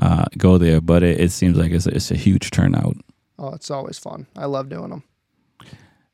uh, 0.00 0.24
go 0.36 0.58
there, 0.58 0.80
but 0.80 1.02
it, 1.02 1.20
it 1.20 1.32
seems 1.32 1.56
like 1.56 1.72
it's 1.72 1.86
a, 1.86 1.94
it's 1.94 2.10
a 2.10 2.16
huge 2.16 2.50
turnout. 2.50 2.96
Oh, 3.38 3.50
it's 3.54 3.70
always 3.70 3.98
fun. 3.98 4.26
I 4.36 4.46
love 4.46 4.68
doing 4.68 4.90
them. 4.90 5.04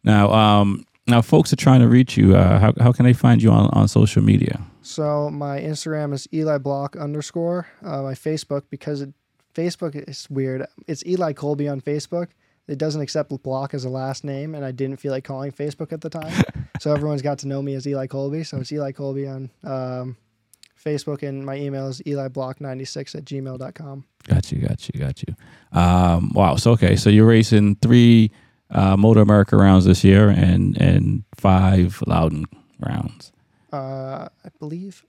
Now, 0.02 0.30
um, 0.32 0.84
now, 1.06 1.20
folks 1.20 1.52
are 1.52 1.56
trying 1.56 1.80
to 1.80 1.88
reach 1.88 2.16
you. 2.16 2.34
Uh, 2.34 2.58
how 2.58 2.72
how 2.80 2.92
can 2.92 3.04
they 3.04 3.12
find 3.12 3.42
you 3.42 3.50
on, 3.50 3.68
on 3.72 3.88
social 3.88 4.22
media? 4.22 4.60
So 4.82 5.30
my 5.30 5.60
Instagram 5.60 6.14
is 6.14 6.26
Eli 6.32 6.58
Block 6.58 6.96
underscore. 6.96 7.66
Uh, 7.82 8.02
my 8.02 8.14
Facebook 8.14 8.62
because 8.70 9.02
it, 9.02 9.12
Facebook 9.54 9.94
is 10.08 10.28
weird. 10.30 10.66
It's 10.86 11.04
Eli 11.06 11.32
Colby 11.32 11.68
on 11.68 11.80
Facebook. 11.80 12.28
It 12.66 12.78
doesn't 12.78 13.02
accept 13.02 13.30
Block 13.42 13.74
as 13.74 13.84
a 13.84 13.90
last 13.90 14.24
name, 14.24 14.54
and 14.54 14.64
I 14.64 14.70
didn't 14.70 14.96
feel 14.96 15.12
like 15.12 15.24
calling 15.24 15.52
Facebook 15.52 15.92
at 15.92 16.00
the 16.00 16.08
time. 16.08 16.32
so 16.80 16.92
everyone's 16.92 17.20
got 17.20 17.38
to 17.40 17.48
know 17.48 17.60
me 17.60 17.74
as 17.74 17.86
Eli 17.86 18.06
Colby. 18.06 18.42
So 18.42 18.58
it's 18.58 18.72
Eli 18.72 18.92
Colby 18.92 19.26
on 19.26 19.50
um, 19.62 20.16
Facebook, 20.82 21.22
and 21.22 21.44
my 21.44 21.56
email 21.56 21.88
is 21.88 22.00
eliblock96 22.06 23.14
at 23.14 23.24
gmail.com. 23.26 24.04
Got 24.26 24.52
you, 24.52 24.66
got 24.66 24.88
you, 24.88 25.00
got 25.00 25.22
you. 25.22 25.34
Um, 25.78 26.32
wow. 26.34 26.56
So 26.56 26.70
okay, 26.72 26.96
so 26.96 27.10
you're 27.10 27.26
racing 27.26 27.76
three 27.76 28.30
uh, 28.74 28.96
MotoAmerica 28.96 29.58
rounds 29.58 29.84
this 29.84 30.04
year, 30.04 30.28
and 30.28 30.76
and 30.80 31.24
five 31.36 32.02
Loudon 32.06 32.44
rounds. 32.80 33.32
Uh, 33.72 34.28
I 34.44 34.48
believe 34.58 35.04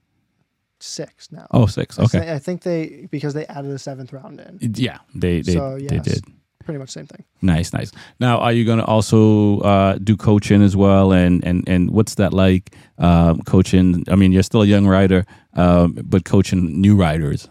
six 0.79 1.31
now. 1.31 1.47
Oh, 1.51 1.65
six. 1.65 1.99
I 1.99 2.03
Okay. 2.03 2.33
I 2.33 2.39
think 2.39 2.63
they 2.63 3.07
because 3.11 3.33
they 3.33 3.45
added 3.47 3.71
a 3.71 3.79
seventh 3.79 4.13
round 4.13 4.39
in. 4.39 4.59
Yeah, 4.75 4.99
they 5.13 5.41
they, 5.41 5.53
So, 5.53 5.77
they 5.77 5.99
did. 5.99 6.23
Pretty 6.63 6.79
much 6.79 6.89
same 6.89 7.05
thing. 7.05 7.23
Nice, 7.43 7.73
nice. 7.73 7.91
Now, 8.19 8.39
are 8.39 8.51
you 8.51 8.65
going 8.65 8.79
to 8.79 8.85
also 8.85 9.59
uh, 9.59 9.99
do 9.99 10.17
coaching 10.17 10.63
as 10.63 10.75
well? 10.75 11.11
And 11.11 11.43
and 11.45 11.67
and 11.69 11.91
what's 11.91 12.15
that 12.15 12.33
like? 12.33 12.75
Um, 12.97 13.41
coaching. 13.41 14.03
I 14.09 14.15
mean, 14.15 14.31
you're 14.31 14.41
still 14.41 14.63
a 14.63 14.65
young 14.65 14.87
rider, 14.87 15.25
um, 15.53 15.93
but 16.03 16.25
coaching 16.25 16.81
new 16.81 16.95
riders. 16.95 17.47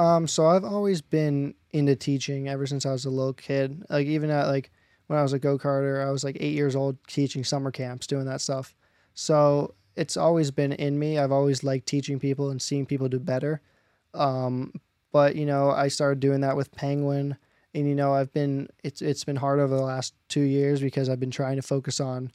Um, 0.00 0.26
so 0.26 0.46
I've 0.46 0.64
always 0.64 1.00
been 1.00 1.54
into 1.72 1.94
teaching 1.94 2.48
ever 2.48 2.66
since 2.66 2.84
I 2.86 2.90
was 2.92 3.04
a 3.04 3.10
little 3.10 3.34
kid. 3.34 3.84
Like 3.88 4.06
even 4.08 4.30
at 4.30 4.48
like 4.48 4.72
when 5.10 5.18
I 5.18 5.22
was 5.22 5.32
a 5.32 5.40
go 5.40 5.58
karter, 5.58 6.06
I 6.06 6.12
was 6.12 6.22
like 6.22 6.36
eight 6.38 6.54
years 6.54 6.76
old 6.76 6.96
teaching 7.08 7.42
summer 7.42 7.72
camps, 7.72 8.06
doing 8.06 8.26
that 8.26 8.40
stuff. 8.40 8.76
So 9.12 9.74
it's 9.96 10.16
always 10.16 10.52
been 10.52 10.70
in 10.72 11.00
me. 11.00 11.18
I've 11.18 11.32
always 11.32 11.64
liked 11.64 11.88
teaching 11.88 12.20
people 12.20 12.48
and 12.48 12.62
seeing 12.62 12.86
people 12.86 13.08
do 13.08 13.18
better. 13.18 13.60
Um, 14.14 14.72
but 15.10 15.34
you 15.34 15.46
know, 15.46 15.72
I 15.72 15.88
started 15.88 16.20
doing 16.20 16.42
that 16.42 16.56
with 16.56 16.70
Penguin, 16.70 17.36
and 17.74 17.88
you 17.88 17.96
know, 17.96 18.14
I've 18.14 18.32
been 18.32 18.68
it's 18.84 19.02
it's 19.02 19.24
been 19.24 19.34
hard 19.34 19.58
over 19.58 19.74
the 19.74 19.82
last 19.82 20.14
two 20.28 20.42
years 20.42 20.80
because 20.80 21.08
I've 21.08 21.18
been 21.18 21.32
trying 21.32 21.56
to 21.56 21.62
focus 21.62 21.98
on. 21.98 22.30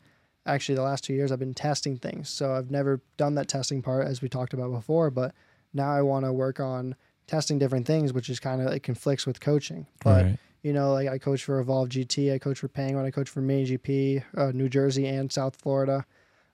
Actually, 0.46 0.76
the 0.76 0.82
last 0.82 1.06
two 1.06 1.14
years 1.14 1.32
I've 1.32 1.40
been 1.40 1.54
testing 1.54 1.96
things, 1.96 2.28
so 2.30 2.56
I've 2.56 2.72
never 2.72 3.00
done 3.16 3.36
that 3.36 3.48
testing 3.48 3.82
part 3.84 4.06
as 4.06 4.22
we 4.22 4.28
talked 4.28 4.54
about 4.54 4.72
before. 4.72 5.10
But 5.10 5.34
now 5.74 5.94
I 5.94 6.02
want 6.02 6.26
to 6.26 6.34
work 6.34 6.60
on 6.60 6.96
testing 7.26 7.58
different 7.58 7.88
things, 7.88 8.12
which 8.12 8.30
is 8.30 8.42
kind 8.42 8.62
of 8.62 8.68
it 8.68 8.84
conflicts 8.84 9.26
with 9.26 9.40
coaching. 9.40 9.88
But 10.04 10.26
Right. 10.26 10.40
You 10.65 10.73
know, 10.73 10.93
like 10.93 11.08
I 11.08 11.19
coach 11.19 11.43
for 11.43 11.60
Evolve 11.60 11.89
GT, 11.89 12.34
I 12.34 12.39
coach 12.39 12.58
for 12.58 12.67
Penguin, 12.67 13.06
I 13.06 13.12
coach 13.12 13.30
for 13.30 13.39
Maine 13.41 13.67
GP, 13.67 14.23
uh, 14.36 14.51
New 14.51 14.67
Jersey, 14.67 15.06
and 15.06 15.32
South 15.32 15.56
Florida. 15.56 16.04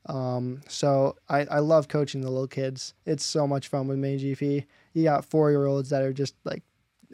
Um, 0.08 0.60
so 0.68 1.16
I, 1.30 1.46
I 1.46 1.60
love 1.60 1.88
coaching 1.88 2.20
the 2.20 2.30
little 2.30 2.48
kids. 2.48 2.94
It's 3.06 3.24
so 3.24 3.48
much 3.48 3.70
fun 3.70 3.88
with 3.88 4.00
Maine 4.00 4.20
GP. 4.20 4.66
You 4.94 5.04
got 5.04 5.24
four 5.24 5.50
year 5.52 5.66
olds 5.66 5.92
that 5.92 6.02
are 6.02 6.12
just 6.12 6.36
like 6.44 6.62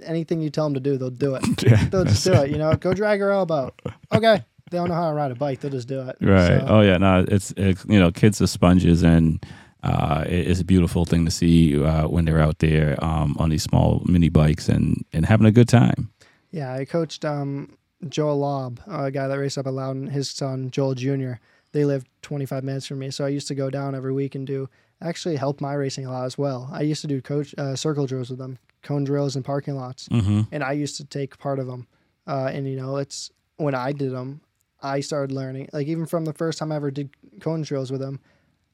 anything 0.03 0.41
you 0.41 0.49
tell 0.49 0.65
them 0.65 0.73
to 0.73 0.79
do, 0.79 0.97
they'll 0.97 1.10
do 1.12 1.36
it. 1.36 1.43
Yeah, 1.63 1.86
They'll 1.86 2.05
just 2.05 2.23
do 2.23 2.33
it. 2.33 2.49
You 2.49 2.57
know, 2.57 2.73
go 2.75 2.93
drag 2.93 3.19
your 3.19 3.31
elbow. 3.31 3.73
Okay. 4.13 4.43
They 4.71 4.77
don't 4.77 4.89
know 4.89 4.95
how 4.95 5.10
to 5.10 5.15
ride 5.15 5.31
a 5.31 5.36
bike. 5.36 5.60
They'll 5.62 5.71
just 5.71 5.88
do 5.88 6.01
it. 6.01 6.17
Right. 6.19 6.60
So- 6.62 6.65
Oh 6.67 6.81
yeah. 6.81 6.97
No, 6.97 7.23
it's, 7.27 7.53
it's 7.57 7.86
you 7.86 7.99
know, 7.99 8.12
kids 8.12 8.41
are 8.41 8.47
sponges, 8.47 9.03
and 9.03 9.45
uh, 9.83 10.23
it's 10.27 10.60
a 10.62 10.65
beautiful 10.65 11.05
thing 11.05 11.23
to 11.25 11.31
see 11.31 11.81
uh, 11.81 12.07
when 12.07 12.25
they're 12.25 12.41
out 12.41 12.60
there 12.60 12.97
um, 13.03 13.36
on 13.39 13.49
these 13.49 13.63
small 13.63 14.01
mini 14.05 14.29
bikes 14.29 14.67
and 14.67 15.05
and 15.13 15.25
having 15.25 15.45
a 15.45 15.51
good 15.51 15.69
time. 15.69 16.10
Yeah, 16.51 16.73
I 16.73 16.86
coached 16.86 17.25
um, 17.25 17.77
Joel 18.07 18.39
Lobb, 18.39 18.79
a 18.88 19.12
guy 19.12 19.27
that 19.27 19.36
raced 19.38 19.57
up 19.57 19.67
at 19.67 19.73
Loudon, 19.73 20.07
his 20.07 20.29
son 20.29 20.71
Joel 20.71 20.95
Jr. 20.95 21.33
They 21.73 21.86
lived 21.86 22.07
25 22.21 22.63
minutes 22.63 22.88
from 22.88 22.99
me, 22.99 23.12
so 23.12 23.25
I 23.25 23.29
used 23.29 23.47
to 23.49 23.55
go 23.55 23.69
down 23.69 23.95
every 23.95 24.13
week 24.13 24.36
and 24.36 24.47
do 24.47 24.69
actually 25.01 25.36
help 25.36 25.62
my 25.62 25.73
racing 25.73 26.05
a 26.05 26.12
lot 26.12 26.25
as 26.25 26.38
well. 26.38 26.69
I 26.71 26.81
used 26.81 27.01
to 27.01 27.07
do 27.07 27.21
coach 27.21 27.53
uh, 27.57 27.75
circle 27.75 28.05
drills 28.07 28.29
with 28.29 28.39
them, 28.39 28.57
cone 28.81 29.03
drills 29.03 29.36
in 29.36 29.43
parking 29.43 29.75
lots, 29.75 30.07
Mm-hmm. 30.10 30.41
and 30.51 30.63
I 30.63 30.71
used 30.71 30.97
to 30.97 31.05
take 31.05 31.38
part 31.38 31.60
of 31.60 31.67
them. 31.67 31.88
Uh, 32.25 32.49
and 32.53 32.67
you 32.67 32.75
know, 32.77 32.97
it's 32.97 33.29
when 33.57 33.75
I 33.75 33.91
did 33.91 34.12
them, 34.12 34.41
I 34.81 35.01
started 35.01 35.33
learning. 35.33 35.69
Like 35.73 35.88
even 35.88 36.05
from 36.05 36.25
the 36.25 36.33
first 36.33 36.60
time 36.60 36.71
I 36.71 36.75
ever 36.77 36.91
did 36.91 37.10
cone 37.41 37.62
drills 37.62 37.91
with 37.91 38.01
them, 38.01 38.19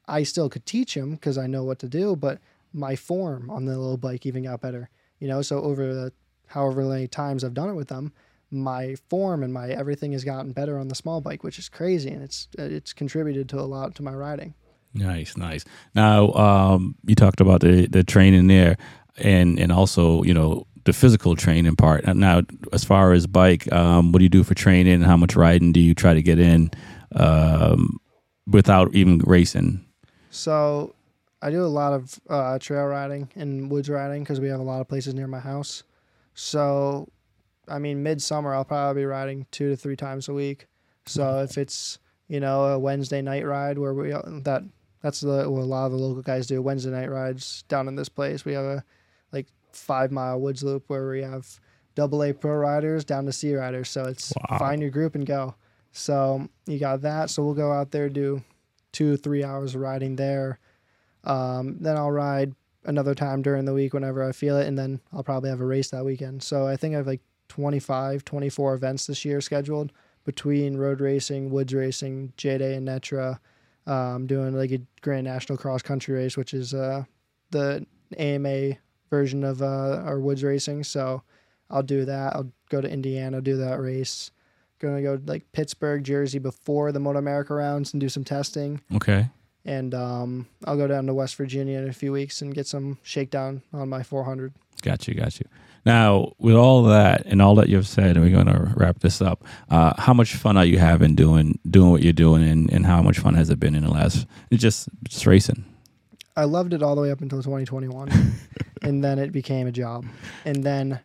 I 0.07 0.23
still 0.23 0.49
could 0.49 0.65
teach 0.65 0.95
him 0.95 1.11
because 1.15 1.37
I 1.37 1.47
know 1.47 1.63
what 1.63 1.79
to 1.79 1.87
do, 1.89 2.15
but 2.15 2.39
my 2.73 2.95
form 2.95 3.49
on 3.49 3.65
the 3.65 3.77
little 3.77 3.97
bike 3.97 4.25
even 4.25 4.43
got 4.43 4.61
better. 4.61 4.89
You 5.19 5.27
know, 5.27 5.41
so 5.41 5.61
over 5.61 5.93
the 5.93 6.13
however 6.47 6.83
many 6.83 7.07
times 7.07 7.43
I've 7.43 7.53
done 7.53 7.69
it 7.69 7.75
with 7.75 7.87
them, 7.87 8.13
my 8.51 8.95
form 9.09 9.43
and 9.43 9.51
my 9.53 9.69
everything 9.69 10.11
has 10.11 10.23
gotten 10.23 10.51
better 10.51 10.77
on 10.77 10.87
the 10.87 10.95
small 10.95 11.21
bike, 11.21 11.43
which 11.43 11.57
is 11.57 11.69
crazy, 11.69 12.09
and 12.09 12.21
it's 12.21 12.47
it's 12.57 12.93
contributed 12.93 13.49
to 13.49 13.59
a 13.59 13.61
lot 13.61 13.95
to 13.95 14.03
my 14.03 14.13
riding. 14.13 14.53
Nice, 14.93 15.35
nice. 15.35 15.65
Now, 15.95 16.31
um, 16.33 16.95
you 17.05 17.15
talked 17.15 17.41
about 17.41 17.61
the 17.61 17.87
the 17.87 18.03
training 18.03 18.47
there, 18.47 18.77
and 19.17 19.59
and 19.59 19.71
also 19.71 20.23
you 20.23 20.33
know 20.33 20.67
the 20.85 20.93
physical 20.93 21.35
training 21.35 21.75
part. 21.75 22.05
Now, 22.15 22.41
as 22.71 22.83
far 22.83 23.13
as 23.13 23.25
bike, 23.25 23.71
um, 23.71 24.11
what 24.11 24.19
do 24.19 24.25
you 24.25 24.29
do 24.29 24.43
for 24.43 24.53
training? 24.53 25.01
How 25.01 25.17
much 25.17 25.35
riding 25.35 25.71
do 25.71 25.79
you 25.79 25.95
try 25.95 26.13
to 26.13 26.21
get 26.21 26.39
in 26.39 26.71
um, 27.15 27.99
without 28.45 28.93
even 28.93 29.19
racing? 29.19 29.85
So 30.29 30.93
I 31.41 31.51
do 31.51 31.63
a 31.63 31.67
lot 31.67 31.93
of 31.93 32.19
uh, 32.29 32.59
trail 32.59 32.85
riding 32.85 33.29
and 33.35 33.71
woods 33.71 33.89
riding 33.89 34.23
because 34.23 34.39
we 34.39 34.49
have 34.49 34.59
a 34.59 34.63
lot 34.63 34.81
of 34.81 34.87
places 34.87 35.13
near 35.13 35.27
my 35.27 35.39
house. 35.39 35.83
So, 36.33 37.09
I 37.67 37.79
mean, 37.79 38.03
midsummer 38.03 38.53
I'll 38.53 38.65
probably 38.65 39.01
be 39.01 39.05
riding 39.05 39.45
two 39.51 39.69
to 39.69 39.75
three 39.75 39.95
times 39.95 40.27
a 40.29 40.33
week. 40.33 40.67
So 41.05 41.39
if 41.39 41.57
it's 41.57 41.99
you 42.27 42.39
know 42.39 42.63
a 42.65 42.79
Wednesday 42.79 43.21
night 43.21 43.45
ride 43.45 43.77
where 43.77 43.93
we 43.93 44.09
that 44.11 44.63
that's 45.01 45.19
the 45.21 45.49
what 45.49 45.61
a 45.61 45.65
lot 45.65 45.87
of 45.87 45.91
the 45.91 45.97
local 45.97 46.21
guys 46.21 46.47
do 46.47 46.61
Wednesday 46.61 46.91
night 46.91 47.11
rides 47.11 47.63
down 47.67 47.87
in 47.87 47.95
this 47.95 48.09
place. 48.09 48.45
We 48.45 48.53
have 48.53 48.65
a 48.65 48.83
like 49.31 49.47
five 49.71 50.11
mile 50.11 50.39
woods 50.39 50.63
loop 50.63 50.85
where 50.87 51.09
we 51.09 51.21
have 51.21 51.59
double 51.95 52.23
A 52.23 52.33
pro 52.33 52.55
riders 52.55 53.03
down 53.03 53.25
to 53.25 53.31
C 53.33 53.53
riders. 53.53 53.89
So 53.89 54.05
it's 54.05 54.33
Wow. 54.49 54.59
find 54.59 54.81
your 54.81 54.91
group 54.91 55.15
and 55.15 55.25
go. 55.25 55.55
So 55.91 56.47
you 56.65 56.79
got 56.79 57.01
that. 57.01 57.29
So 57.29 57.43
we'll 57.43 57.53
go 57.53 57.71
out 57.71 57.91
there 57.91 58.09
do 58.09 58.41
two 58.93 59.17
three 59.17 59.43
hours 59.43 59.75
of 59.75 59.81
riding 59.81 60.15
there. 60.15 60.59
Um, 61.25 61.77
then 61.79 61.97
I'll 61.97 62.11
ride 62.11 62.53
another 62.85 63.15
time 63.15 63.41
during 63.41 63.65
the 63.65 63.73
week 63.73 63.93
whenever 63.93 64.23
I 64.23 64.31
feel 64.31 64.57
it, 64.57 64.67
and 64.67 64.77
then 64.77 64.99
I'll 65.11 65.23
probably 65.23 65.49
have 65.49 65.61
a 65.61 65.65
race 65.65 65.89
that 65.91 66.05
weekend. 66.05 66.43
So 66.43 66.67
I 66.67 66.75
think 66.75 66.93
I 66.93 66.97
have 66.97 67.07
like 67.07 67.21
25, 67.49 68.25
24 68.25 68.73
events 68.73 69.07
this 69.07 69.25
year 69.25 69.41
scheduled 69.41 69.91
between 70.25 70.77
road 70.77 71.01
racing, 71.01 71.49
woods 71.49 71.73
racing, 71.73 72.33
J 72.37 72.57
Day, 72.57 72.75
and 72.75 72.87
Netra. 72.87 73.39
Um, 73.85 74.27
doing 74.27 74.55
like 74.55 74.71
a 74.71 74.79
Grand 75.01 75.25
National 75.25 75.57
Cross 75.57 75.81
Country 75.81 76.15
race, 76.15 76.37
which 76.37 76.53
is 76.53 76.73
uh, 76.73 77.03
the 77.51 77.85
AMA 78.17 78.77
version 79.09 79.43
of 79.43 79.61
uh, 79.61 80.01
our 80.05 80.21
woods 80.21 80.41
racing. 80.41 80.85
So 80.85 81.21
I'll 81.69 81.83
do 81.83 82.05
that. 82.05 82.33
I'll 82.33 82.49
go 82.69 82.79
to 82.79 82.89
Indiana, 82.89 83.41
do 83.41 83.57
that 83.57 83.81
race. 83.81 84.31
Going 84.79 84.95
to 84.95 85.01
go 85.01 85.21
like 85.25 85.51
Pittsburgh, 85.51 86.03
Jersey 86.03 86.39
before 86.39 86.91
the 86.91 86.99
Moto 86.99 87.19
America 87.19 87.53
rounds 87.53 87.93
and 87.93 88.01
do 88.01 88.09
some 88.09 88.23
testing 88.23 88.81
Okay. 88.95 89.29
And 89.65 89.93
um, 89.93 90.47
I'll 90.65 90.77
go 90.77 90.87
down 90.87 91.05
to 91.07 91.13
West 91.13 91.35
Virginia 91.35 91.79
in 91.79 91.87
a 91.87 91.93
few 91.93 92.11
weeks 92.11 92.41
and 92.41 92.53
get 92.53 92.67
some 92.67 92.97
shakedown 93.01 93.61
on 93.71 93.89
my 93.89 94.03
400. 94.03 94.53
Got 94.81 95.07
you, 95.07 95.13
got 95.13 95.39
you. 95.39 95.47
Now, 95.85 96.33
with 96.37 96.55
all 96.55 96.83
that 96.83 97.25
and 97.25 97.41
all 97.41 97.55
that 97.55 97.69
you've 97.69 97.87
said, 97.87 98.15
and 98.15 98.21
we're 98.21 98.31
going 98.31 98.47
to 98.47 98.73
wrap 98.75 98.99
this 98.99 99.21
up. 99.21 99.43
Uh, 99.69 99.93
how 99.97 100.13
much 100.13 100.35
fun 100.35 100.55
are 100.57 100.65
you 100.65 100.79
having 100.79 101.15
doing 101.15 101.59
doing 101.69 101.91
what 101.91 102.01
you're 102.01 102.13
doing, 102.13 102.43
and, 102.43 102.71
and 102.71 102.85
how 102.85 103.01
much 103.01 103.19
fun 103.19 103.33
has 103.35 103.49
it 103.49 103.59
been 103.59 103.75
in 103.75 103.83
the 103.83 103.91
last 103.91 104.25
just 104.53 104.87
just 105.03 105.25
racing? 105.25 105.65
I 106.35 106.45
loved 106.45 106.73
it 106.73 106.81
all 106.81 106.95
the 106.95 107.01
way 107.01 107.11
up 107.11 107.21
until 107.21 107.39
2021, 107.39 108.09
and 108.81 109.03
then 109.03 109.19
it 109.19 109.31
became 109.31 109.67
a 109.67 109.71
job. 109.71 110.05
And 110.45 110.63
then 110.63 111.01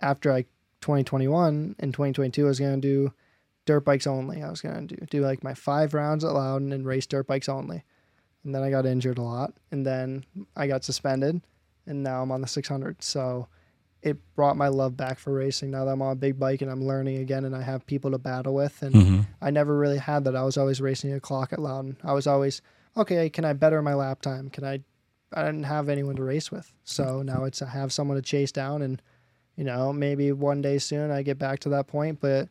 after 0.00 0.32
I 0.32 0.42
2021 0.80 1.76
and 1.78 1.94
2022, 1.94 2.44
I 2.44 2.48
was 2.48 2.60
gonna 2.60 2.76
do 2.78 3.12
dirt 3.64 3.84
bikes 3.84 4.08
only. 4.08 4.42
I 4.42 4.50
was 4.50 4.60
gonna 4.60 4.82
do 4.82 4.96
do 5.08 5.20
like 5.20 5.44
my 5.44 5.54
five 5.54 5.94
rounds 5.94 6.24
at 6.24 6.32
Loudon 6.32 6.72
and 6.72 6.84
race 6.84 7.06
dirt 7.06 7.28
bikes 7.28 7.48
only. 7.48 7.84
And 8.46 8.54
then 8.54 8.62
I 8.62 8.70
got 8.70 8.86
injured 8.86 9.18
a 9.18 9.22
lot, 9.22 9.54
and 9.72 9.84
then 9.84 10.24
I 10.56 10.68
got 10.68 10.84
suspended, 10.84 11.40
and 11.84 12.04
now 12.04 12.22
I'm 12.22 12.30
on 12.30 12.42
the 12.42 12.46
600. 12.46 13.02
So 13.02 13.48
it 14.02 14.18
brought 14.36 14.56
my 14.56 14.68
love 14.68 14.96
back 14.96 15.18
for 15.18 15.32
racing. 15.32 15.72
Now 15.72 15.84
that 15.84 15.90
I'm 15.90 16.00
on 16.00 16.12
a 16.12 16.14
big 16.14 16.38
bike 16.38 16.62
and 16.62 16.70
I'm 16.70 16.86
learning 16.86 17.16
again, 17.16 17.44
and 17.44 17.56
I 17.56 17.62
have 17.62 17.84
people 17.86 18.12
to 18.12 18.18
battle 18.18 18.54
with, 18.54 18.80
and 18.82 18.94
hmm 18.94 19.20
I 19.42 19.50
never 19.50 19.76
really 19.76 19.98
had 19.98 20.22
that. 20.24 20.36
I 20.36 20.44
was 20.44 20.56
always 20.56 20.80
racing 20.80 21.12
a 21.12 21.18
clock 21.18 21.52
at 21.52 21.58
Loudon. 21.58 21.96
I 22.04 22.12
was 22.12 22.28
always 22.28 22.62
okay. 22.96 23.28
Can 23.28 23.44
I 23.44 23.52
better 23.52 23.82
my 23.82 23.94
lap 23.94 24.22
time? 24.22 24.48
Can 24.48 24.64
I? 24.64 24.80
I 25.32 25.42
didn't 25.42 25.64
have 25.64 25.88
anyone 25.88 26.14
to 26.16 26.22
race 26.22 26.52
with, 26.52 26.72
so 26.84 27.22
now 27.22 27.44
it's 27.44 27.60
I 27.60 27.68
have 27.68 27.92
someone 27.92 28.16
to 28.16 28.22
chase 28.22 28.52
down, 28.52 28.80
and 28.80 29.02
you 29.56 29.64
know 29.64 29.92
maybe 29.92 30.30
one 30.30 30.62
day 30.62 30.78
soon 30.78 31.10
I 31.10 31.22
get 31.22 31.36
back 31.36 31.58
to 31.60 31.68
that 31.70 31.88
point. 31.88 32.20
But 32.20 32.48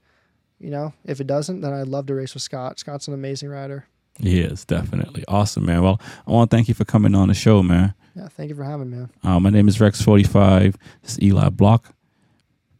you 0.59 0.69
know 0.69 0.93
if 1.05 1.21
it 1.21 1.27
doesn't, 1.27 1.61
then 1.61 1.71
I'd 1.71 1.87
love 1.87 2.07
to 2.07 2.15
race 2.15 2.33
with 2.33 2.43
Scott. 2.43 2.79
Scott's 2.79 3.07
an 3.07 3.13
amazing 3.13 3.47
rider. 3.47 3.87
He 4.19 4.39
is 4.39 4.63
definitely 4.65 5.23
awesome, 5.27 5.65
man. 5.65 5.83
Well, 5.83 5.99
I 6.25 6.31
want 6.31 6.49
to 6.49 6.55
thank 6.55 6.67
you 6.67 6.73
for 6.73 6.85
coming 6.85 7.15
on 7.15 7.27
the 7.27 7.33
show, 7.33 7.61
man. 7.61 7.93
Yeah, 8.15 8.29
thank 8.29 8.49
you 8.49 8.55
for 8.55 8.63
having 8.63 8.89
me. 8.89 8.97
man. 8.97 9.09
Uh, 9.23 9.39
my 9.39 9.49
name 9.49 9.67
is 9.67 9.77
Rex45. 9.77 10.75
This 11.01 11.11
is 11.13 11.21
Eli 11.21 11.49
Block. 11.49 11.93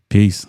Peace. 0.10 0.46